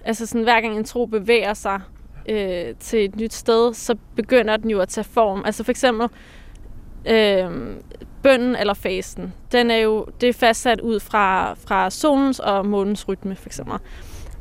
altså 0.05 0.27
sådan, 0.27 0.43
hver 0.43 0.61
gang 0.61 0.77
en 0.77 0.85
tro 0.85 1.07
bevæger 1.07 1.55
sig 1.55 1.81
øh, 2.29 2.75
til 2.81 3.05
et 3.05 3.17
nyt 3.17 3.35
sted, 3.35 3.75
så 3.75 3.97
begynder 4.17 4.57
den 4.57 4.71
jo 4.71 4.81
at 4.81 4.89
tage 4.89 5.05
form. 5.05 5.43
Altså 5.45 5.65
for 5.65 5.71
eksempel 5.71 6.09
øh, 7.09 7.51
bønden 8.27 8.57
eller 8.57 8.75
fasten, 8.75 9.35
den 9.53 9.71
er 9.71 9.77
jo 9.77 10.07
det 10.21 10.29
er 10.29 10.33
fastsat 10.33 10.81
ud 10.81 11.01
fra, 11.01 11.55
fra 11.55 11.91
solens 11.91 12.39
og 12.39 12.67
månens 12.67 13.09
rytme, 13.09 13.37
for 13.37 13.49
eksempel. 13.49 13.75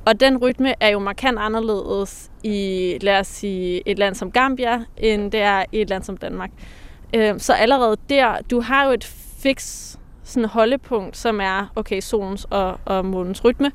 Og 0.06 0.20
den 0.20 0.38
rytme 0.38 0.74
er 0.80 0.90
jo 0.90 1.00
markant 1.00 1.40
anderledes 1.40 2.32
i, 2.44 2.98
lad 3.02 3.20
os 3.20 3.28
sige, 3.28 3.90
et 3.90 4.00
land 4.00 4.16
som 4.16 4.32
Gambia, 4.32 4.84
end 4.98 5.32
det 5.32 5.42
er 5.42 5.64
i 5.72 5.82
et 5.82 5.90
land 5.90 6.04
som 6.04 6.18
Danmark. 6.18 6.50
Øhm, 7.16 7.40
så 7.40 7.54
allerede 7.54 7.98
der, 8.10 8.38
du 8.52 8.62
har 8.62 8.86
jo 8.86 8.92
et 8.92 9.04
fix 9.44 9.92
sådan 10.24 10.50
holdepunkt, 10.50 11.18
som 11.18 11.42
er, 11.42 11.72
okay, 11.76 12.02
solens 12.02 12.48
og, 12.50 12.80
og 12.86 13.06
månens 13.06 13.46
rytme. 13.46 13.72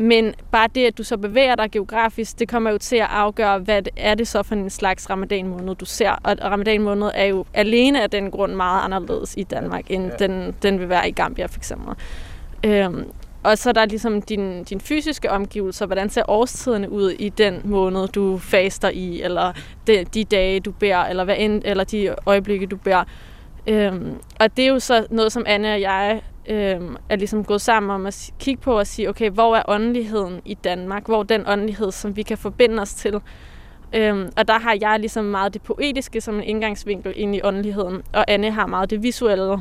Men 0.00 0.34
bare 0.50 0.68
det, 0.74 0.86
at 0.86 0.98
du 0.98 1.02
så 1.02 1.16
bevæger 1.16 1.54
dig 1.54 1.70
geografisk, 1.70 2.38
det 2.38 2.48
kommer 2.48 2.70
jo 2.70 2.78
til 2.78 2.96
at 2.96 3.06
afgøre, 3.10 3.58
hvad 3.58 3.82
det 3.82 3.92
er 3.96 4.14
det 4.14 4.28
så 4.28 4.42
for 4.42 4.54
en 4.54 4.70
slags 4.70 5.10
ramadan-måned, 5.10 5.74
du 5.74 5.84
ser. 5.84 6.10
Og 6.10 6.36
ramadan-måned 6.42 7.10
er 7.14 7.24
jo 7.24 7.44
alene 7.54 8.02
af 8.02 8.10
den 8.10 8.30
grund 8.30 8.54
meget 8.54 8.84
anderledes 8.84 9.34
i 9.36 9.42
Danmark, 9.42 9.90
end 9.90 10.10
ja. 10.20 10.26
den, 10.26 10.54
den 10.62 10.80
vil 10.80 10.88
være 10.88 11.08
i 11.08 11.12
Gambia 11.12 11.46
for 11.46 11.58
eksempel. 11.58 11.94
Øhm, 12.64 13.04
og 13.42 13.58
så 13.58 13.68
er 13.68 13.72
der 13.72 13.84
ligesom 13.84 14.22
din, 14.22 14.64
din 14.64 14.80
fysiske 14.80 15.30
omgivelser. 15.30 15.86
Hvordan 15.86 16.10
ser 16.10 16.22
årstiderne 16.28 16.90
ud 16.90 17.10
i 17.10 17.28
den 17.28 17.60
måned, 17.64 18.08
du 18.08 18.38
faster 18.38 18.88
i, 18.88 19.22
eller 19.22 19.52
de, 19.86 20.04
de 20.14 20.24
dage, 20.24 20.60
du 20.60 20.72
bærer, 20.72 21.08
eller, 21.08 21.24
hvad 21.24 21.36
end, 21.38 21.62
eller 21.64 21.84
de 21.84 22.14
øjeblikke, 22.26 22.66
du 22.66 22.76
bærer. 22.76 23.04
Øhm, 23.66 24.14
og 24.40 24.56
det 24.56 24.64
er 24.64 24.68
jo 24.68 24.78
så 24.78 25.06
noget, 25.10 25.32
som 25.32 25.44
Anne 25.46 25.74
og 25.74 25.80
jeg 25.80 26.20
øhm, 26.48 26.96
er 27.08 27.16
ligesom 27.16 27.44
gået 27.44 27.60
sammen 27.60 27.90
om 27.90 28.06
at 28.06 28.30
kigge 28.38 28.62
på 28.62 28.78
og 28.78 28.86
sige, 28.86 29.08
okay, 29.08 29.30
hvor 29.30 29.56
er 29.56 29.62
åndeligheden 29.68 30.40
i 30.44 30.54
Danmark? 30.54 31.06
Hvor 31.06 31.18
er 31.18 31.22
den 31.22 31.44
åndelighed, 31.46 31.92
som 31.92 32.16
vi 32.16 32.22
kan 32.22 32.38
forbinde 32.38 32.82
os 32.82 32.94
til? 32.94 33.20
Øhm, 33.94 34.28
og 34.36 34.48
der 34.48 34.58
har 34.58 34.76
jeg 34.80 35.00
ligesom 35.00 35.24
meget 35.24 35.54
det 35.54 35.62
poetiske 35.62 36.20
som 36.20 36.34
en 36.34 36.42
indgangsvinkel 36.42 37.12
ind 37.16 37.36
i 37.36 37.40
åndeligheden, 37.44 38.02
og 38.12 38.24
Anne 38.28 38.50
har 38.50 38.66
meget 38.66 38.90
det 38.90 39.02
visuelle 39.02 39.58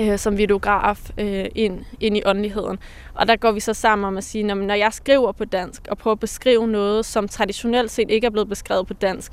øh, 0.00 0.18
som 0.18 0.38
videograf 0.38 1.10
øh, 1.18 1.44
ind, 1.54 1.84
ind 2.00 2.16
i 2.16 2.22
åndeligheden. 2.26 2.78
Og 3.14 3.28
der 3.28 3.36
går 3.36 3.52
vi 3.52 3.60
så 3.60 3.74
sammen 3.74 4.04
om 4.04 4.16
at 4.16 4.24
sige, 4.24 4.44
når, 4.44 4.54
når 4.54 4.74
jeg 4.74 4.92
skriver 4.92 5.32
på 5.32 5.44
dansk 5.44 5.82
og 5.90 5.98
prøver 5.98 6.12
at 6.12 6.20
beskrive 6.20 6.66
noget, 6.66 7.06
som 7.06 7.28
traditionelt 7.28 7.90
set 7.90 8.10
ikke 8.10 8.26
er 8.26 8.30
blevet 8.30 8.48
beskrevet 8.48 8.86
på 8.86 8.94
dansk, 8.94 9.32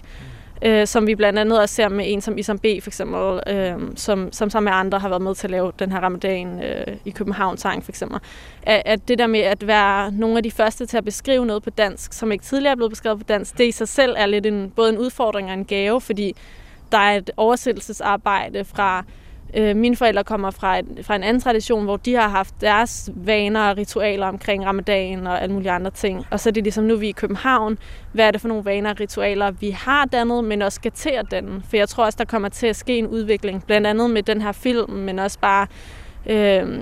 øh, 0.62 0.88
som 0.88 1.08
vi 1.08 1.16
blandt 1.16 1.40
andet 1.40 1.60
også 1.60 1.76
ser 1.76 1.90
med 1.90 2.06
en 2.08 2.22
som 2.22 2.38
Isam 2.38 2.60
B. 2.60 2.66
for 2.82 2.90
eksempel, 2.90 3.40
øh, 3.48 3.74
som, 3.96 4.32
som 4.32 4.50
sammen 4.50 4.72
med 4.72 4.80
andre 4.80 5.00
har 5.00 5.10
været 5.10 5.22
med 5.22 5.36
til 5.36 5.48
at 5.48 5.52
lave 5.52 5.72
den 5.80 5.92
her 5.92 6.00
ramadan 6.00 6.64
øh, 6.64 6.98
i 7.06 7.10
København 7.10 7.58
sang 7.58 7.84
for 7.84 7.92
eksempel. 7.92 8.20
At, 8.64 8.82
at 8.86 9.08
det 9.08 9.20
der 9.20 9.28
med 9.28 9.40
at 9.40 9.68
være 9.68 10.12
nogle 10.12 10.38
af 10.38 10.44
de 10.44 10.52
første 10.52 10.86
til 10.86 10.98
at 10.98 11.06
beskrive 11.06 11.46
noget 11.46 11.64
på 11.64 11.70
dansk, 11.70 12.14
som 12.14 12.32
ikke 12.32 12.44
tidligere 12.44 12.72
er 12.72 12.76
blevet 12.76 12.92
beskrevet 12.92 13.18
på 13.18 13.24
dansk, 13.24 13.58
det 13.58 13.68
i 13.68 13.72
sig 13.72 13.88
selv 13.88 14.16
er 14.18 14.26
lidt 14.26 14.46
en, 14.46 14.72
både 14.76 14.90
en 14.90 14.98
udfordring 14.98 15.48
og 15.48 15.54
en 15.54 15.66
gave, 15.66 16.02
fordi 16.02 16.36
der 16.92 16.98
er 16.98 17.18
et 17.18 17.32
oversættelsesarbejde 17.38 18.66
fra 18.66 19.06
Øh, 19.58 19.76
mine 19.76 19.96
forældre 19.96 20.24
kommer 20.24 20.52
fra, 20.52 20.80
et, 20.80 20.86
fra 21.02 21.16
en 21.16 21.24
anden 21.24 21.42
tradition, 21.42 21.84
hvor 21.84 21.98
de 21.98 22.14
har 22.14 22.28
haft 22.28 22.62
deres 22.62 23.10
vaner 23.16 23.70
og 23.70 23.78
ritualer 23.78 24.28
omkring 24.28 24.66
ramadan 24.66 25.28
og 25.28 25.42
alle 25.42 25.54
mulige 25.54 25.72
andre 25.72 25.92
ting. 25.92 26.26
Og 26.30 26.40
så 26.40 26.50
er 26.50 26.52
det 26.52 26.64
ligesom, 26.64 26.84
nu 26.84 26.94
er 26.94 26.98
vi 26.98 27.08
i 27.08 27.12
København. 27.12 27.78
Hvad 28.12 28.28
er 28.28 28.32
det 28.32 28.42
for 28.42 28.48
nogle 28.48 28.66
vaner 28.66 28.90
og 28.90 29.00
ritualer, 29.00 29.52
vi 29.52 29.70
har 29.70 30.06
dannet, 30.06 30.44
men 30.44 30.62
også 30.62 30.76
skal 30.76 30.92
til 30.92 31.10
at 31.10 31.32
danne? 31.32 31.62
For 31.70 31.78
jeg 31.78 31.90
tror 31.90 32.06
også, 32.06 32.18
der 32.18 32.26
kommer 32.26 32.50
til 32.50 32.68
at 32.68 32.76
ske 32.76 32.98
en 32.98 33.08
udvikling, 33.08 33.64
blandt 33.66 33.88
andet 33.88 34.10
med 34.10 34.24
den 34.24 34.42
her 34.42 34.52
film, 34.52 34.92
men 34.92 35.20
også 35.20 35.40
bare 35.40 35.68
øh, 36.26 36.82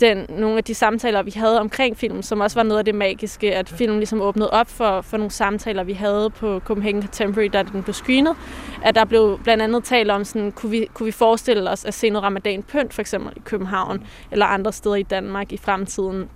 den, 0.00 0.26
nogle 0.28 0.56
af 0.56 0.64
de 0.64 0.74
samtaler, 0.74 1.22
vi 1.22 1.32
havde 1.36 1.60
omkring 1.60 1.96
film, 1.96 2.22
som 2.22 2.40
også 2.40 2.58
var 2.58 2.62
noget 2.62 2.78
af 2.78 2.84
det 2.84 2.94
magiske, 2.94 3.54
at 3.54 3.68
filmen 3.68 3.98
ligesom 3.98 4.20
åbnede 4.20 4.50
op 4.50 4.68
for, 4.68 5.00
for 5.00 5.16
nogle 5.16 5.30
samtaler, 5.30 5.84
vi 5.84 5.92
havde 5.92 6.30
på 6.30 6.60
Copenhagen 6.60 7.02
Contemporary, 7.02 7.48
da 7.52 7.62
den 7.62 7.82
blev 7.82 7.94
screenet. 7.94 8.36
At 8.82 8.94
der 8.94 9.04
blev 9.04 9.40
blandt 9.42 9.62
andet 9.62 9.84
talt 9.84 10.10
om, 10.10 10.24
sådan, 10.24 10.52
kunne, 10.52 10.70
vi, 10.70 10.88
kunne 10.94 11.04
vi 11.06 11.12
forestille 11.12 11.70
os 11.70 11.84
at 11.84 11.94
se 11.94 12.10
noget 12.10 12.24
ramadan 12.24 12.62
pynt, 12.62 12.94
for 12.94 13.00
eksempel 13.00 13.32
i 13.36 13.40
København, 13.44 14.06
eller 14.30 14.46
andre 14.46 14.72
steder 14.72 14.96
i 14.96 15.02
Danmark 15.02 15.52
i 15.52 15.56
fremtiden. 15.56 16.28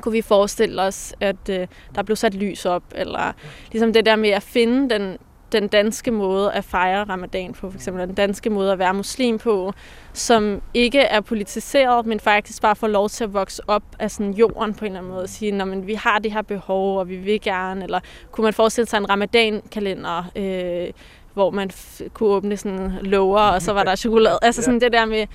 Kunne 0.00 0.12
vi 0.12 0.22
forestille 0.22 0.82
os, 0.82 1.14
at 1.20 1.48
øh, 1.50 1.66
der 1.94 2.02
blev 2.02 2.16
sat 2.16 2.34
lys 2.34 2.66
op, 2.66 2.82
eller 2.94 3.32
ligesom 3.72 3.92
det 3.92 4.06
der 4.06 4.16
med 4.16 4.30
at 4.30 4.42
finde 4.42 4.94
den, 4.94 5.16
den 5.52 5.68
danske 5.68 6.10
måde 6.10 6.52
at 6.52 6.64
fejre 6.64 7.04
ramadan 7.04 7.52
på, 7.52 7.70
for 7.70 7.78
eksempel 7.78 8.06
den 8.06 8.14
danske 8.14 8.50
måde 8.50 8.72
at 8.72 8.78
være 8.78 8.94
muslim 8.94 9.38
på, 9.38 9.72
som 10.12 10.62
ikke 10.74 11.00
er 11.00 11.20
politiseret, 11.20 12.06
men 12.06 12.20
faktisk 12.20 12.62
bare 12.62 12.76
får 12.76 12.86
lov 12.86 13.08
til 13.08 13.24
at 13.24 13.34
vokse 13.34 13.62
op 13.68 13.82
af 13.98 14.10
sådan 14.10 14.32
jorden 14.32 14.74
på 14.74 14.84
en 14.84 14.90
eller 14.90 14.98
anden 14.98 15.12
måde, 15.12 15.22
og 15.22 15.28
sige, 15.28 15.64
men 15.64 15.86
vi 15.86 15.94
har 15.94 16.18
det 16.18 16.32
her 16.32 16.42
behov, 16.42 16.98
og 16.98 17.08
vi 17.08 17.16
vil 17.16 17.40
gerne, 17.40 17.84
eller 17.84 18.00
kunne 18.30 18.44
man 18.44 18.52
forestille 18.52 18.86
sig 18.86 18.98
en 18.98 19.10
ramadan-kalender, 19.10 20.30
øh, 20.36 20.92
hvor 21.36 21.50
man 21.50 21.70
kunne 22.12 22.28
åbne 22.28 22.56
sådan 22.56 22.92
lover, 23.02 23.40
og 23.40 23.62
så 23.62 23.72
var 23.72 23.84
der 23.84 23.96
chokolade. 24.06 24.38
Altså 24.42 24.62
sådan 24.62 24.80
det 24.80 24.92
der 24.92 25.04
med, 25.04 25.26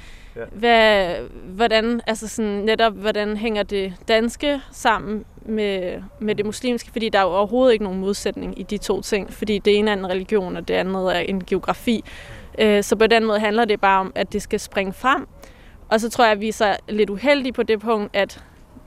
hvad, 0.51 1.15
hvordan, 1.55 2.01
altså 2.07 2.27
sådan 2.27 2.51
netop, 2.51 2.93
hvordan 2.93 3.37
hænger 3.37 3.63
det 3.63 3.93
danske 4.07 4.61
sammen 4.71 5.25
med, 5.45 6.01
med 6.19 6.35
det 6.35 6.45
muslimske, 6.45 6.91
fordi 6.91 7.09
der 7.09 7.19
er 7.19 7.23
jo 7.23 7.29
overhovedet 7.29 7.73
ikke 7.73 7.83
nogen 7.83 7.99
modsætning 7.99 8.59
i 8.59 8.63
de 8.63 8.77
to 8.77 9.01
ting, 9.01 9.33
fordi 9.33 9.59
det 9.59 9.77
ene 9.77 9.91
er 9.91 9.95
en 9.95 10.09
religion, 10.09 10.57
og 10.57 10.67
det 10.67 10.73
andet 10.73 11.15
er 11.15 11.19
en 11.19 11.45
geografi. 11.45 12.03
Øh, 12.59 12.83
så 12.83 12.95
på 12.95 13.07
den 13.07 13.25
måde 13.25 13.39
handler 13.39 13.65
det 13.65 13.81
bare 13.81 13.99
om, 13.99 14.11
at 14.15 14.33
det 14.33 14.41
skal 14.41 14.59
springe 14.59 14.93
frem. 14.93 15.27
Og 15.89 16.01
så 16.01 16.09
tror 16.09 16.23
jeg, 16.23 16.31
at 16.31 16.41
vi 16.41 16.47
er 16.47 16.53
så 16.53 16.77
lidt 16.89 17.09
uheldige 17.09 17.53
på 17.53 17.63
det 17.63 17.79
punkt, 17.79 18.15
at 18.15 18.43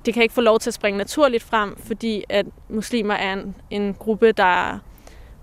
det 0.07 0.15
kan 0.15 0.23
ikke 0.23 0.35
få 0.35 0.41
lov 0.41 0.59
til 0.59 0.71
at 0.71 0.75
springe 0.75 0.99
naturligt 0.99 1.43
frem, 1.43 1.77
fordi 1.77 2.25
at 2.29 2.47
muslimer 2.69 3.15
er 3.15 3.33
en, 3.33 3.55
en 3.71 3.95
gruppe, 3.95 4.33
der 4.33 4.79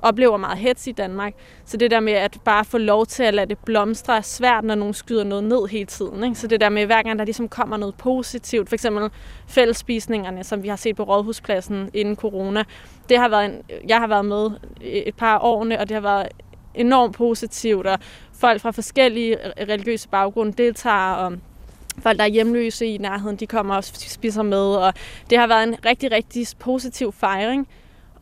oplever 0.01 0.37
meget 0.37 0.57
hets 0.57 0.87
i 0.87 0.91
Danmark. 0.91 1.33
Så 1.65 1.77
det 1.77 1.91
der 1.91 1.99
med 1.99 2.13
at 2.13 2.37
bare 2.45 2.65
få 2.65 2.77
lov 2.77 3.05
til 3.05 3.23
at 3.23 3.33
lade 3.33 3.49
det 3.49 3.57
blomstre 3.57 4.17
er 4.17 4.21
svært, 4.21 4.63
når 4.63 4.75
nogen 4.75 4.93
skyder 4.93 5.23
noget 5.23 5.43
ned 5.43 5.67
hele 5.67 5.85
tiden. 5.85 6.23
Ikke? 6.23 6.35
Så 6.35 6.47
det 6.47 6.61
der 6.61 6.69
med, 6.69 6.85
hver 6.85 7.01
gang 7.01 7.19
der 7.19 7.25
ligesom 7.25 7.49
kommer 7.49 7.77
noget 7.77 7.95
positivt, 7.95 8.69
for 8.69 8.75
eksempel 8.75 9.09
fællesspisningerne, 9.47 10.43
som 10.43 10.63
vi 10.63 10.67
har 10.67 10.75
set 10.75 10.95
på 10.95 11.03
Rådhuspladsen 11.03 11.89
inden 11.93 12.15
corona, 12.15 12.63
det 13.09 13.17
har 13.17 13.29
været 13.29 13.45
en, 13.45 13.61
jeg 13.87 13.97
har 13.97 14.07
været 14.07 14.25
med 14.25 14.49
et 14.81 15.15
par 15.15 15.39
årene, 15.39 15.79
og 15.79 15.89
det 15.89 15.95
har 15.95 16.01
været 16.01 16.27
enormt 16.75 17.15
positivt, 17.15 17.87
og 17.87 17.99
folk 18.33 18.61
fra 18.61 18.71
forskellige 18.71 19.37
religiøse 19.69 20.09
baggrunde 20.09 20.53
deltager, 20.53 21.13
og 21.13 21.33
folk, 21.99 22.17
der 22.17 22.23
er 22.23 22.27
hjemløse 22.27 22.85
i 22.85 22.97
nærheden, 22.97 23.35
de 23.35 23.47
kommer 23.47 23.75
og 23.75 23.83
spiser 23.83 24.43
med, 24.43 24.75
og 24.75 24.93
det 25.29 25.37
har 25.37 25.47
været 25.47 25.63
en 25.63 25.75
rigtig, 25.85 26.11
rigtig 26.11 26.47
positiv 26.59 27.11
fejring. 27.11 27.67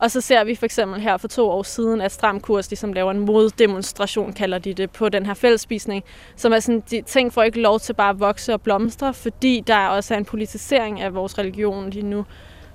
Og 0.00 0.10
så 0.10 0.20
ser 0.20 0.44
vi 0.44 0.54
for 0.54 0.64
eksempel 0.64 1.00
her 1.00 1.16
for 1.16 1.28
to 1.28 1.50
år 1.50 1.62
siden, 1.62 2.00
at 2.00 2.12
Stram 2.12 2.40
Kurs 2.40 2.70
ligesom 2.70 2.92
laver 2.92 3.10
en 3.10 3.18
moddemonstration, 3.18 4.32
kalder 4.32 4.58
de 4.58 4.74
det, 4.74 4.90
på 4.90 5.08
den 5.08 5.26
her 5.26 5.34
fællesspisning, 5.34 6.04
som 6.36 6.52
er 6.52 6.60
sådan, 6.60 6.82
de 6.90 7.02
ting 7.02 7.32
får 7.32 7.42
ikke 7.42 7.60
lov 7.60 7.80
til 7.80 7.92
bare 7.92 8.10
at 8.10 8.20
vokse 8.20 8.52
og 8.52 8.60
blomstre, 8.60 9.14
fordi 9.14 9.62
der 9.66 9.86
også 9.86 10.14
er 10.14 10.18
en 10.18 10.24
politisering 10.24 11.00
af 11.00 11.14
vores 11.14 11.38
religion 11.38 11.90
lige 11.90 12.06
nu. 12.06 12.24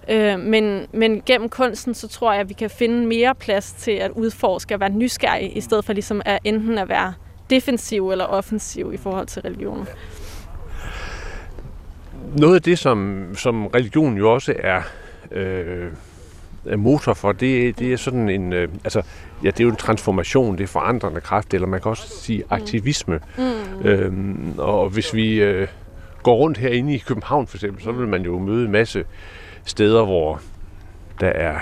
Øh, 0.09 0.39
men, 0.39 0.87
men 0.93 1.21
gennem 1.25 1.49
kunsten, 1.49 1.93
så 1.93 2.07
tror 2.07 2.31
jeg, 2.31 2.41
at 2.41 2.49
vi 2.49 2.53
kan 2.53 2.69
finde 2.69 3.07
mere 3.07 3.35
plads 3.35 3.71
til 3.71 3.91
at 3.91 4.11
udforske 4.11 4.73
og 4.73 4.79
være 4.79 4.89
nysgerrige, 4.89 5.49
i 5.49 5.61
stedet 5.61 5.85
for 5.85 5.93
ligesom 5.93 6.21
at 6.25 6.39
enten 6.43 6.77
at 6.77 6.89
være 6.89 7.13
defensiv 7.49 8.11
eller 8.11 8.25
offensiv 8.25 8.93
i 8.93 8.97
forhold 8.97 9.27
til 9.27 9.41
religionen. 9.41 9.87
Noget 12.37 12.55
af 12.55 12.61
det, 12.61 12.79
som, 12.79 13.27
som 13.35 13.67
religion 13.67 14.17
jo 14.17 14.33
også 14.33 14.53
er 14.59 14.81
øh, 15.31 15.91
motor 16.77 17.13
for, 17.13 17.31
det, 17.31 17.79
det 17.79 17.93
er 17.93 17.97
sådan 17.97 18.29
en, 18.29 18.53
øh, 18.53 18.69
altså, 18.83 19.01
ja, 19.43 19.49
det 19.49 19.59
er 19.59 19.63
jo 19.63 19.69
en 19.69 19.75
transformation, 19.75 20.57
det 20.57 20.63
er 20.63 20.67
forandrende 20.67 21.21
kraft, 21.21 21.53
eller 21.53 21.67
man 21.67 21.81
kan 21.81 21.89
også 21.89 22.07
sige 22.07 22.43
aktivisme. 22.49 23.19
Mm. 23.37 23.87
Øhm, 23.87 24.53
og 24.57 24.89
hvis 24.89 25.13
vi 25.13 25.41
øh, 25.41 25.67
går 26.23 26.35
rundt 26.35 26.57
herinde 26.57 26.95
i 26.95 26.97
København 26.97 27.47
for 27.47 27.57
eksempel, 27.57 27.83
så 27.83 27.91
vil 27.91 28.07
man 28.07 28.21
jo 28.21 28.39
møde 28.39 28.65
en 28.65 28.71
masse 28.71 29.03
steder, 29.65 30.05
hvor 30.05 30.41
der 31.19 31.29
er 31.29 31.59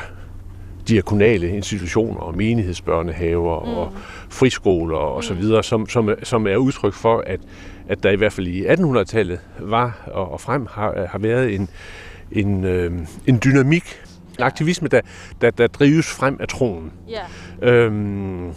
diakonale 0.88 1.50
institutioner 1.50 2.20
og 2.20 2.38
menighedsbørnehaver 2.38 3.66
mm. 3.66 3.74
og 3.74 3.94
friskoler 4.30 4.98
og 4.98 5.24
så 5.24 5.34
videre, 5.34 5.64
som, 5.64 5.90
som, 5.90 6.10
som 6.24 6.48
er 6.48 6.56
udtryk 6.56 6.94
for, 6.94 7.24
at, 7.28 7.40
at 7.90 8.04
der 8.04 8.10
i 8.10 8.16
hvert 8.16 8.34
fald 8.34 8.48
i 8.48 8.66
1800-tallet 8.66 9.40
var 9.60 10.04
og, 10.08 10.32
og 10.32 10.42
frem 10.42 10.68
har, 10.72 11.08
har 11.12 11.20
været 11.20 11.56
en, 11.56 11.70
en, 12.32 12.66
øh, 12.66 12.92
en 13.28 13.40
dynamik, 13.44 14.03
aktivisme, 14.40 14.88
der, 14.88 15.02
der, 15.42 15.52
der 15.52 15.68
drives 15.68 16.12
frem 16.12 16.38
af 16.40 16.48
troen. 16.48 16.92
Yeah. 17.62 17.86
Øhm, 17.86 18.54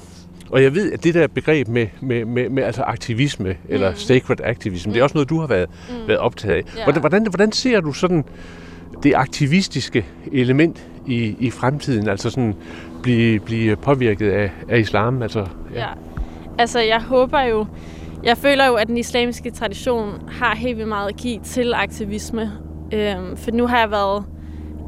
og 0.51 0.62
jeg 0.62 0.74
ved, 0.74 0.93
at 0.93 1.05
det 1.05 1.14
der 1.14 1.27
begreb 1.27 1.68
med, 1.68 1.87
med, 2.01 2.24
med, 2.24 2.49
med 2.49 2.62
altså 2.62 2.83
aktivisme, 2.83 3.49
mm. 3.49 3.59
eller 3.68 3.95
sacred 3.95 4.41
activism, 4.45 4.89
mm. 4.89 4.93
det 4.93 5.01
er 5.01 5.05
også 5.05 5.14
noget, 5.14 5.31
du 5.31 5.41
har 5.41 5.47
været, 5.47 5.68
mm. 5.89 6.09
været 6.09 6.20
optaget 6.20 6.55
af. 6.55 6.62
Yeah. 6.77 6.85
Hvordan, 6.85 7.01
hvordan, 7.01 7.27
hvordan 7.27 7.53
ser 7.53 7.81
du 7.81 7.93
sådan 7.93 8.24
det 9.03 9.14
aktivistiske 9.14 10.07
element 10.33 10.87
i, 11.07 11.37
i 11.41 11.51
fremtiden, 11.51 12.09
altså 12.09 12.31
sådan 12.31 12.55
blive, 13.03 13.41
blive 13.41 13.77
påvirket 13.77 14.31
af, 14.31 14.51
af 14.68 14.79
islam? 14.79 15.22
Altså, 15.22 15.47
ja. 15.74 15.81
ja, 15.81 15.89
altså 16.59 16.81
jeg 16.81 17.03
håber 17.03 17.41
jo, 17.41 17.66
jeg 18.22 18.37
føler 18.37 18.66
jo, 18.66 18.74
at 18.74 18.87
den 18.87 18.97
islamiske 18.97 19.51
tradition 19.51 20.29
har 20.29 20.55
helt 20.55 20.77
vildt 20.77 20.89
meget 20.89 21.09
at 21.09 21.16
give 21.16 21.41
til 21.45 21.74
aktivisme. 21.74 22.53
Øhm, 22.93 23.37
for 23.37 23.51
nu 23.51 23.66
har 23.66 23.79
jeg 23.79 23.91
været 23.91 24.24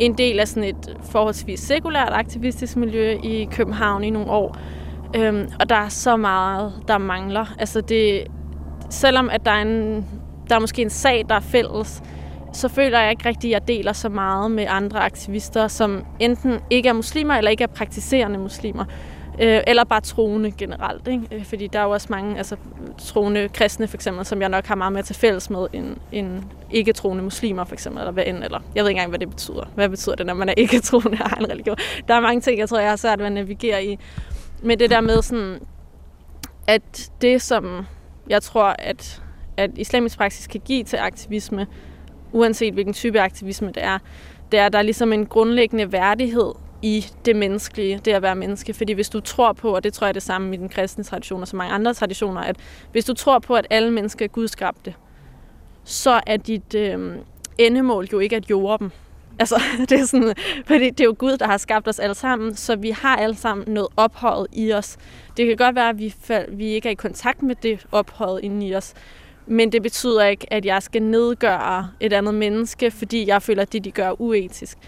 en 0.01 0.19
del 0.19 0.41
af 0.41 0.49
sådan 0.49 0.65
et 0.65 0.97
forholdsvis 1.11 1.61
sekulært 1.61 2.13
aktivistisk 2.13 2.77
miljø 2.77 3.19
i 3.25 3.49
København 3.53 4.05
i 4.05 4.11
nogle 4.11 4.31
år. 4.31 4.57
Øhm, 5.17 5.49
og 5.61 5.69
der 5.69 5.75
er 5.75 5.89
så 5.89 6.17
meget, 6.17 6.73
der 6.89 6.99
mangler. 6.99 7.55
Altså 7.59 7.81
det, 7.81 8.25
selvom 8.91 9.31
at 9.31 9.45
der 9.45 9.51
er, 9.51 9.63
en, 9.63 10.07
der 10.49 10.55
er 10.55 10.59
måske 10.59 10.83
en 10.83 10.91
sag, 10.91 11.25
der 11.29 11.35
er 11.35 11.41
fælles, 11.41 12.03
så 12.53 12.69
føler 12.69 13.01
jeg 13.01 13.11
ikke 13.11 13.29
rigtig, 13.29 13.55
at 13.55 13.61
jeg 13.61 13.69
deler 13.69 13.93
så 13.93 14.09
meget 14.09 14.51
med 14.51 14.67
andre 14.69 15.01
aktivister, 15.01 15.69
som 15.69 16.05
enten 16.21 16.61
ikke 16.71 16.89
er 16.89 16.93
muslimer 16.93 17.35
eller 17.35 17.51
ikke 17.51 17.65
er 17.65 17.69
praktiserende 17.69 18.39
muslimer. 18.39 18.85
Øh, 19.41 19.61
eller 19.67 19.85
bare 19.85 20.01
troende 20.01 20.51
generelt. 20.51 21.09
Ikke? 21.09 21.29
Øh, 21.33 21.45
fordi 21.45 21.67
der 21.67 21.79
er 21.79 21.85
jo 21.85 21.91
også 21.91 22.07
mange 22.11 22.37
altså, 22.37 22.57
troende 22.99 23.49
kristne, 23.49 23.89
for 23.89 23.97
eksempel, 23.97 24.25
som 24.25 24.41
jeg 24.41 24.49
nok 24.49 24.67
har 24.67 24.75
meget 24.75 24.93
mere 24.93 25.03
til 25.03 25.15
fælles 25.15 25.51
med 25.51 25.67
end, 25.73 25.97
end 26.13 26.43
ikke-troende 26.71 27.23
muslimer, 27.23 27.65
for 27.65 27.73
eksempel, 27.73 28.01
eller 28.01 28.13
hvad 28.13 28.25
end, 28.27 28.45
eller 28.45 28.61
jeg 28.75 28.85
ved 28.85 28.91
ikke 28.91 28.99
engang, 28.99 29.11
hvad 29.11 29.19
det 29.19 29.31
betyder. 29.31 29.71
Hvad 29.75 29.89
betyder 29.89 30.15
det, 30.15 30.27
når 30.27 30.35
man 30.35 30.49
er 30.49 30.55
ikke-troende 30.63 31.19
og 31.21 31.31
har 31.31 31.37
en 31.37 31.51
religion? 31.51 31.77
Der 32.09 32.15
er 32.15 32.21
mange 32.21 32.41
ting, 32.41 32.59
jeg 32.59 32.69
tror, 32.69 32.79
jeg 32.79 32.89
har 32.89 32.97
svært 32.97 33.19
ved 33.19 33.27
at 33.27 33.33
navigere 33.33 33.85
i. 33.85 33.99
Men 34.63 34.79
det 34.79 34.91
der 34.91 35.01
med 35.01 35.23
sådan, 35.23 35.61
at 36.67 37.11
det, 37.21 37.43
som 37.43 37.87
jeg 38.29 38.43
tror, 38.43 38.75
at, 38.79 39.23
at 39.57 39.71
islamisk 39.77 40.17
praksis 40.17 40.47
kan 40.47 40.61
give 40.65 40.85
til 40.85 40.97
aktivisme, 40.97 41.67
uanset 42.33 42.75
hvilken 42.75 42.95
type 42.95 43.21
aktivisme 43.21 43.69
det 43.69 43.85
er, 43.85 43.99
det 44.53 44.61
er, 44.61 44.67
at 44.67 44.73
der 44.73 44.79
er 44.79 44.83
ligesom 44.83 45.13
en 45.13 45.27
grundlæggende 45.27 45.93
værdighed 45.93 46.53
i 46.83 47.07
det 47.25 47.37
menneskelige, 47.37 48.01
det 48.05 48.13
at 48.13 48.23
være 48.23 48.37
menneske. 48.37 48.75
Fordi 48.75 48.93
hvis 48.93 49.09
du 49.09 49.21
tror 49.21 49.53
på, 49.53 49.75
og 49.75 49.85
det 49.85 49.93
tror 49.93 50.05
jeg 50.05 50.09
er 50.09 50.13
det 50.13 50.23
samme 50.23 50.55
i 50.55 50.57
den 50.57 50.69
kristne 50.69 51.05
tradition 51.05 51.41
og 51.41 51.49
så 51.49 51.57
mange 51.57 51.75
andre 51.75 51.95
traditioner, 51.95 52.41
at 52.41 52.57
hvis 52.93 53.05
du 53.05 53.15
tror 53.15 53.39
på, 53.39 53.55
at 53.55 53.67
alle 53.71 53.91
mennesker 53.91 54.25
er 54.25 54.29
gudskabte, 54.29 54.95
så 55.85 56.21
er 56.27 56.37
dit 56.37 56.75
øh, 56.75 57.17
endemål 57.59 58.09
jo 58.13 58.19
ikke 58.19 58.37
at 58.37 58.51
jorde 58.51 58.79
dem. 58.79 58.91
Altså, 59.41 59.63
det 59.89 59.93
er 59.93 60.05
sådan, 60.05 60.35
fordi 60.67 60.91
det 60.91 61.01
er 61.01 61.05
jo 61.05 61.15
Gud, 61.19 61.37
der 61.37 61.47
har 61.47 61.57
skabt 61.57 61.89
os 61.89 61.99
alle 61.99 62.15
sammen, 62.15 62.55
så 62.55 62.77
vi 62.77 62.91
har 62.91 63.17
alle 63.17 63.37
sammen 63.37 63.75
noget 63.75 63.89
ophøjet 63.97 64.47
i 64.53 64.73
os. 64.73 64.97
Det 65.37 65.47
kan 65.47 65.57
godt 65.57 65.75
være, 65.75 65.89
at 65.89 65.99
vi, 65.99 66.15
vi 66.49 66.67
ikke 66.67 66.89
er 66.89 66.93
i 66.93 66.95
kontakt 66.95 67.43
med 67.43 67.55
det 67.63 67.87
ophøjet 67.93 68.41
inde 68.45 68.67
i 68.67 68.75
os, 68.75 68.95
men 69.47 69.73
det 69.73 69.83
betyder 69.83 70.25
ikke, 70.25 70.53
at 70.53 70.65
jeg 70.65 70.83
skal 70.83 71.03
nedgøre 71.03 71.91
et 72.01 72.13
andet 72.13 72.35
menneske, 72.35 72.91
fordi 72.91 73.29
jeg 73.29 73.43
føler, 73.43 73.63
at 73.63 73.73
det, 73.73 73.85
de 73.85 73.91
gør, 73.91 74.09
er 74.09 74.21
uetisk. 74.21 74.79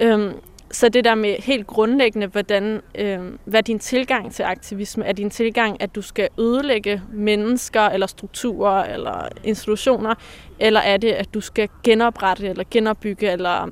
Øhm, 0.00 0.32
så 0.74 0.88
det 0.88 1.04
der 1.04 1.14
med 1.14 1.36
helt 1.38 1.66
grundlæggende, 1.66 2.26
hvordan, 2.26 2.80
øh, 2.94 3.18
hvad 3.44 3.62
din 3.62 3.78
tilgang 3.78 4.32
til 4.32 4.42
aktivisme? 4.42 5.04
Er, 5.04 5.12
din 5.12 5.30
tilgang, 5.30 5.82
at 5.82 5.94
du 5.94 6.02
skal 6.02 6.28
ødelægge 6.38 7.02
mennesker 7.12 7.80
eller 7.80 8.06
strukturer 8.06 8.84
eller 8.84 9.28
institutioner, 9.44 10.14
eller 10.58 10.80
er 10.80 10.96
det, 10.96 11.12
at 11.12 11.34
du 11.34 11.40
skal 11.40 11.68
genoprette 11.82 12.48
eller 12.48 12.64
genopbygge 12.70 13.30
eller 13.30 13.70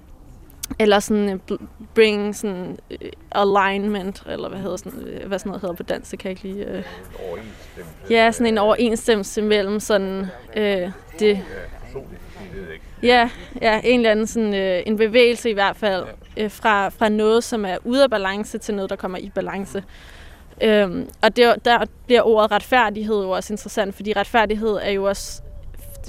eller 0.78 1.00
sådan 1.00 1.28
øh, 1.50 1.58
bring 1.94 2.36
sådan 2.36 2.78
uh, 2.90 2.96
alignment, 3.30 4.22
eller 4.26 4.48
hvad 4.48 4.58
hedder 4.58 4.76
sådan, 4.76 5.00
øh, 5.00 5.26
hvad 5.26 5.38
sådan 5.38 5.50
noget 5.50 5.60
hedder 5.60 5.74
på 5.74 5.82
dansk, 5.82 6.10
det 6.10 6.18
kan 6.18 6.30
jeg 6.30 6.44
ikke 6.44 6.58
lige... 6.58 6.78
Uh... 6.78 8.10
Ja, 8.10 8.32
sådan 8.32 8.46
en 8.46 8.58
overensstemmelse 8.58 9.42
mellem 9.42 9.80
sådan 9.80 10.26
uh, 10.56 10.90
det... 11.18 11.44
Ja, 13.02 13.30
ja, 13.62 13.80
en 13.84 14.00
eller 14.00 14.10
anden 14.10 14.26
sådan, 14.26 14.48
uh, 14.48 14.88
en 14.88 14.96
bevægelse 14.96 15.50
i 15.50 15.52
hvert 15.52 15.76
fald, 15.76 16.04
øh, 16.36 16.50
fra, 16.50 16.88
fra 16.88 17.08
noget, 17.08 17.44
som 17.44 17.64
er 17.64 17.76
ude 17.84 18.02
af 18.02 18.10
balance, 18.10 18.58
til 18.58 18.74
noget, 18.74 18.90
der 18.90 18.96
kommer 18.96 19.18
i 19.18 19.30
balance. 19.34 19.84
Øhm, 20.62 21.08
og 21.22 21.36
det, 21.36 21.54
der 21.64 21.84
bliver 22.06 22.22
ordet 22.22 22.50
retfærdighed 22.50 23.22
jo 23.22 23.30
også 23.30 23.52
interessant, 23.52 23.94
fordi 23.94 24.12
retfærdighed 24.16 24.78
er 24.82 24.90
jo 24.90 25.04
også 25.04 25.42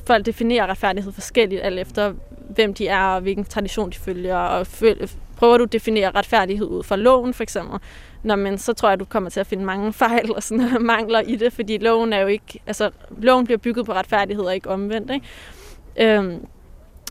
folk 0.08 0.26
definerer 0.26 0.68
retfærdighed 0.68 1.12
forskelligt, 1.12 1.62
alt 1.62 1.80
efter 1.80 2.14
hvem 2.50 2.74
de 2.74 2.88
er 2.88 3.06
og 3.06 3.22
hvilken 3.22 3.46
tradition 3.46 3.90
de 3.90 3.98
følger. 3.98 4.38
Og 4.38 4.68
føl- 4.68 5.10
prøver 5.38 5.58
du 5.58 5.64
at 5.64 5.74
definere 5.74 6.12
retfærdighed 6.12 6.68
ud 6.68 6.84
fra 6.84 6.96
loven 6.96 7.34
for 7.34 7.44
eksempel, 7.44 7.80
Nå, 8.24 8.36
men 8.36 8.58
så 8.58 8.74
tror 8.74 8.90
jeg, 8.90 9.00
du 9.00 9.06
kommer 9.06 9.30
til 9.30 9.40
at 9.40 9.48
finde 9.48 9.66
mange 9.66 9.94
fejl 10.04 10.36
og 10.36 10.44
sådan 10.44 10.78
mangler 10.80 11.22
i 11.22 11.36
det, 11.36 11.54
fordi 11.54 11.78
loven 11.78 12.14
er 12.14 12.20
jo 12.20 12.28
ikke, 12.28 12.62
altså 12.68 12.92
loven 13.18 13.46
bliver 13.46 13.58
bygget 13.58 13.86
på 13.86 13.94
retfærdighed 13.94 14.44
og 14.44 14.56
ikke 14.56 14.70
omvendt, 14.70 15.12
ikke? 15.12 16.16
Øhm, 16.18 16.46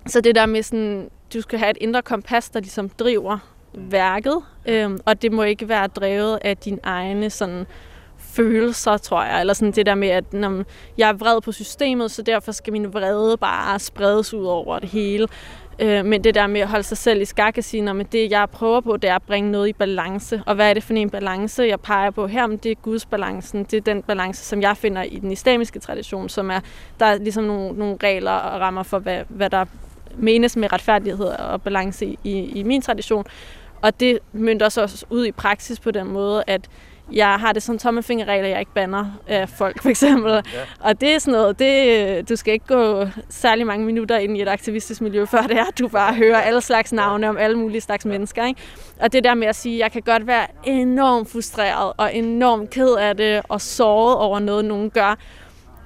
så 0.07 0.21
det 0.21 0.35
der 0.35 0.47
med 0.47 0.63
sådan, 0.63 1.11
du 1.35 1.41
skal 1.41 1.59
have 1.59 1.71
et 1.71 1.79
indre 1.81 2.03
kompas, 2.03 2.51
der 2.51 2.61
ligesom 2.61 2.89
driver 2.89 3.39
værket, 3.75 4.43
øhm, 4.67 4.99
og 5.05 5.23
det 5.23 5.33
må 5.33 5.43
ikke 5.43 5.69
være 5.69 5.87
drevet 5.87 6.39
af 6.43 6.57
din 6.57 6.81
egne 6.83 7.31
sådan 7.31 7.67
følelser, 8.19 8.97
tror 8.97 9.25
jeg. 9.25 9.41
Eller 9.41 9.55
sådan 9.55 9.73
det 9.73 9.87
der 9.87 9.95
med, 9.95 10.09
at 10.09 10.33
når 10.33 10.65
jeg 10.99 11.09
er 11.09 11.13
vred 11.13 11.41
på 11.41 11.53
systemet, 11.53 12.11
så 12.11 12.23
derfor 12.23 12.53
skal 12.53 12.73
min 12.73 12.95
vrede 12.95 13.37
bare 13.37 13.79
spredes 13.79 14.35
ud 14.35 14.45
over 14.45 14.79
det 14.79 14.89
hele. 14.89 15.29
Øh, 15.79 16.05
men 16.05 16.25
det 16.25 16.35
der 16.35 16.47
med 16.47 16.61
at 16.61 16.69
holde 16.69 16.83
sig 16.83 16.99
selv 16.99 17.21
i 17.21 17.25
skak 17.25 17.59
og 17.59 17.65
sige, 17.65 17.91
at 17.91 18.13
det 18.13 18.31
jeg 18.31 18.49
prøver 18.53 18.81
på, 18.81 18.97
det 18.97 19.11
er 19.11 19.15
at 19.15 19.23
bringe 19.23 19.51
noget 19.51 19.69
i 19.69 19.73
balance. 19.73 20.43
Og 20.47 20.55
hvad 20.55 20.71
er 20.71 20.75
det 20.75 20.83
for 20.83 20.95
en 20.95 21.11
balance, 21.11 21.63
jeg 21.63 21.81
peger 21.81 22.11
på 22.11 22.27
her? 22.27 22.47
Men 22.47 22.57
det 22.57 22.71
er 22.71 22.75
Guds 22.75 23.07
balancen. 23.07 23.65
Det 23.65 23.77
er 23.77 23.81
den 23.81 24.03
balance, 24.03 24.45
som 24.45 24.63
jeg 24.63 24.77
finder 24.77 25.03
i 25.03 25.19
den 25.19 25.33
islamiske 25.33 25.79
tradition, 25.79 26.29
som 26.29 26.51
er, 26.51 26.61
der 27.01 27.07
er 27.07 27.19
ligesom 27.19 27.45
nogle, 27.45 27.79
nogle 27.79 27.97
regler 28.03 28.33
og 28.33 28.61
rammer 28.61 28.83
for, 28.83 28.99
hvad, 28.99 29.21
hvad 29.29 29.51
der 29.51 29.65
menes 30.17 30.57
med 30.57 30.73
retfærdighed 30.73 31.27
og 31.27 31.63
balance 31.63 32.07
i, 32.07 32.17
i, 32.55 32.63
min 32.63 32.83
tradition. 32.83 33.25
Og 33.83 34.01
det 34.01 34.19
myndter 34.33 34.69
sig 34.69 34.83
også 34.83 35.07
ud 35.11 35.27
i 35.27 35.33
praksis 35.33 35.81
på 35.81 35.91
den 35.91 36.09
måde, 36.09 36.45
at 36.47 36.69
jeg 37.13 37.35
har 37.35 37.53
det 37.53 37.63
som 37.63 37.79
tommefingerregler, 37.79 38.49
jeg 38.49 38.61
ikke 38.61 38.75
banner 38.75 39.07
af 39.27 39.49
folk, 39.49 39.83
for 39.83 39.89
eksempel. 39.89 40.33
Ja. 40.33 40.41
Og 40.81 41.01
det 41.01 41.15
er 41.15 41.19
sådan 41.19 41.33
noget, 41.33 41.59
det, 41.59 42.29
du 42.29 42.37
skal 42.37 42.53
ikke 42.53 42.67
gå 42.67 43.07
særlig 43.29 43.67
mange 43.67 43.87
minutter 43.87 44.17
ind 44.17 44.37
i 44.37 44.43
et 44.43 44.49
aktivistisk 44.49 45.01
miljø, 45.01 45.27
før 45.33 45.43
det 45.43 45.59
er, 45.59 45.65
at 45.65 45.79
du 45.79 45.89
bare 45.89 46.15
hører 46.15 46.41
alle 46.41 46.61
slags 46.61 46.93
navne 46.93 47.29
om 47.29 47.37
alle 47.37 47.59
mulige 47.59 47.81
slags 47.81 48.05
mennesker. 48.05 48.47
Ikke? 48.47 48.61
Og 49.01 49.13
det 49.13 49.25
der 49.25 49.35
med 49.35 49.47
at 49.47 49.57
sige, 49.57 49.75
at 49.75 49.81
jeg 49.81 49.93
kan 49.93 50.03
godt 50.03 50.27
være 50.27 50.47
enormt 50.65 51.31
frustreret 51.31 51.93
og 51.97 52.15
enormt 52.15 52.71
ked 52.71 52.95
af 52.95 53.17
det 53.17 53.43
og 53.49 53.61
såret 53.61 54.17
over 54.17 54.39
noget, 54.39 54.65
nogen 54.65 54.91
gør, 54.91 55.19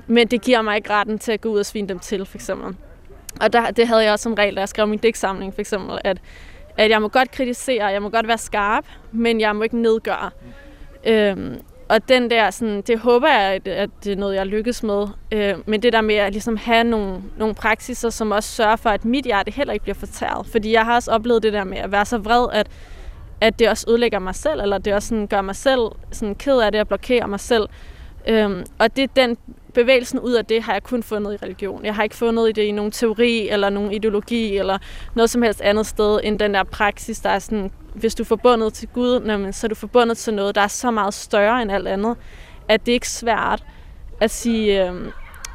men 0.07 0.29
det 0.29 0.43
giver 0.43 0.63
mig 0.63 0.77
ikke 0.77 0.91
retten 0.91 1.19
til 1.19 1.33
at 1.33 1.41
gå 1.41 1.49
ud 1.49 1.59
og 1.59 1.67
svine 1.67 1.89
dem 1.89 1.99
til, 1.99 2.27
for 2.27 2.37
eksempel. 2.37 2.77
Og 3.41 3.53
der, 3.53 3.71
det 3.71 3.89
havde 3.89 4.05
jeg 4.05 4.13
også 4.13 4.23
som 4.23 4.35
regel, 4.35 4.55
da 4.55 4.61
jeg 4.61 4.69
skrev 4.69 4.87
min 4.87 4.99
digtsamling, 4.99 5.55
for 5.55 5.61
eksempel, 5.61 5.99
at, 6.05 6.19
at 6.77 6.91
jeg 6.91 7.03
må 7.03 7.09
godt 7.09 7.31
kritisere, 7.31 7.87
jeg 7.87 8.03
må 8.03 8.09
godt 8.09 8.29
være 8.29 8.39
skarp, 8.39 8.85
men 9.13 9.41
jeg 9.41 9.57
må 9.57 9.63
ikke 9.63 9.79
nedgøre. 9.83 10.31
Øhm, 11.07 11.61
og 11.89 12.09
den 12.09 12.31
der, 12.31 12.51
sådan, 12.51 12.83
det 12.83 12.99
håber 12.99 13.29
jeg, 13.29 13.53
at, 13.53 13.69
at 13.69 13.91
det 14.05 14.13
er 14.13 14.17
noget, 14.17 14.35
jeg 14.35 14.47
lykkes 14.47 14.83
med. 14.83 15.07
Øh, 15.33 15.55
men 15.67 15.83
det 15.83 15.93
der 15.93 16.01
med 16.01 16.15
at 16.15 16.33
ligesom 16.33 16.57
have 16.57 16.85
nogle, 16.85 17.23
nogle 17.39 17.55
praksiser, 17.55 18.11
som 18.11 18.31
også 18.31 18.49
sørger 18.49 18.77
for, 18.77 18.91
at 18.91 19.05
mit 19.05 19.25
hjerte 19.25 19.51
heller 19.51 19.73
ikke 19.73 19.83
bliver 19.83 19.95
fortæret. 19.95 20.47
Fordi 20.47 20.73
jeg 20.73 20.85
har 20.85 20.95
også 20.95 21.11
oplevet 21.11 21.43
det 21.43 21.53
der 21.53 21.65
med 21.65 21.79
at 21.79 21.93
være 21.93 22.05
så 22.05 22.19
vred, 22.19 22.47
at, 22.53 22.67
at 23.41 23.59
det 23.59 23.69
også 23.69 23.91
ødelægger 23.91 24.19
mig 24.19 24.35
selv, 24.35 24.61
eller 24.61 24.79
det 24.79 24.95
også 24.95 25.09
sådan 25.09 25.27
gør 25.27 25.41
mig 25.41 25.57
selv 25.57 25.81
sådan 26.13 26.35
ked 26.35 26.59
af 26.59 26.73
det 26.73 26.81
og 26.81 26.89
blokerer 26.89 27.27
mig 27.27 27.41
selv. 27.41 27.69
Øhm, 28.29 28.65
og 28.79 28.97
det 28.97 29.03
er 29.03 29.09
den 29.17 29.37
bevægelsen 29.75 30.21
ud 30.21 30.33
af 30.33 30.45
det 30.45 30.63
har 30.63 30.73
jeg 30.73 30.83
kun 30.83 31.03
fundet 31.03 31.33
i 31.33 31.37
religion. 31.45 31.85
Jeg 31.85 31.95
har 31.95 32.03
ikke 32.03 32.17
fundet 32.17 32.57
det 32.57 32.63
i 32.63 32.73
nogen 32.73 32.91
teori 32.91 33.49
eller 33.49 33.71
nogen 33.71 33.93
ideologi 33.93 34.57
eller 34.57 34.79
noget 35.15 35.31
som 35.31 35.43
helst 35.43 35.61
andet 35.61 35.87
sted 35.87 36.21
end 36.25 36.39
den 36.39 36.55
der 36.55 36.65
praksis, 36.65 37.21
der 37.21 37.31
er 37.31 37.39
sådan, 37.39 37.71
hvis 37.95 38.15
du 38.15 38.23
er 38.23 38.27
forbundet 38.27 38.73
til 38.73 38.89
Gud, 38.89 39.21
jamen, 39.27 39.53
så 39.53 39.67
er 39.67 39.69
du 39.69 39.75
forbundet 39.75 40.19
til 40.19 40.35
noget, 40.35 40.55
der 40.55 40.61
er 40.61 40.69
så 40.69 40.91
meget 40.91 41.15
større 41.15 41.63
end 41.63 41.73
alt 41.73 41.89
andet, 41.89 42.17
at 42.69 42.87
det 42.87 42.93
ikke 42.93 43.05
er 43.05 43.09
svært 43.09 43.65
at 44.21 44.31
sige, 44.31 44.89
øh, 44.89 45.13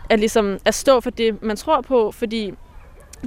at, 0.09 0.19
ligesom, 0.19 0.57
at 0.65 0.75
stå 0.75 0.99
for 0.99 1.09
det, 1.09 1.43
man 1.43 1.57
tror 1.57 1.81
på, 1.81 2.11
fordi 2.11 2.53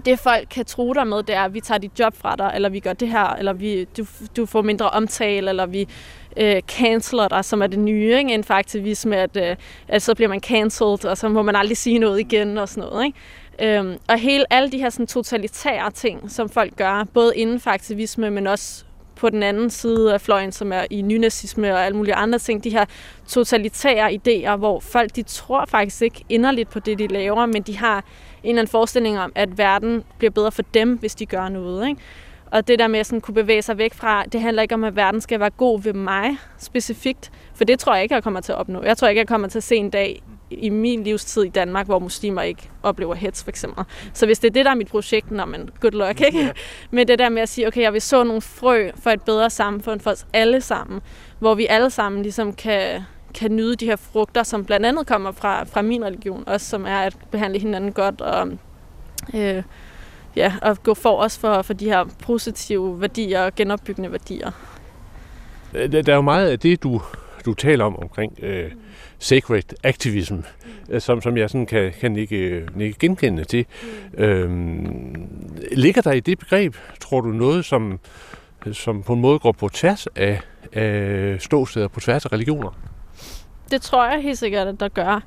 det 0.04 0.18
folk 0.18 0.48
kan 0.50 0.64
tro 0.64 0.92
dig 0.92 1.06
med, 1.06 1.22
det 1.22 1.34
er, 1.34 1.42
at 1.42 1.54
vi 1.54 1.60
tager 1.60 1.78
dit 1.78 2.00
job 2.00 2.14
fra 2.16 2.36
dig, 2.36 2.52
eller 2.54 2.68
vi 2.68 2.80
gør 2.80 2.92
det 2.92 3.08
her, 3.08 3.34
eller 3.34 3.52
vi, 3.52 3.84
du, 3.84 4.06
du 4.36 4.46
får 4.46 4.62
mindre 4.62 4.90
omtale, 4.90 5.48
eller 5.48 5.66
vi 5.66 5.88
øh, 6.36 6.62
canceler 6.62 7.28
dig, 7.28 7.44
som 7.44 7.62
er 7.62 7.66
det 7.66 7.78
nye, 7.78 8.18
ikke? 8.18 8.32
inden 8.32 8.44
for 8.44 8.54
aktivisme, 8.54 9.16
at, 9.16 9.36
øh, 9.36 9.56
at 9.88 10.02
så 10.02 10.14
bliver 10.14 10.28
man 10.28 10.40
cancelled, 10.40 11.04
og 11.04 11.18
så 11.18 11.28
må 11.28 11.42
man 11.42 11.56
aldrig 11.56 11.76
sige 11.76 11.98
noget 11.98 12.20
igen, 12.20 12.58
og 12.58 12.68
sådan 12.68 12.88
noget. 12.88 13.04
Ikke? 13.06 13.78
Øhm, 13.78 13.96
og 14.08 14.18
hele 14.18 14.52
alle 14.52 14.72
de 14.72 14.78
her 14.78 14.90
sådan, 14.90 15.06
totalitære 15.06 15.90
ting, 15.90 16.30
som 16.30 16.48
folk 16.48 16.76
gør, 16.76 17.04
både 17.14 17.36
inden 17.36 17.60
for 17.60 17.70
aktivisme, 17.70 18.30
men 18.30 18.46
også 18.46 18.84
på 19.16 19.30
den 19.30 19.42
anden 19.42 19.70
side 19.70 20.14
af 20.14 20.20
fløjen, 20.20 20.52
som 20.52 20.72
er 20.72 20.84
i 20.90 21.02
nynazisme 21.02 21.72
og 21.72 21.84
alle 21.84 21.96
mulige 21.96 22.14
andre 22.14 22.38
ting, 22.38 22.64
de 22.64 22.70
her 22.70 22.84
totalitære 23.28 24.12
idéer, 24.12 24.56
hvor 24.56 24.80
folk 24.80 25.16
de 25.16 25.22
tror 25.22 25.64
faktisk 25.68 26.02
ikke 26.02 26.24
inderligt 26.28 26.70
på 26.70 26.78
det, 26.78 26.98
de 26.98 27.06
laver, 27.06 27.46
men 27.46 27.62
de 27.62 27.76
har 27.78 27.96
en 28.42 28.48
eller 28.48 28.62
anden 28.62 28.70
forestilling 28.70 29.18
om, 29.18 29.32
at 29.34 29.58
verden 29.58 30.04
bliver 30.18 30.30
bedre 30.30 30.52
for 30.52 30.62
dem, 30.62 30.96
hvis 30.96 31.14
de 31.14 31.26
gør 31.26 31.48
noget. 31.48 31.88
Ikke? 31.88 32.00
Og 32.50 32.68
det 32.68 32.78
der 32.78 32.88
med 32.88 33.00
at 33.00 33.06
sådan 33.06 33.20
kunne 33.20 33.34
bevæge 33.34 33.62
sig 33.62 33.78
væk 33.78 33.94
fra, 33.94 34.24
det 34.24 34.40
handler 34.40 34.62
ikke 34.62 34.74
om, 34.74 34.84
at 34.84 34.96
verden 34.96 35.20
skal 35.20 35.40
være 35.40 35.50
god 35.50 35.82
ved 35.82 35.92
mig 35.92 36.36
specifikt, 36.58 37.32
for 37.54 37.64
det 37.64 37.78
tror 37.78 37.94
jeg 37.94 38.02
ikke, 38.02 38.14
jeg 38.14 38.22
kommer 38.22 38.40
til 38.40 38.52
at 38.52 38.58
opnå. 38.58 38.82
Jeg 38.82 38.96
tror 38.96 39.08
ikke, 39.08 39.18
jeg 39.18 39.28
kommer 39.28 39.48
til 39.48 39.58
at 39.58 39.62
se 39.62 39.76
en 39.76 39.90
dag 39.90 40.22
i 40.50 40.70
min 40.70 41.04
livstid 41.04 41.42
i 41.42 41.48
Danmark, 41.48 41.86
hvor 41.86 41.98
muslimer 41.98 42.42
ikke 42.42 42.70
oplever 42.82 43.14
hets, 43.14 43.44
for 43.44 43.50
eksempel. 43.50 43.84
Så 44.12 44.26
hvis 44.26 44.38
det 44.38 44.48
er 44.48 44.52
det, 44.52 44.64
der 44.64 44.70
er 44.70 44.74
mit 44.74 44.88
projekt, 44.88 45.30
når 45.30 45.44
man 45.44 45.68
good 45.80 45.92
luck, 45.92 46.20
ikke? 46.20 46.52
Men 46.90 47.08
det 47.08 47.18
der 47.18 47.28
med 47.28 47.42
at 47.42 47.48
sige, 47.48 47.66
okay, 47.66 47.82
jeg 47.82 47.92
vil 47.92 48.00
så 48.00 48.24
nogle 48.24 48.40
frø 48.40 48.90
for 49.02 49.10
et 49.10 49.22
bedre 49.22 49.50
samfund 49.50 50.00
for 50.00 50.10
os 50.10 50.26
alle 50.32 50.60
sammen, 50.60 51.00
hvor 51.38 51.54
vi 51.54 51.66
alle 51.66 51.90
sammen 51.90 52.22
ligesom 52.22 52.52
kan, 52.52 53.02
kan 53.34 53.56
nyde 53.56 53.76
de 53.76 53.86
her 53.86 53.96
frugter, 53.96 54.42
som 54.42 54.64
blandt 54.64 54.86
andet 54.86 55.06
kommer 55.06 55.32
fra, 55.32 55.64
fra 55.64 55.82
min 55.82 56.04
religion, 56.04 56.44
også 56.46 56.66
som 56.66 56.84
er 56.86 56.98
at 56.98 57.16
behandle 57.30 57.58
hinanden 57.58 57.92
godt 57.92 58.20
og 58.20 58.48
øh, 59.34 59.62
ja, 60.36 60.52
at 60.62 60.82
gå 60.82 60.94
for 60.94 61.16
os 61.16 61.38
for, 61.38 61.62
for 61.62 61.72
de 61.72 61.84
her 61.84 62.04
positive 62.22 63.00
værdier 63.00 63.42
og 63.42 63.54
genopbyggende 63.54 64.12
værdier. 64.12 64.50
Der 65.72 66.12
er 66.12 66.16
jo 66.16 66.22
meget 66.22 66.48
af 66.48 66.58
det, 66.58 66.82
du, 66.82 67.02
du 67.44 67.54
taler 67.54 67.84
om 67.84 67.98
omkring 67.98 68.38
øh, 68.42 68.70
sacred 69.18 69.62
activism, 69.82 70.34
mm. 70.34 71.00
som, 71.00 71.20
som 71.20 71.36
jeg 71.36 71.50
sådan 71.50 71.66
kan, 71.66 71.92
kan 72.00 72.16
ikke, 72.16 72.66
ikke 72.80 72.98
genkende 72.98 73.44
til. 73.44 73.66
Mm. 74.12 74.24
Øhm, 74.24 75.28
ligger 75.72 76.02
der 76.02 76.12
i 76.12 76.20
det 76.20 76.38
begreb, 76.38 76.76
tror 77.00 77.20
du, 77.20 77.28
noget, 77.28 77.64
som, 77.64 78.00
som 78.72 79.02
på 79.02 79.12
en 79.12 79.20
måde 79.20 79.38
går 79.38 79.52
på 79.52 79.68
tværs 79.68 80.06
af, 80.06 80.40
af 80.72 81.36
ståsteder, 81.40 81.88
på 81.88 82.00
tværs 82.00 82.24
af 82.26 82.32
religioner? 82.32 82.70
Det 83.70 83.82
tror 83.82 84.06
jeg 84.06 84.22
helt 84.22 84.38
sikkert, 84.38 84.66
at 84.68 84.80
der 84.80 84.88
gør. 84.88 85.22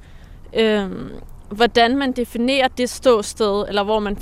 Øhm, 0.54 1.10
hvordan 1.50 1.98
man 1.98 2.12
definerer 2.12 2.68
det 2.68 2.90
ståsted, 2.90 3.66
eller 3.68 3.84
hvor 3.84 4.00
man 4.00 4.18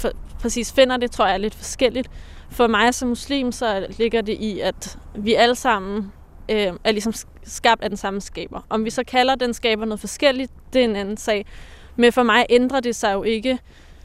præcis 0.45 0.73
finder 0.73 0.97
det, 0.97 1.11
tror 1.11 1.25
jeg 1.25 1.33
er 1.33 1.37
lidt 1.37 1.55
forskelligt. 1.55 2.09
For 2.49 2.67
mig 2.67 2.93
som 2.93 3.09
muslim, 3.09 3.51
så 3.51 3.87
ligger 3.97 4.21
det 4.21 4.33
i, 4.33 4.59
at 4.59 4.97
vi 5.15 5.33
alle 5.33 5.55
sammen 5.55 6.11
øh, 6.49 6.73
er 6.83 6.91
ligesom 6.91 7.13
skabt 7.43 7.83
af 7.83 7.89
den 7.89 7.97
samme 7.97 8.21
skaber. 8.21 8.61
Om 8.69 8.85
vi 8.85 8.89
så 8.89 9.03
kalder 9.03 9.35
den 9.35 9.53
skaber 9.53 9.85
noget 9.85 9.99
forskelligt, 9.99 10.51
det 10.73 10.81
er 10.81 10.85
en 10.85 10.95
anden 10.95 11.17
sag. 11.17 11.45
Men 11.95 12.11
for 12.11 12.23
mig 12.23 12.45
ændrer 12.49 12.79
det 12.79 12.95
sig 12.95 13.13
jo 13.13 13.23
ikke. 13.23 13.59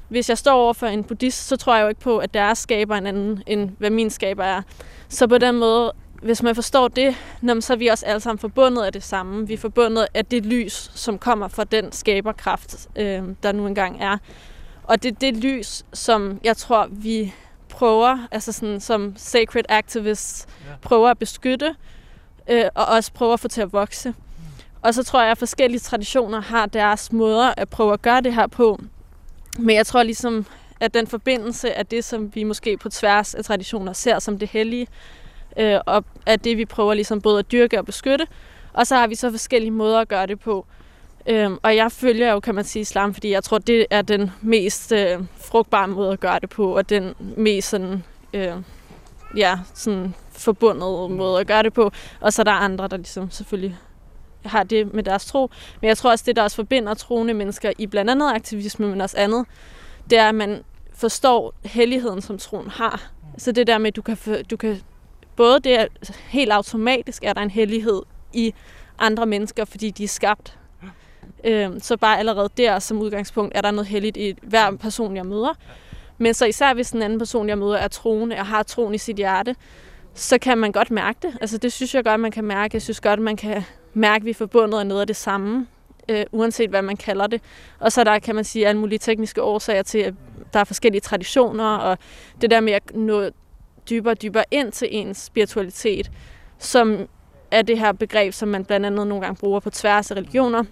Hvis 0.09 0.29
jeg 0.29 0.39
står 0.39 0.53
over 0.53 0.73
for 0.73 0.87
en 0.87 1.05
buddhist, 1.05 1.49
så 1.49 1.57
tror 1.57 1.75
jeg 1.77 1.83
jo 1.83 1.89
ikke 1.89 2.01
på, 2.01 2.19
at 2.19 2.35
deres 2.35 2.59
skaber 2.59 2.95
er 2.95 2.99
en 2.99 3.07
anden, 3.07 3.43
end 3.47 3.71
hvad 3.79 3.91
min 3.91 4.11
skaber 4.11 4.45
er. 4.45 4.63
Så 5.09 5.27
på 5.27 5.39
den 5.39 5.55
måde, 5.59 5.93
hvis 6.23 6.43
man 6.43 6.55
forstår 6.55 6.89
det, 6.89 7.15
så 7.61 7.73
er 7.73 7.77
vi 7.77 7.87
også 7.87 8.07
alle 8.07 8.21
sammen 8.21 8.39
forbundet 8.39 8.83
af 8.83 8.93
det 8.93 9.03
samme. 9.03 9.47
Vi 9.47 9.55
er 9.55 9.59
forbundet 9.59 10.07
af 10.15 10.27
det 10.27 10.47
lys, 10.47 10.91
som 10.95 11.19
kommer 11.19 11.49
fra 11.49 11.65
den 11.65 11.93
skaberkraft, 11.93 12.89
øh, 12.97 13.23
der 13.43 13.53
nu 13.53 13.67
engang 13.67 14.03
er. 14.03 14.19
Og 14.91 15.03
det 15.03 15.13
er 15.13 15.17
det 15.17 15.37
lys, 15.37 15.85
som 15.93 16.41
jeg 16.45 16.57
tror, 16.57 16.89
vi 16.91 17.35
prøver, 17.69 18.29
altså 18.31 18.53
sådan 18.53 18.81
som 18.81 19.15
sacred 19.17 19.63
activists, 19.69 20.47
ja. 20.69 20.75
prøver 20.83 21.09
at 21.09 21.19
beskytte, 21.19 21.75
øh, 22.51 22.65
og 22.75 22.85
også 22.87 23.13
prøver 23.13 23.33
at 23.33 23.41
få 23.41 23.49
til 23.49 23.61
at 23.61 23.73
vokse. 23.73 24.09
Mm. 24.09 24.15
Og 24.83 24.95
så 24.95 25.03
tror 25.05 25.23
jeg, 25.23 25.31
at 25.31 25.39
forskellige 25.39 25.81
traditioner 25.81 26.41
har 26.41 26.67
deres 26.67 27.13
måder 27.13 27.55
at 27.57 27.69
prøve 27.69 27.93
at 27.93 28.03
gøre 28.03 28.21
det 28.21 28.35
her 28.35 28.47
på. 28.47 28.81
Men 29.59 29.77
jeg 29.77 29.87
tror 29.87 30.03
ligesom, 30.03 30.47
at 30.81 30.95
den 30.95 31.07
forbindelse 31.07 31.69
er 31.69 31.83
det, 31.83 32.05
som 32.05 32.35
vi 32.35 32.45
måske 32.45 32.77
på 32.77 32.89
tværs 32.89 33.35
af 33.35 33.45
traditioner 33.45 33.93
ser 33.93 34.19
som 34.19 34.39
det 34.39 34.49
hellige, 34.49 34.87
øh, 35.57 35.79
og 35.87 36.05
er 36.27 36.37
det, 36.37 36.57
vi 36.57 36.65
prøver 36.65 36.95
ligesom 36.95 37.21
både 37.21 37.39
at 37.39 37.53
dyrke 37.53 37.79
og 37.79 37.87
beskytte. 37.87 38.27
Og 38.73 38.87
så 38.87 38.97
har 38.97 39.07
vi 39.07 39.15
så 39.15 39.31
forskellige 39.31 39.71
måder 39.71 40.01
at 40.01 40.09
gøre 40.09 40.27
det 40.27 40.41
på. 40.41 40.67
Øhm, 41.27 41.59
og 41.63 41.77
jeg 41.77 41.93
følger 41.93 42.33
jo, 42.33 42.41
kan 42.41 42.55
man 42.55 42.65
sige, 42.65 42.81
islam, 42.81 43.15
fordi 43.15 43.31
jeg 43.31 43.45
tror, 43.45 43.59
det 43.59 43.87
er 43.91 44.03
den 44.03 44.31
mest 44.43 44.93
øh, 44.93 45.19
frugtbare 45.37 45.89
måde 45.89 46.13
at 46.13 46.21
gøre 46.21 46.41
det 46.41 46.51
på, 46.51 46.77
og 46.77 46.89
den 46.89 47.15
mest 47.37 47.69
sådan, 47.69 48.05
øh, 48.35 48.53
ja, 49.37 49.59
sådan 49.75 50.15
forbundet 50.33 51.11
måde 51.11 51.41
at 51.41 51.47
gøre 51.47 51.63
det 51.63 51.73
på. 51.73 51.91
Og 52.21 52.33
så 52.33 52.43
er 52.43 52.45
der 52.45 52.53
andre, 52.53 52.89
der 52.89 52.97
ligesom 52.97 53.31
selvfølgelig 53.31 53.79
har 54.45 54.63
det 54.63 54.95
med 54.95 55.03
deres 55.03 55.27
tro. 55.27 55.51
Men 55.81 55.89
jeg 55.89 55.97
tror 55.97 56.11
også, 56.11 56.25
det 56.27 56.37
der 56.37 56.43
også 56.43 56.57
forbinder 56.57 56.95
troende 56.95 57.35
mennesker 57.35 57.73
i 57.79 57.87
blandt 57.87 58.11
andet 58.11 58.33
aktivisme, 58.35 58.89
men 58.89 59.01
også 59.01 59.17
andet, 59.19 59.47
det 60.11 60.19
er, 60.19 60.29
at 60.29 60.35
man 60.35 60.63
forstår 60.95 61.55
helligheden, 61.65 62.23
som 62.23 62.39
troen 62.39 62.71
har. 62.71 63.11
Så 63.39 63.53
det 63.53 63.67
der 63.67 63.79
med, 63.79 63.87
at 63.87 63.97
du 63.97 64.03
kan, 64.03 64.17
du 64.51 64.57
kan 64.57 64.81
både 65.37 65.61
det, 65.61 65.71
altså, 65.71 66.13
helt 66.29 66.53
automatisk 66.53 67.25
er 67.25 67.33
der 67.33 67.41
en 67.41 67.51
hellighed 67.51 68.03
i 68.33 68.55
andre 68.99 69.27
mennesker, 69.27 69.65
fordi 69.65 69.91
de 69.91 70.05
er 70.05 70.09
skabt. 70.09 70.59
Øhm, 71.45 71.81
så 71.81 71.97
bare 71.97 72.19
allerede 72.19 72.49
der 72.57 72.79
som 72.79 72.99
udgangspunkt 72.99 73.53
er 73.57 73.61
der 73.61 73.71
noget 73.71 73.87
helligt 73.87 74.17
i 74.17 74.35
hver 74.43 74.71
person, 74.71 75.17
jeg 75.17 75.27
møder. 75.27 75.55
Men 76.19 76.35
så 76.35 76.47
især 76.47 76.75
hvis 76.75 76.91
den 76.91 77.03
anden 77.03 77.19
person, 77.19 77.49
jeg 77.49 77.59
møder, 77.59 77.77
er 77.77 77.89
troende 77.89 78.37
og 78.37 78.47
har 78.47 78.63
troen 78.63 78.95
i 78.95 78.99
sit 78.99 79.17
hjerte, 79.17 79.57
så 80.15 80.39
kan 80.39 80.59
man 80.59 80.73
godt 80.73 80.91
mærke 80.91 81.19
det. 81.23 81.39
Altså 81.41 81.59
det 81.59 81.73
synes 81.73 81.95
jeg 81.95 82.05
godt, 82.05 82.21
man 82.21 82.31
kan 82.31 82.45
mærke. 82.45 82.75
Jeg 82.75 82.83
synes 82.83 83.01
godt, 83.01 83.21
man 83.21 83.37
kan 83.37 83.63
mærke, 83.95 84.23
at 84.23 84.25
vi 84.25 84.31
er 84.31 84.35
forbundet 84.35 84.79
af 84.79 84.87
noget 84.87 85.01
af 85.01 85.07
det 85.07 85.17
samme, 85.17 85.67
øh, 86.09 86.25
uanset 86.33 86.71
hvad 86.71 86.83
man 86.83 86.97
kalder 86.97 87.27
det. 87.27 87.43
Og 87.79 87.93
så 87.93 88.05
der 88.05 88.19
kan 88.19 88.35
man 88.35 88.45
sige 88.45 88.67
alle 88.67 88.81
mulige 88.81 88.99
tekniske 88.99 89.43
årsager 89.43 89.83
til, 89.83 89.99
at 89.99 90.15
der 90.53 90.61
er 90.61 90.65
forskellige 90.65 91.01
traditioner, 91.01 91.77
og 91.77 91.99
det 92.41 92.51
der 92.51 92.61
med 92.61 92.73
at 92.73 92.95
nå 92.95 93.31
dybere 93.91 94.13
og 94.13 94.23
dybere 94.23 94.45
ind 94.51 94.73
til 94.73 94.89
ens 94.91 95.19
spiritualitet, 95.19 96.11
som 96.59 97.09
er 97.51 97.63
det 97.63 97.79
her 97.79 97.93
begreb, 97.93 98.33
som 98.33 98.49
man 98.49 98.65
blandt 98.65 98.87
andet 98.87 99.07
nogle 99.07 99.25
gange 99.25 99.41
bruger 99.41 99.61
på 99.61 99.71
tværs 99.71 100.11
af 100.11 100.17
religioner, 100.17 100.65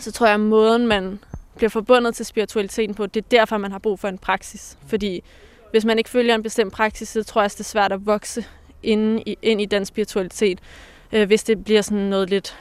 så 0.00 0.12
tror 0.12 0.26
jeg, 0.26 0.34
at 0.34 0.40
måden, 0.40 0.86
man 0.86 1.18
bliver 1.56 1.70
forbundet 1.70 2.14
til 2.14 2.26
spiritualiteten 2.26 2.94
på, 2.94 3.06
det 3.06 3.24
er 3.24 3.28
derfor, 3.30 3.56
man 3.56 3.72
har 3.72 3.78
brug 3.78 3.98
for 3.98 4.08
en 4.08 4.18
praksis. 4.18 4.78
Fordi 4.86 5.22
hvis 5.70 5.84
man 5.84 5.98
ikke 5.98 6.10
følger 6.10 6.34
en 6.34 6.42
bestemt 6.42 6.72
praksis, 6.72 7.08
så 7.08 7.24
tror 7.24 7.40
jeg, 7.40 7.44
at 7.44 7.52
det 7.52 7.60
er 7.60 7.64
svært 7.64 7.92
at 7.92 8.06
vokse 8.06 8.44
ind 8.82 9.22
i, 9.26 9.38
ind 9.42 9.60
i 9.60 9.64
den 9.64 9.84
spiritualitet, 9.84 10.58
øh, 11.12 11.26
hvis 11.26 11.44
det 11.44 11.64
bliver 11.64 11.82
sådan 11.82 11.98
noget 11.98 12.30
lidt 12.30 12.58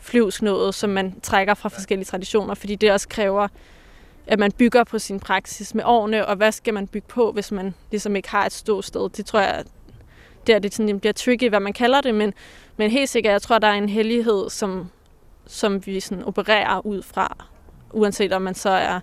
flyvsk 0.00 0.42
noget, 0.42 0.74
som 0.74 0.90
man 0.90 1.20
trækker 1.20 1.54
fra 1.54 1.68
forskellige 1.68 2.06
traditioner, 2.06 2.54
fordi 2.54 2.74
det 2.74 2.92
også 2.92 3.08
kræver, 3.08 3.48
at 4.26 4.38
man 4.38 4.52
bygger 4.52 4.84
på 4.84 4.98
sin 4.98 5.20
praksis 5.20 5.74
med 5.74 5.84
årene, 5.86 6.26
og 6.26 6.36
hvad 6.36 6.52
skal 6.52 6.74
man 6.74 6.86
bygge 6.86 7.08
på, 7.08 7.32
hvis 7.32 7.52
man 7.52 7.74
ligesom 7.90 8.16
ikke 8.16 8.30
har 8.30 8.46
et 8.46 8.52
ståsted. 8.52 9.08
Det 9.08 9.26
tror 9.26 9.40
jeg, 9.40 9.64
der 10.46 10.58
det 10.58 10.74
sådan, 10.74 11.00
bliver 11.00 11.12
tricky, 11.12 11.48
hvad 11.48 11.60
man 11.60 11.72
kalder 11.72 12.00
det, 12.00 12.14
men, 12.14 12.34
men 12.76 12.90
helt 12.90 13.08
sikkert, 13.08 13.32
jeg 13.32 13.42
tror, 13.42 13.58
der 13.58 13.68
er 13.68 13.72
en 13.72 13.88
hellighed, 13.88 14.50
som, 14.50 14.90
som 15.50 15.86
vi 15.86 16.00
sådan 16.00 16.24
opererer 16.24 16.86
ud 16.86 17.02
fra, 17.02 17.36
uanset 17.92 18.32
om 18.32 18.42
man 18.42 18.54
så 18.54 18.70
er 18.70 19.00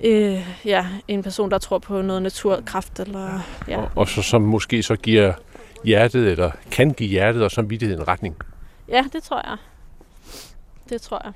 øh, 0.00 0.48
ja, 0.64 0.86
en 1.08 1.22
person, 1.22 1.50
der 1.50 1.58
tror 1.58 1.78
på 1.78 2.02
noget 2.02 2.22
naturkraft. 2.22 3.00
Eller, 3.00 3.40
ja. 3.68 3.78
og, 3.78 3.90
og 3.96 4.08
så, 4.08 4.22
som 4.22 4.42
måske 4.42 4.82
så 4.82 4.96
giver 4.96 5.32
hjertet, 5.84 6.30
eller 6.30 6.50
kan 6.70 6.90
give 6.90 7.08
hjertet 7.08 7.42
og 7.42 7.50
samvittigheden 7.50 8.02
en 8.02 8.08
retning. 8.08 8.36
Ja, 8.88 9.04
det 9.12 9.22
tror 9.22 9.48
jeg. 9.48 9.56
Det 10.88 11.02
tror 11.02 11.20
jeg. 11.24 11.32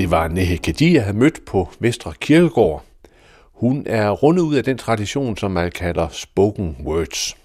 Det 0.00 0.10
var 0.10 0.28
Nehe 0.28 0.58
jeg 0.80 1.02
havde 1.02 1.16
mødt 1.16 1.44
på 1.44 1.68
Vestre 1.78 2.12
Kirkegård. 2.20 2.84
Hun 3.54 3.82
er 3.86 4.10
rundet 4.10 4.42
ud 4.42 4.54
af 4.54 4.64
den 4.64 4.78
tradition, 4.78 5.36
som 5.36 5.50
man 5.50 5.70
kalder 5.70 6.08
spoken 6.08 6.76
words. 6.84 7.36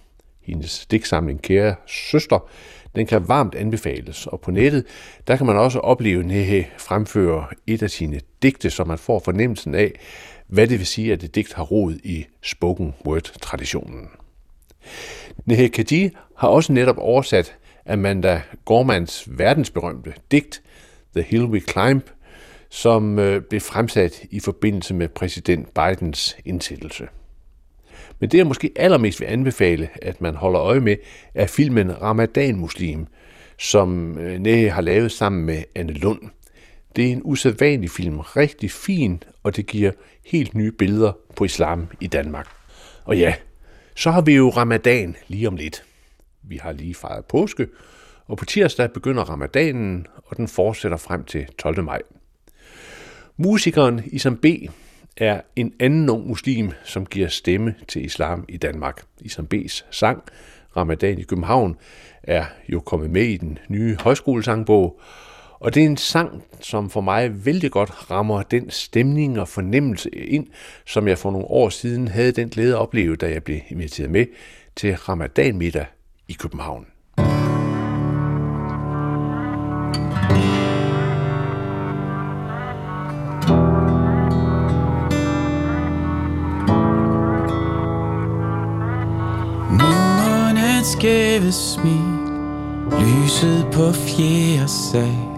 Hendes 0.41 0.86
digtsamling 0.86 1.41
Kære 1.41 1.76
Søster, 1.88 2.49
den 2.95 3.06
kan 3.06 3.28
varmt 3.28 3.56
anbefales, 3.56 4.28
og 4.28 4.41
på 4.41 4.51
nettet, 4.51 4.86
der 5.28 5.36
kan 5.36 5.45
man 5.45 5.58
også 5.58 5.80
opleve 5.80 6.24
Nehe 6.24 6.68
fremføre 6.78 7.45
et 7.68 7.84
af 7.84 7.89
sine 7.89 8.20
digte, 8.43 8.70
så 8.70 8.84
man 8.84 8.97
får 8.97 9.22
fornemmelsen 9.26 9.76
af, 9.76 9.91
hvad 10.47 10.68
det 10.68 10.80
vil 10.80 10.88
sige, 10.88 11.14
at 11.14 11.24
et 11.24 11.36
digt 11.36 11.53
har 11.53 11.64
rod 11.64 11.93
i 11.93 12.26
spoken 12.41 12.93
word-traditionen. 13.06 14.10
Nehe 15.45 15.70
Kadi 15.70 16.10
har 16.38 16.47
også 16.47 16.74
netop 16.74 16.97
oversat 16.97 17.56
Amanda 17.86 18.41
Gormans 18.66 19.28
verdensberømte 19.28 20.14
digt 20.32 20.62
The 21.16 21.24
Hill 21.24 21.45
We 21.45 21.60
Climb, 21.60 22.10
som 22.70 23.20
øh, 23.20 23.41
blev 23.41 23.61
fremsat 23.61 24.24
i 24.32 24.39
forbindelse 24.39 24.93
med 24.93 25.07
præsident 25.07 25.74
Bidens 25.74 26.38
indsættelse. 26.45 27.07
Men 28.20 28.30
det, 28.32 28.38
jeg 28.38 28.47
måske 28.47 28.72
allermest 28.76 29.20
vil 29.20 29.28
anbefale, 29.28 29.89
at 30.01 30.22
man 30.22 30.36
holder 30.36 30.61
øje 30.61 30.80
med, 30.80 30.95
er 31.34 31.47
filmen 31.47 32.01
Ramadan 32.01 32.55
Muslim, 32.55 33.07
som 33.57 34.18
øh, 34.18 34.39
Nehe 34.39 34.70
har 34.70 34.82
lavet 34.82 35.11
sammen 35.11 35.45
med 35.45 35.63
Anne 35.76 35.93
Lund. 35.93 36.22
Det 36.95 37.07
er 37.07 37.11
en 37.11 37.22
usædvanlig 37.24 37.89
film, 37.89 38.20
rigtig 38.20 38.72
fin, 38.72 39.24
og 39.43 39.55
det 39.55 39.66
giver 39.66 39.91
helt 40.26 40.55
nye 40.55 40.72
billeder 40.72 41.11
på 41.36 41.43
islam 41.43 41.88
i 42.01 42.07
Danmark. 42.07 42.47
Og 43.03 43.18
ja, 43.18 43.34
så 43.95 44.11
har 44.11 44.22
vi 44.22 44.36
jo 44.36 44.49
ramadan 44.49 45.16
lige 45.28 45.47
om 45.47 45.55
lidt. 45.55 45.84
Vi 46.43 46.57
har 46.57 46.72
lige 46.72 46.95
fejret 46.95 47.26
påske, 47.26 47.68
og 48.28 48.38
på 48.38 48.45
tirsdag 48.45 48.91
begynder 48.91 49.24
ramadanen, 49.24 50.07
og 50.26 50.38
den 50.38 50.47
fortsætter 50.47 50.97
frem 50.97 51.24
til 51.24 51.47
12. 51.59 51.84
maj. 51.84 52.01
Musikeren 53.38 54.02
Isam 54.06 54.38
B. 54.38 54.46
er 55.18 55.42
en 55.56 55.74
anden 55.80 56.10
ung 56.10 56.28
muslim, 56.28 56.72
som 56.84 57.06
giver 57.06 57.28
stemme 57.28 57.76
til 57.88 58.06
islam 58.06 58.46
i 58.50 58.58
Danmark. 58.58 59.04
Isam 59.22 59.48
B's 59.54 59.86
sang, 59.92 60.24
Ramadan 60.78 61.20
i 61.20 61.24
København, 61.24 61.78
er 62.24 62.46
jo 62.70 62.80
kommet 62.80 63.10
med 63.10 63.24
i 63.24 63.38
den 63.38 63.58
nye 63.70 63.98
højskolesangbog, 64.00 65.00
og 65.60 65.76
det 65.76 65.84
er 65.84 65.88
en 65.88 65.98
sang, 65.98 66.44
som 66.62 66.90
for 66.90 67.02
mig 67.02 67.46
vældig 67.46 67.72
godt 67.72 68.12
rammer 68.12 68.42
den 68.42 68.70
stemning 68.70 69.40
og 69.40 69.48
fornemmelse 69.48 70.10
ind, 70.10 70.48
som 70.86 71.08
jeg 71.08 71.18
for 71.18 71.32
nogle 71.32 71.48
år 71.48 71.70
siden 71.70 72.08
havde 72.08 72.32
den 72.32 72.50
glæde 72.50 72.74
at 72.74 72.80
opleve, 72.80 73.16
da 73.16 73.30
jeg 73.30 73.44
blev 73.44 73.60
inviteret 73.70 74.12
med 74.12 74.26
til 74.76 74.96
Ramadan 74.96 75.58
middag 75.58 75.86
i 76.28 76.34
København. 76.34 76.95
Skæve 90.86 91.52
smil. 91.52 92.16
Lyset 93.00 93.68
på 93.74 93.92
fjerde 93.92 94.68
sag 94.68 95.30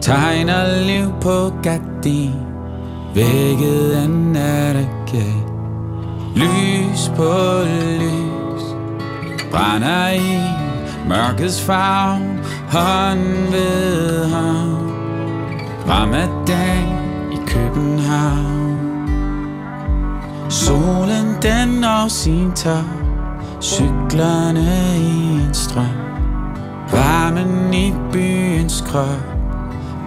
Tegner 0.00 0.84
liv 0.86 1.12
på 1.20 1.52
gardin. 1.62 2.34
Vækket 3.14 3.92
af 3.92 4.10
nattergal 4.10 5.42
Lys 6.34 7.12
på 7.16 7.62
lys 8.00 8.62
Brænder 9.50 10.10
i 10.10 10.40
mørkets 11.08 11.62
farve 11.62 12.38
Hånd 12.68 13.50
ved 13.50 14.24
hånd 14.24 14.90
Ramadan 15.88 16.88
i 17.32 17.36
København. 17.46 18.78
Solen 20.48 21.36
den 21.42 21.68
når 21.68 22.08
sin 22.08 22.52
top 22.52 22.99
Cyklerne 23.62 24.96
i 24.98 25.44
en 25.46 25.54
strøm. 25.54 25.96
Varmen 26.92 27.74
i 27.74 27.92
byens 28.12 28.84
krop. 28.86 29.06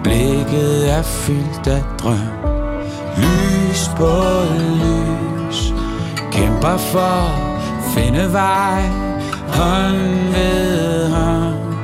Blikket 0.04 0.92
er 0.92 1.02
fyldt 1.02 1.66
af 1.66 1.82
drøm. 1.98 2.16
Lys 3.16 3.90
på 3.96 4.12
lys. 4.58 5.72
Kæmper 6.32 6.76
for 6.76 7.44
finde 7.94 8.32
vej 8.32 8.82
Hånd 9.48 10.32
ved 10.32 11.08
hånd. 11.10 11.74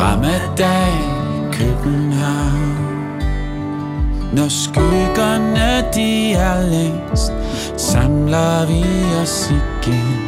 Ramadan 0.00 1.52
København. 1.52 2.76
Når 4.32 4.48
skyggerne 4.48 5.84
de 5.94 6.32
er 6.32 6.62
længst 6.70 7.32
Samler 7.76 8.66
vi 8.66 8.84
os 9.22 9.50
igen. 9.50 10.25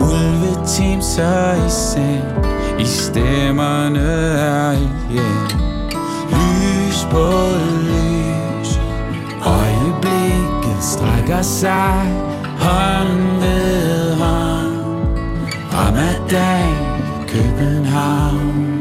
Ulveteam 0.00 1.02
så 1.02 1.54
i 1.66 1.70
sand 1.70 2.46
I 2.78 2.84
stemmerne 2.84 4.00
er 4.00 4.72
igen 4.72 5.58
Lys 6.30 7.06
på 7.10 7.32
lys. 7.82 8.80
Øjeblikket 9.46 10.82
strækker 10.82 11.42
sig. 11.42 12.14
Hånd 12.58 13.40
ved 13.40 14.14
hånd. 14.14 14.78
Ramadan 15.72 16.74
København. 17.28 18.78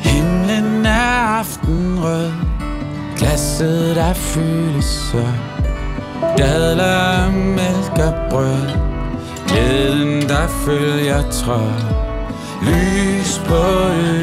Himlen 0.00 0.86
er 0.86 1.38
aftenrød. 1.38 2.30
Glasset 3.16 3.98
er 3.98 4.12
fyldt 4.12 4.84
så 4.84 5.26
Dadler, 6.38 7.30
mælk 7.30 7.98
og 8.06 8.14
brød. 8.30 8.97
Glæden 9.48 10.22
der 10.28 10.48
følger 10.48 11.30
tråd. 11.30 11.82
Lys 12.62 13.38
på 13.38 13.64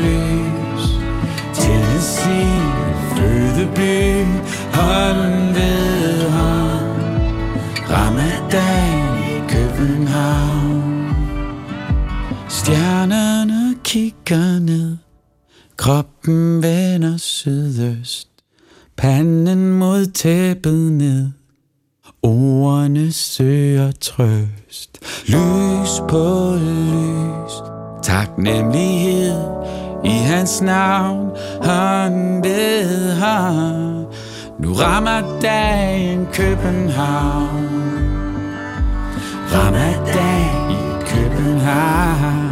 lys 0.06 0.86
Tennessee 1.54 2.62
Fødeby. 3.16 4.26
Hånd 4.74 5.54
ved 5.54 6.30
hånd. 6.30 7.02
Ramadan 7.90 9.18
i 9.36 9.50
København. 9.50 11.16
Stjernerne 12.50 13.76
kigger 13.84 14.60
ned. 14.60 14.98
Kroppen 15.78 16.64
vender 16.64 17.18
sydøst. 17.18 18.28
Panden 18.98 19.74
mod 19.74 20.06
tæppet 20.06 20.92
ned. 20.92 21.30
Ordene 22.26 23.14
søger 23.14 23.92
trøst. 24.02 25.00
Lys 25.28 26.02
på 26.10 26.56
lys. 26.60 27.54
Taknemmelighed 28.04 29.42
i 30.04 30.10
hans 30.10 30.62
navn. 30.62 31.32
Han 31.64 32.44
ved 32.44 33.12
ham 33.12 34.06
Nu 34.60 34.74
rammer 34.74 35.40
dagen 35.42 36.28
København. 36.34 37.66
Rammer 39.54 40.16
i 40.72 41.06
København. 41.06 42.45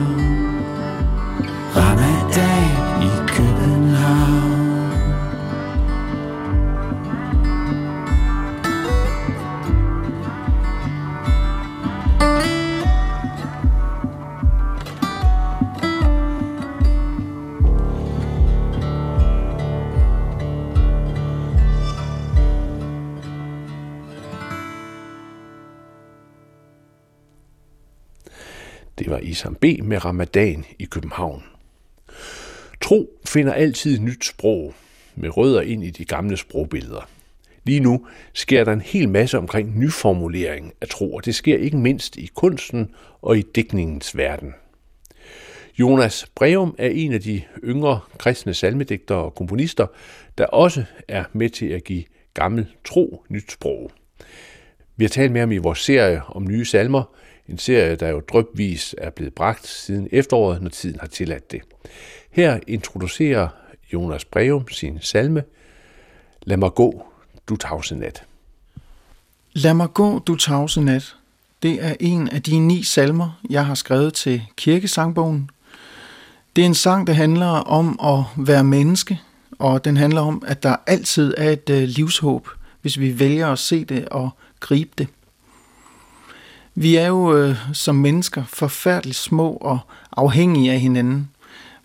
Det 29.17 29.23
Isam 29.23 29.55
B. 29.55 29.65
med 29.83 30.05
Ramadan 30.05 30.65
i 30.79 30.85
København. 30.85 31.43
Tro 32.81 33.19
finder 33.27 33.53
altid 33.53 33.99
nyt 33.99 34.25
sprog 34.25 34.73
med 35.15 35.37
rødder 35.37 35.61
ind 35.61 35.83
i 35.83 35.89
de 35.89 36.05
gamle 36.05 36.37
sprogbilleder. 36.37 37.09
Lige 37.63 37.79
nu 37.79 38.07
sker 38.33 38.63
der 38.63 38.73
en 38.73 38.81
hel 38.81 39.09
masse 39.09 39.37
omkring 39.37 39.79
nyformulering 39.79 40.73
af 40.81 40.87
tro, 40.87 41.13
og 41.13 41.25
det 41.25 41.35
sker 41.35 41.57
ikke 41.57 41.77
mindst 41.77 42.17
i 42.17 42.29
kunsten 42.35 42.91
og 43.21 43.37
i 43.37 43.41
dækningens 43.41 44.17
verden. 44.17 44.53
Jonas 45.79 46.25
Breum 46.35 46.75
er 46.77 46.89
en 46.89 47.13
af 47.13 47.21
de 47.21 47.41
yngre 47.63 47.99
kristne 48.17 48.53
salmedigtere 48.53 49.17
og 49.17 49.35
komponister, 49.35 49.87
der 50.37 50.45
også 50.45 50.83
er 51.07 51.23
med 51.33 51.49
til 51.49 51.65
at 51.65 51.83
give 51.83 52.03
gammel 52.33 52.67
tro 52.85 53.25
nyt 53.29 53.51
sprog. 53.51 53.91
Vi 54.95 55.03
har 55.03 55.09
talt 55.09 55.31
med 55.31 55.41
ham 55.41 55.51
i 55.51 55.57
vores 55.57 55.79
serie 55.79 56.21
om 56.27 56.47
nye 56.47 56.65
salmer, 56.65 57.15
en 57.49 57.57
serie, 57.57 57.95
der 57.95 58.09
jo 58.09 58.19
drøbvis 58.19 58.95
er 58.97 59.09
blevet 59.09 59.33
bragt 59.33 59.67
siden 59.67 60.07
efteråret, 60.11 60.61
når 60.61 60.69
tiden 60.69 60.99
har 60.99 61.07
tilladt 61.07 61.51
det. 61.51 61.61
Her 62.31 62.59
introducerer 62.67 63.47
Jonas 63.93 64.25
Breum 64.25 64.67
sin 64.67 64.97
salme, 65.01 65.43
Lad 66.45 66.57
mig 66.57 66.73
gå, 66.73 67.05
du 67.47 67.55
tavse 67.55 67.95
nat. 67.95 68.23
Lad 69.53 69.73
mig 69.73 69.93
gå, 69.93 70.19
du 70.19 70.35
tavse 70.35 70.81
nat. 70.81 71.15
Det 71.63 71.85
er 71.85 71.95
en 71.99 72.29
af 72.29 72.41
de 72.41 72.59
ni 72.59 72.83
salmer, 72.83 73.39
jeg 73.49 73.65
har 73.65 73.75
skrevet 73.75 74.13
til 74.13 74.43
kirkesangbogen. 74.55 75.49
Det 76.55 76.61
er 76.61 76.65
en 76.65 76.73
sang, 76.73 77.07
der 77.07 77.13
handler 77.13 77.47
om 77.47 77.99
at 78.03 78.45
være 78.47 78.63
menneske, 78.63 79.19
og 79.59 79.85
den 79.85 79.97
handler 79.97 80.21
om, 80.21 80.43
at 80.47 80.63
der 80.63 80.75
altid 80.87 81.33
er 81.37 81.49
et 81.49 81.69
øh, 81.69 81.83
livshåb, 81.83 82.47
hvis 82.81 82.99
vi 82.99 83.19
vælger 83.19 83.47
at 83.47 83.59
se 83.59 83.85
det 83.85 84.09
og 84.09 84.29
gribe 84.59 84.91
det. 84.97 85.07
Vi 86.75 86.95
er 86.95 87.07
jo 87.07 87.37
øh, 87.37 87.55
som 87.73 87.95
mennesker 87.95 88.43
forfærdeligt 88.47 89.17
små 89.17 89.51
og 89.51 89.79
afhængige 90.17 90.71
af 90.71 90.79
hinanden. 90.79 91.29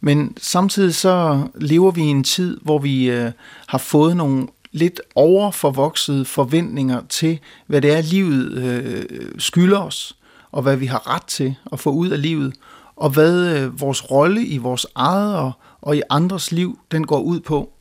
Men 0.00 0.36
samtidig 0.40 0.94
så 0.94 1.46
lever 1.54 1.90
vi 1.90 2.02
i 2.02 2.06
en 2.06 2.24
tid, 2.24 2.60
hvor 2.62 2.78
vi 2.78 3.10
øh, 3.10 3.32
har 3.66 3.78
fået 3.78 4.16
nogle 4.16 4.46
lidt 4.72 5.00
overforvoksede 5.14 6.24
forventninger 6.24 7.00
til, 7.08 7.38
hvad 7.66 7.80
det 7.80 7.92
er, 7.92 8.02
livet 8.02 8.52
øh, 8.52 9.04
skylder 9.38 9.78
os, 9.78 10.16
og 10.52 10.62
hvad 10.62 10.76
vi 10.76 10.86
har 10.86 11.14
ret 11.14 11.24
til 11.24 11.54
at 11.72 11.80
få 11.80 11.90
ud 11.90 12.08
af 12.08 12.22
livet, 12.22 12.54
og 12.96 13.10
hvad 13.10 13.56
øh, 13.56 13.80
vores 13.80 14.10
rolle 14.10 14.46
i 14.46 14.58
vores 14.58 14.86
eget 14.94 15.36
og, 15.36 15.52
og 15.80 15.96
i 15.96 16.02
andres 16.10 16.52
liv, 16.52 16.78
den 16.90 17.06
går 17.06 17.20
ud 17.20 17.40
på. 17.40 17.72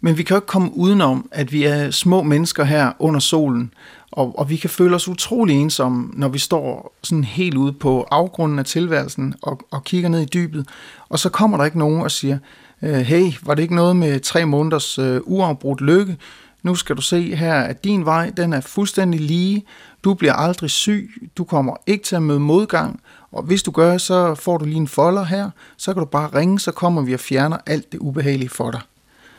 Men 0.00 0.18
vi 0.18 0.22
kan 0.22 0.34
jo 0.34 0.38
ikke 0.38 0.46
komme 0.46 0.76
udenom, 0.76 1.28
at 1.32 1.52
vi 1.52 1.64
er 1.64 1.90
små 1.90 2.22
mennesker 2.22 2.64
her 2.64 2.92
under 2.98 3.20
solen, 3.20 3.72
og, 4.12 4.38
og 4.38 4.50
vi 4.50 4.56
kan 4.56 4.70
føle 4.70 4.94
os 4.96 5.08
utrolig 5.08 5.56
ensomme, 5.56 6.10
når 6.12 6.28
vi 6.28 6.38
står 6.38 6.94
sådan 7.02 7.24
helt 7.24 7.56
ude 7.56 7.72
på 7.72 8.06
afgrunden 8.10 8.58
af 8.58 8.64
tilværelsen 8.64 9.34
og, 9.42 9.60
og 9.70 9.84
kigger 9.84 10.08
ned 10.08 10.20
i 10.20 10.24
dybet, 10.24 10.68
og 11.08 11.18
så 11.18 11.28
kommer 11.28 11.56
der 11.56 11.64
ikke 11.64 11.78
nogen 11.78 12.02
og 12.02 12.10
siger, 12.10 12.38
øh, 12.82 12.94
hey, 12.94 13.32
var 13.42 13.54
det 13.54 13.62
ikke 13.62 13.74
noget 13.74 13.96
med 13.96 14.20
tre 14.20 14.46
måneders 14.46 14.98
øh, 14.98 15.20
uafbrudt 15.24 15.80
lykke? 15.80 16.16
Nu 16.62 16.74
skal 16.74 16.96
du 16.96 17.02
se 17.02 17.34
her, 17.34 17.54
at 17.54 17.84
din 17.84 18.04
vej, 18.04 18.30
den 18.30 18.52
er 18.52 18.60
fuldstændig 18.60 19.20
lige. 19.20 19.64
Du 20.04 20.14
bliver 20.14 20.32
aldrig 20.32 20.70
syg. 20.70 21.30
Du 21.36 21.44
kommer 21.44 21.76
ikke 21.86 22.04
til 22.04 22.16
at 22.16 22.22
møde 22.22 22.40
modgang. 22.40 23.00
Og 23.32 23.42
hvis 23.42 23.62
du 23.62 23.70
gør, 23.70 23.98
så 23.98 24.34
får 24.34 24.58
du 24.58 24.64
lige 24.64 24.76
en 24.76 24.88
folder 24.88 25.24
her. 25.24 25.50
Så 25.76 25.92
kan 25.92 26.00
du 26.00 26.06
bare 26.06 26.38
ringe, 26.38 26.60
så 26.60 26.72
kommer 26.72 27.02
vi 27.02 27.14
og 27.14 27.20
fjerner 27.20 27.56
alt 27.66 27.92
det 27.92 27.98
ubehagelige 27.98 28.48
for 28.48 28.70
dig. 28.70 28.80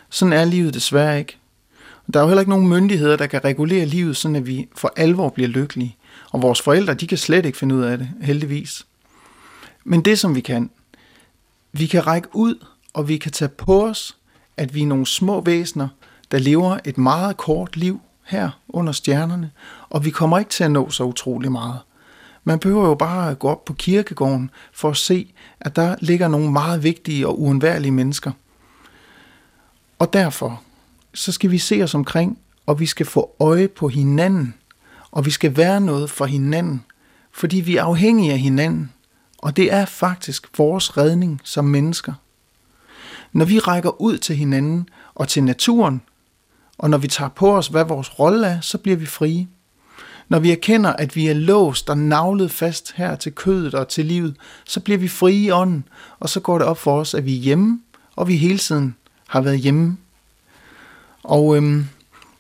Sådan 0.10 0.34
er 0.34 0.46
livet 0.46 0.74
desværre 0.74 1.20
ikke. 1.20 1.38
Der 2.14 2.20
er 2.20 2.24
jo 2.24 2.28
heller 2.28 2.42
ikke 2.42 2.50
nogen 2.50 2.68
myndigheder, 2.68 3.18
der 3.18 3.28
kan 3.28 3.44
regulere 3.44 3.86
livet, 3.86 4.18
sådan 4.18 4.36
at 4.36 4.48
vi 4.48 4.68
for 4.76 4.94
alvor 4.96 5.30
bliver 5.30 5.50
lykkelige. 5.50 5.98
Og 6.32 6.42
vores 6.42 6.62
forældre, 6.62 6.94
de 6.94 7.08
kan 7.08 7.18
slet 7.18 7.46
ikke 7.46 7.58
finde 7.58 7.76
ud 7.76 7.82
af 7.82 7.98
det, 7.98 8.10
heldigvis. 8.22 8.86
Men 9.84 10.02
det 10.02 10.20
som 10.20 10.36
vi 10.36 10.42
kan, 10.42 10.70
vi 11.72 11.86
kan 11.86 12.08
række 12.08 12.28
ud, 12.34 12.66
og 12.94 13.08
vi 13.08 13.18
kan 13.18 13.32
tage 13.32 13.50
på 13.50 13.86
os, 13.86 14.18
at 14.58 14.76
vi 14.76 14.82
er 14.82 14.88
nogle 14.88 15.06
små 15.06 15.42
væsener, 15.42 15.88
der 16.32 16.40
lever 16.40 16.80
et 16.86 16.98
meget 16.98 17.38
kort 17.38 17.78
liv 17.78 18.02
her 18.26 18.50
under 18.70 18.94
stjernerne, 18.94 19.52
og 19.90 20.06
vi 20.06 20.10
kommer 20.10 20.40
ikke 20.40 20.52
til 20.52 20.64
at 20.64 20.72
nå 20.72 20.90
så 20.90 21.04
utrolig 21.04 21.52
meget. 21.52 21.80
Man 22.44 22.60
behøver 22.60 22.88
jo 22.88 22.96
bare 22.96 23.32
at 23.32 23.40
gå 23.40 23.48
op 23.48 23.66
på 23.66 23.74
kirkegården 23.74 24.50
for 24.74 24.90
at 24.90 24.98
se, 24.98 25.34
at 25.60 25.76
der 25.76 25.96
ligger 26.00 26.28
nogle 26.28 26.52
meget 26.52 26.84
vigtige 26.84 27.28
og 27.28 27.42
uundværlige 27.42 27.92
mennesker. 27.92 28.32
Og 30.00 30.14
derfor 30.14 30.62
så 31.14 31.32
skal 31.32 31.52
vi 31.52 31.58
se 31.58 31.84
os 31.84 31.96
omkring, 31.96 32.40
og 32.66 32.80
vi 32.80 32.86
skal 32.86 33.06
få 33.06 33.36
øje 33.40 33.68
på 33.68 33.88
hinanden, 33.88 34.54
og 35.12 35.26
vi 35.26 35.32
skal 35.32 35.58
være 35.58 35.82
noget 35.82 36.10
for 36.10 36.26
hinanden, 36.26 36.86
fordi 37.32 37.58
vi 37.58 37.76
er 37.76 37.84
afhængige 37.84 38.32
af 38.32 38.40
hinanden, 38.40 38.92
og 39.38 39.56
det 39.58 39.74
er 39.74 39.86
faktisk 39.86 40.48
vores 40.58 40.98
redning 40.98 41.42
som 41.44 41.66
mennesker. 41.66 42.14
Når 43.34 43.46
vi 43.46 43.60
rækker 43.60 44.02
ud 44.02 44.18
til 44.18 44.36
hinanden 44.36 44.90
og 45.16 45.28
til 45.28 45.44
naturen, 45.44 46.02
og 46.78 46.90
når 46.90 46.98
vi 46.98 47.08
tager 47.08 47.30
på 47.30 47.58
os, 47.58 47.68
hvad 47.68 47.86
vores 47.86 48.20
rolle 48.20 48.48
er, 48.48 48.62
så 48.62 48.78
bliver 48.78 48.98
vi 48.98 49.06
frie. 49.06 49.48
Når 50.30 50.40
vi 50.40 50.52
erkender, 50.52 50.94
at 50.94 51.16
vi 51.16 51.28
er 51.28 51.34
låst 51.34 51.90
og 51.90 51.98
navlet 51.98 52.52
fast 52.52 52.94
her 52.96 53.16
til 53.16 53.32
kødet 53.32 53.74
og 53.74 53.88
til 53.88 54.06
livet, 54.06 54.36
så 54.66 54.80
bliver 54.80 54.98
vi 54.98 55.08
frie 55.08 55.44
i 55.44 55.52
ånden, 55.52 55.84
og 56.20 56.30
så 56.30 56.40
går 56.40 56.58
det 56.58 56.68
op 56.68 56.78
for 56.78 57.00
os, 57.00 57.14
at 57.14 57.26
vi 57.26 57.36
er 57.36 57.42
hjemme, 57.42 57.80
og 58.16 58.28
vi 58.28 58.38
hele 58.38 58.58
tiden 58.58 58.96
har 59.28 59.42
været 59.42 59.60
hjemme 59.60 59.98
og 61.24 61.58
øhm, 61.58 61.88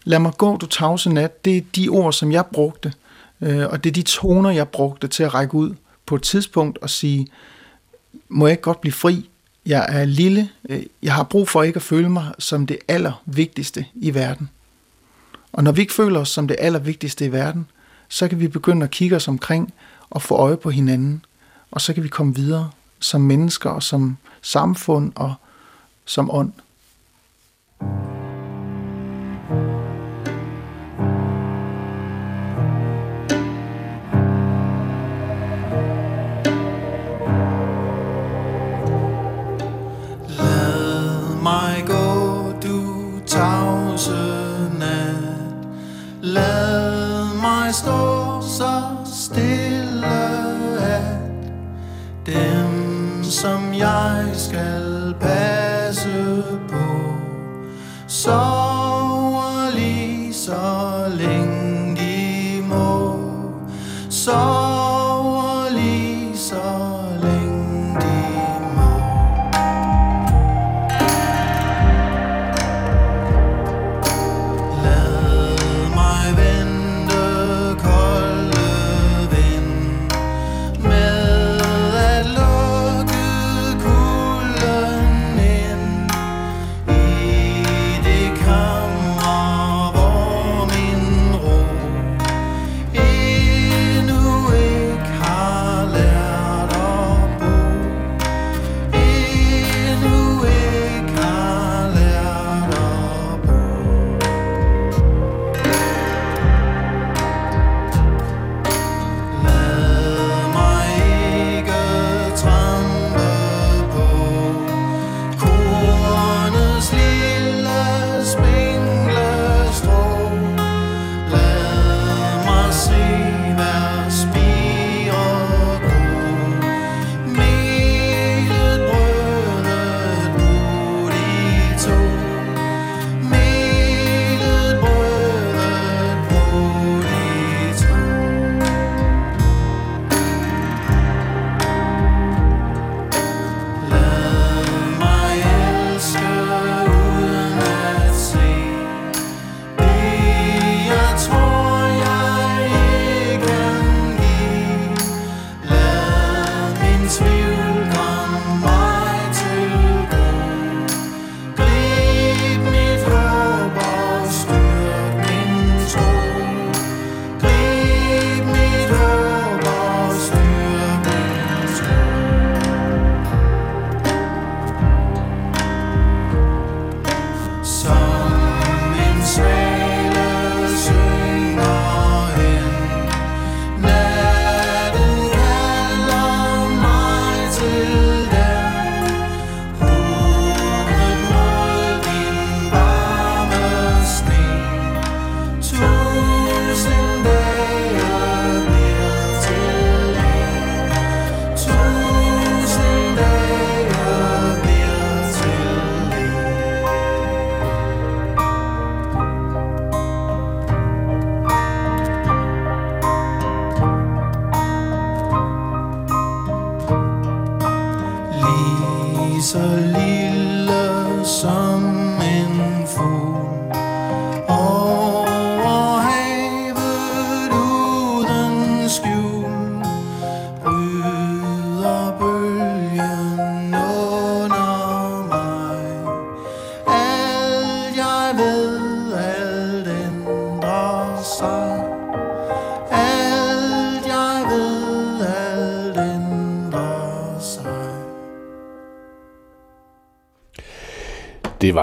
lad 0.03 0.19
mig 0.19 0.33
gå, 0.37 0.57
du 0.57 0.65
tavse 0.65 1.09
nat, 1.09 1.45
det 1.45 1.57
er 1.57 1.61
de 1.75 1.89
ord, 1.89 2.13
som 2.13 2.31
jeg 2.31 2.45
brugte, 2.45 2.93
øh, 3.41 3.67
og 3.69 3.83
det 3.83 3.89
er 3.89 3.93
de 3.93 4.01
toner, 4.01 4.49
jeg 4.49 4.67
brugte 4.67 5.07
til 5.07 5.23
at 5.23 5.33
række 5.33 5.55
ud 5.55 5.75
på 6.05 6.15
et 6.15 6.23
tidspunkt 6.23 6.77
og 6.77 6.89
sige, 6.89 7.27
må 8.29 8.47
jeg 8.47 8.51
ikke 8.51 8.61
godt 8.63 8.81
blive 8.81 8.93
fri? 8.93 9.29
Jeg 9.65 9.85
er 9.89 10.05
lille, 10.05 10.49
øh, 10.69 10.83
jeg 11.03 11.13
har 11.13 11.23
brug 11.23 11.49
for 11.49 11.63
ikke 11.63 11.77
at 11.77 11.83
føle 11.83 12.09
mig 12.09 12.33
som 12.39 12.67
det 12.67 12.77
allervigtigste 12.87 13.85
i 13.95 14.13
verden. 14.13 14.49
Og 15.53 15.63
når 15.63 15.71
vi 15.71 15.81
ikke 15.81 15.93
føler 15.93 16.19
os 16.19 16.29
som 16.29 16.47
det 16.47 16.55
allervigtigste 16.59 17.25
i 17.25 17.31
verden, 17.31 17.67
så 18.09 18.27
kan 18.27 18.39
vi 18.39 18.47
begynde 18.47 18.83
at 18.83 18.91
kigge 18.91 19.15
os 19.15 19.27
omkring 19.27 19.73
og 20.09 20.21
få 20.21 20.35
øje 20.35 20.57
på 20.57 20.69
hinanden, 20.69 21.25
og 21.71 21.81
så 21.81 21.93
kan 21.93 22.03
vi 22.03 22.07
komme 22.07 22.35
videre 22.35 22.69
som 22.99 23.21
mennesker 23.21 23.69
og 23.69 23.83
som 23.83 24.17
samfund 24.41 25.11
og 25.15 25.33
som 26.05 26.31
ånd. 26.31 26.51
lige 27.81 28.28
Dem, 52.29 53.23
som 53.23 53.73
jeg 53.73 54.29
skal 54.33 55.15
passe 55.19 56.43
på. 56.69 57.13
Så 58.07 58.48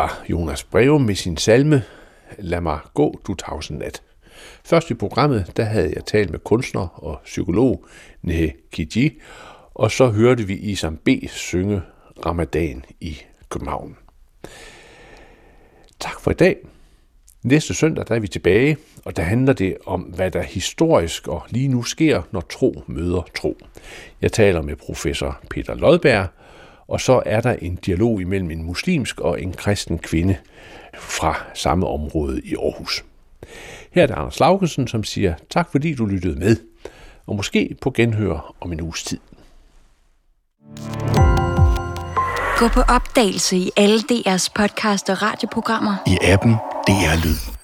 Var 0.07 0.25
Jonas 0.31 0.65
Breum 0.65 1.01
med 1.01 1.15
sin 1.15 1.37
salme 1.37 1.83
Lad 2.39 2.61
mig 2.61 2.79
gå, 2.95 3.21
du 3.27 3.35
tavsen 3.35 3.77
nat. 3.79 4.03
Først 4.65 4.91
i 4.91 4.95
programmet, 4.95 5.53
der 5.57 5.65
havde 5.65 5.93
jeg 5.95 6.05
talt 6.05 6.31
med 6.31 6.39
kunstner 6.39 6.87
og 7.05 7.21
psykolog 7.25 7.85
Nehe 8.23 8.53
Kiji, 8.73 9.21
og 9.75 9.91
så 9.91 10.07
hørte 10.07 10.47
vi 10.47 10.55
Isam 10.55 10.97
B. 10.97 11.09
synge 11.29 11.83
Ramadan 12.27 12.85
i 13.01 13.19
København. 13.49 13.97
Tak 16.01 16.21
for 16.21 16.31
i 16.31 16.35
dag. 16.35 16.57
Næste 17.43 17.75
søndag 17.75 18.05
der 18.09 18.15
er 18.15 18.21
vi 18.21 18.29
tilbage, 18.29 18.77
og 19.05 19.17
der 19.17 19.23
handler 19.23 19.53
det 19.53 19.77
om, 19.87 20.01
hvad 20.01 20.31
der 20.31 20.43
historisk 20.43 21.29
og 21.29 21.43
lige 21.51 21.69
nu 21.69 21.83
sker, 21.83 22.23
når 22.31 22.41
tro 22.41 22.83
møder 22.87 23.23
tro. 23.37 23.59
Jeg 24.23 24.33
taler 24.33 24.63
med 24.63 24.77
professor 24.77 25.41
Peter 25.51 25.75
Lodberg, 25.75 26.29
og 26.89 27.01
så 27.01 27.23
er 27.27 27.41
der 27.41 27.53
en 27.53 27.75
dialog 27.75 28.21
imellem 28.21 28.51
en 28.51 28.63
muslimsk 28.63 29.21
og 29.21 29.43
en 29.43 29.53
kristen 29.53 29.99
kvinde 29.99 30.37
fra 30.95 31.37
samme 31.55 31.87
område 31.87 32.41
i 32.45 32.55
Aarhus. 32.55 33.05
Her 33.91 34.03
er 34.03 34.07
det 34.07 34.15
Anders 34.15 34.41
Laugesen, 34.41 34.89
som 34.89 35.05
siger 35.05 35.35
tak 35.51 35.71
fordi 35.71 35.95
du 35.95 36.07
lyttede 36.07 36.39
med, 36.39 36.57
og 37.27 37.37
måske 37.37 37.77
på 37.81 37.91
genhør 37.91 38.55
om 38.61 38.73
en 38.73 38.81
uges 38.81 39.05
tid. 39.05 39.19
Gå 42.59 42.69
på 42.69 42.81
opdagelse 42.81 43.57
i 43.57 43.71
alle 43.77 43.99
DR's 43.99 44.49
podcast 44.55 45.11
og 45.11 45.23
radioprogrammer. 45.23 45.97
i 46.07 46.19
appen 46.23 46.53
DR 46.87 47.25
Lyd. 47.25 47.56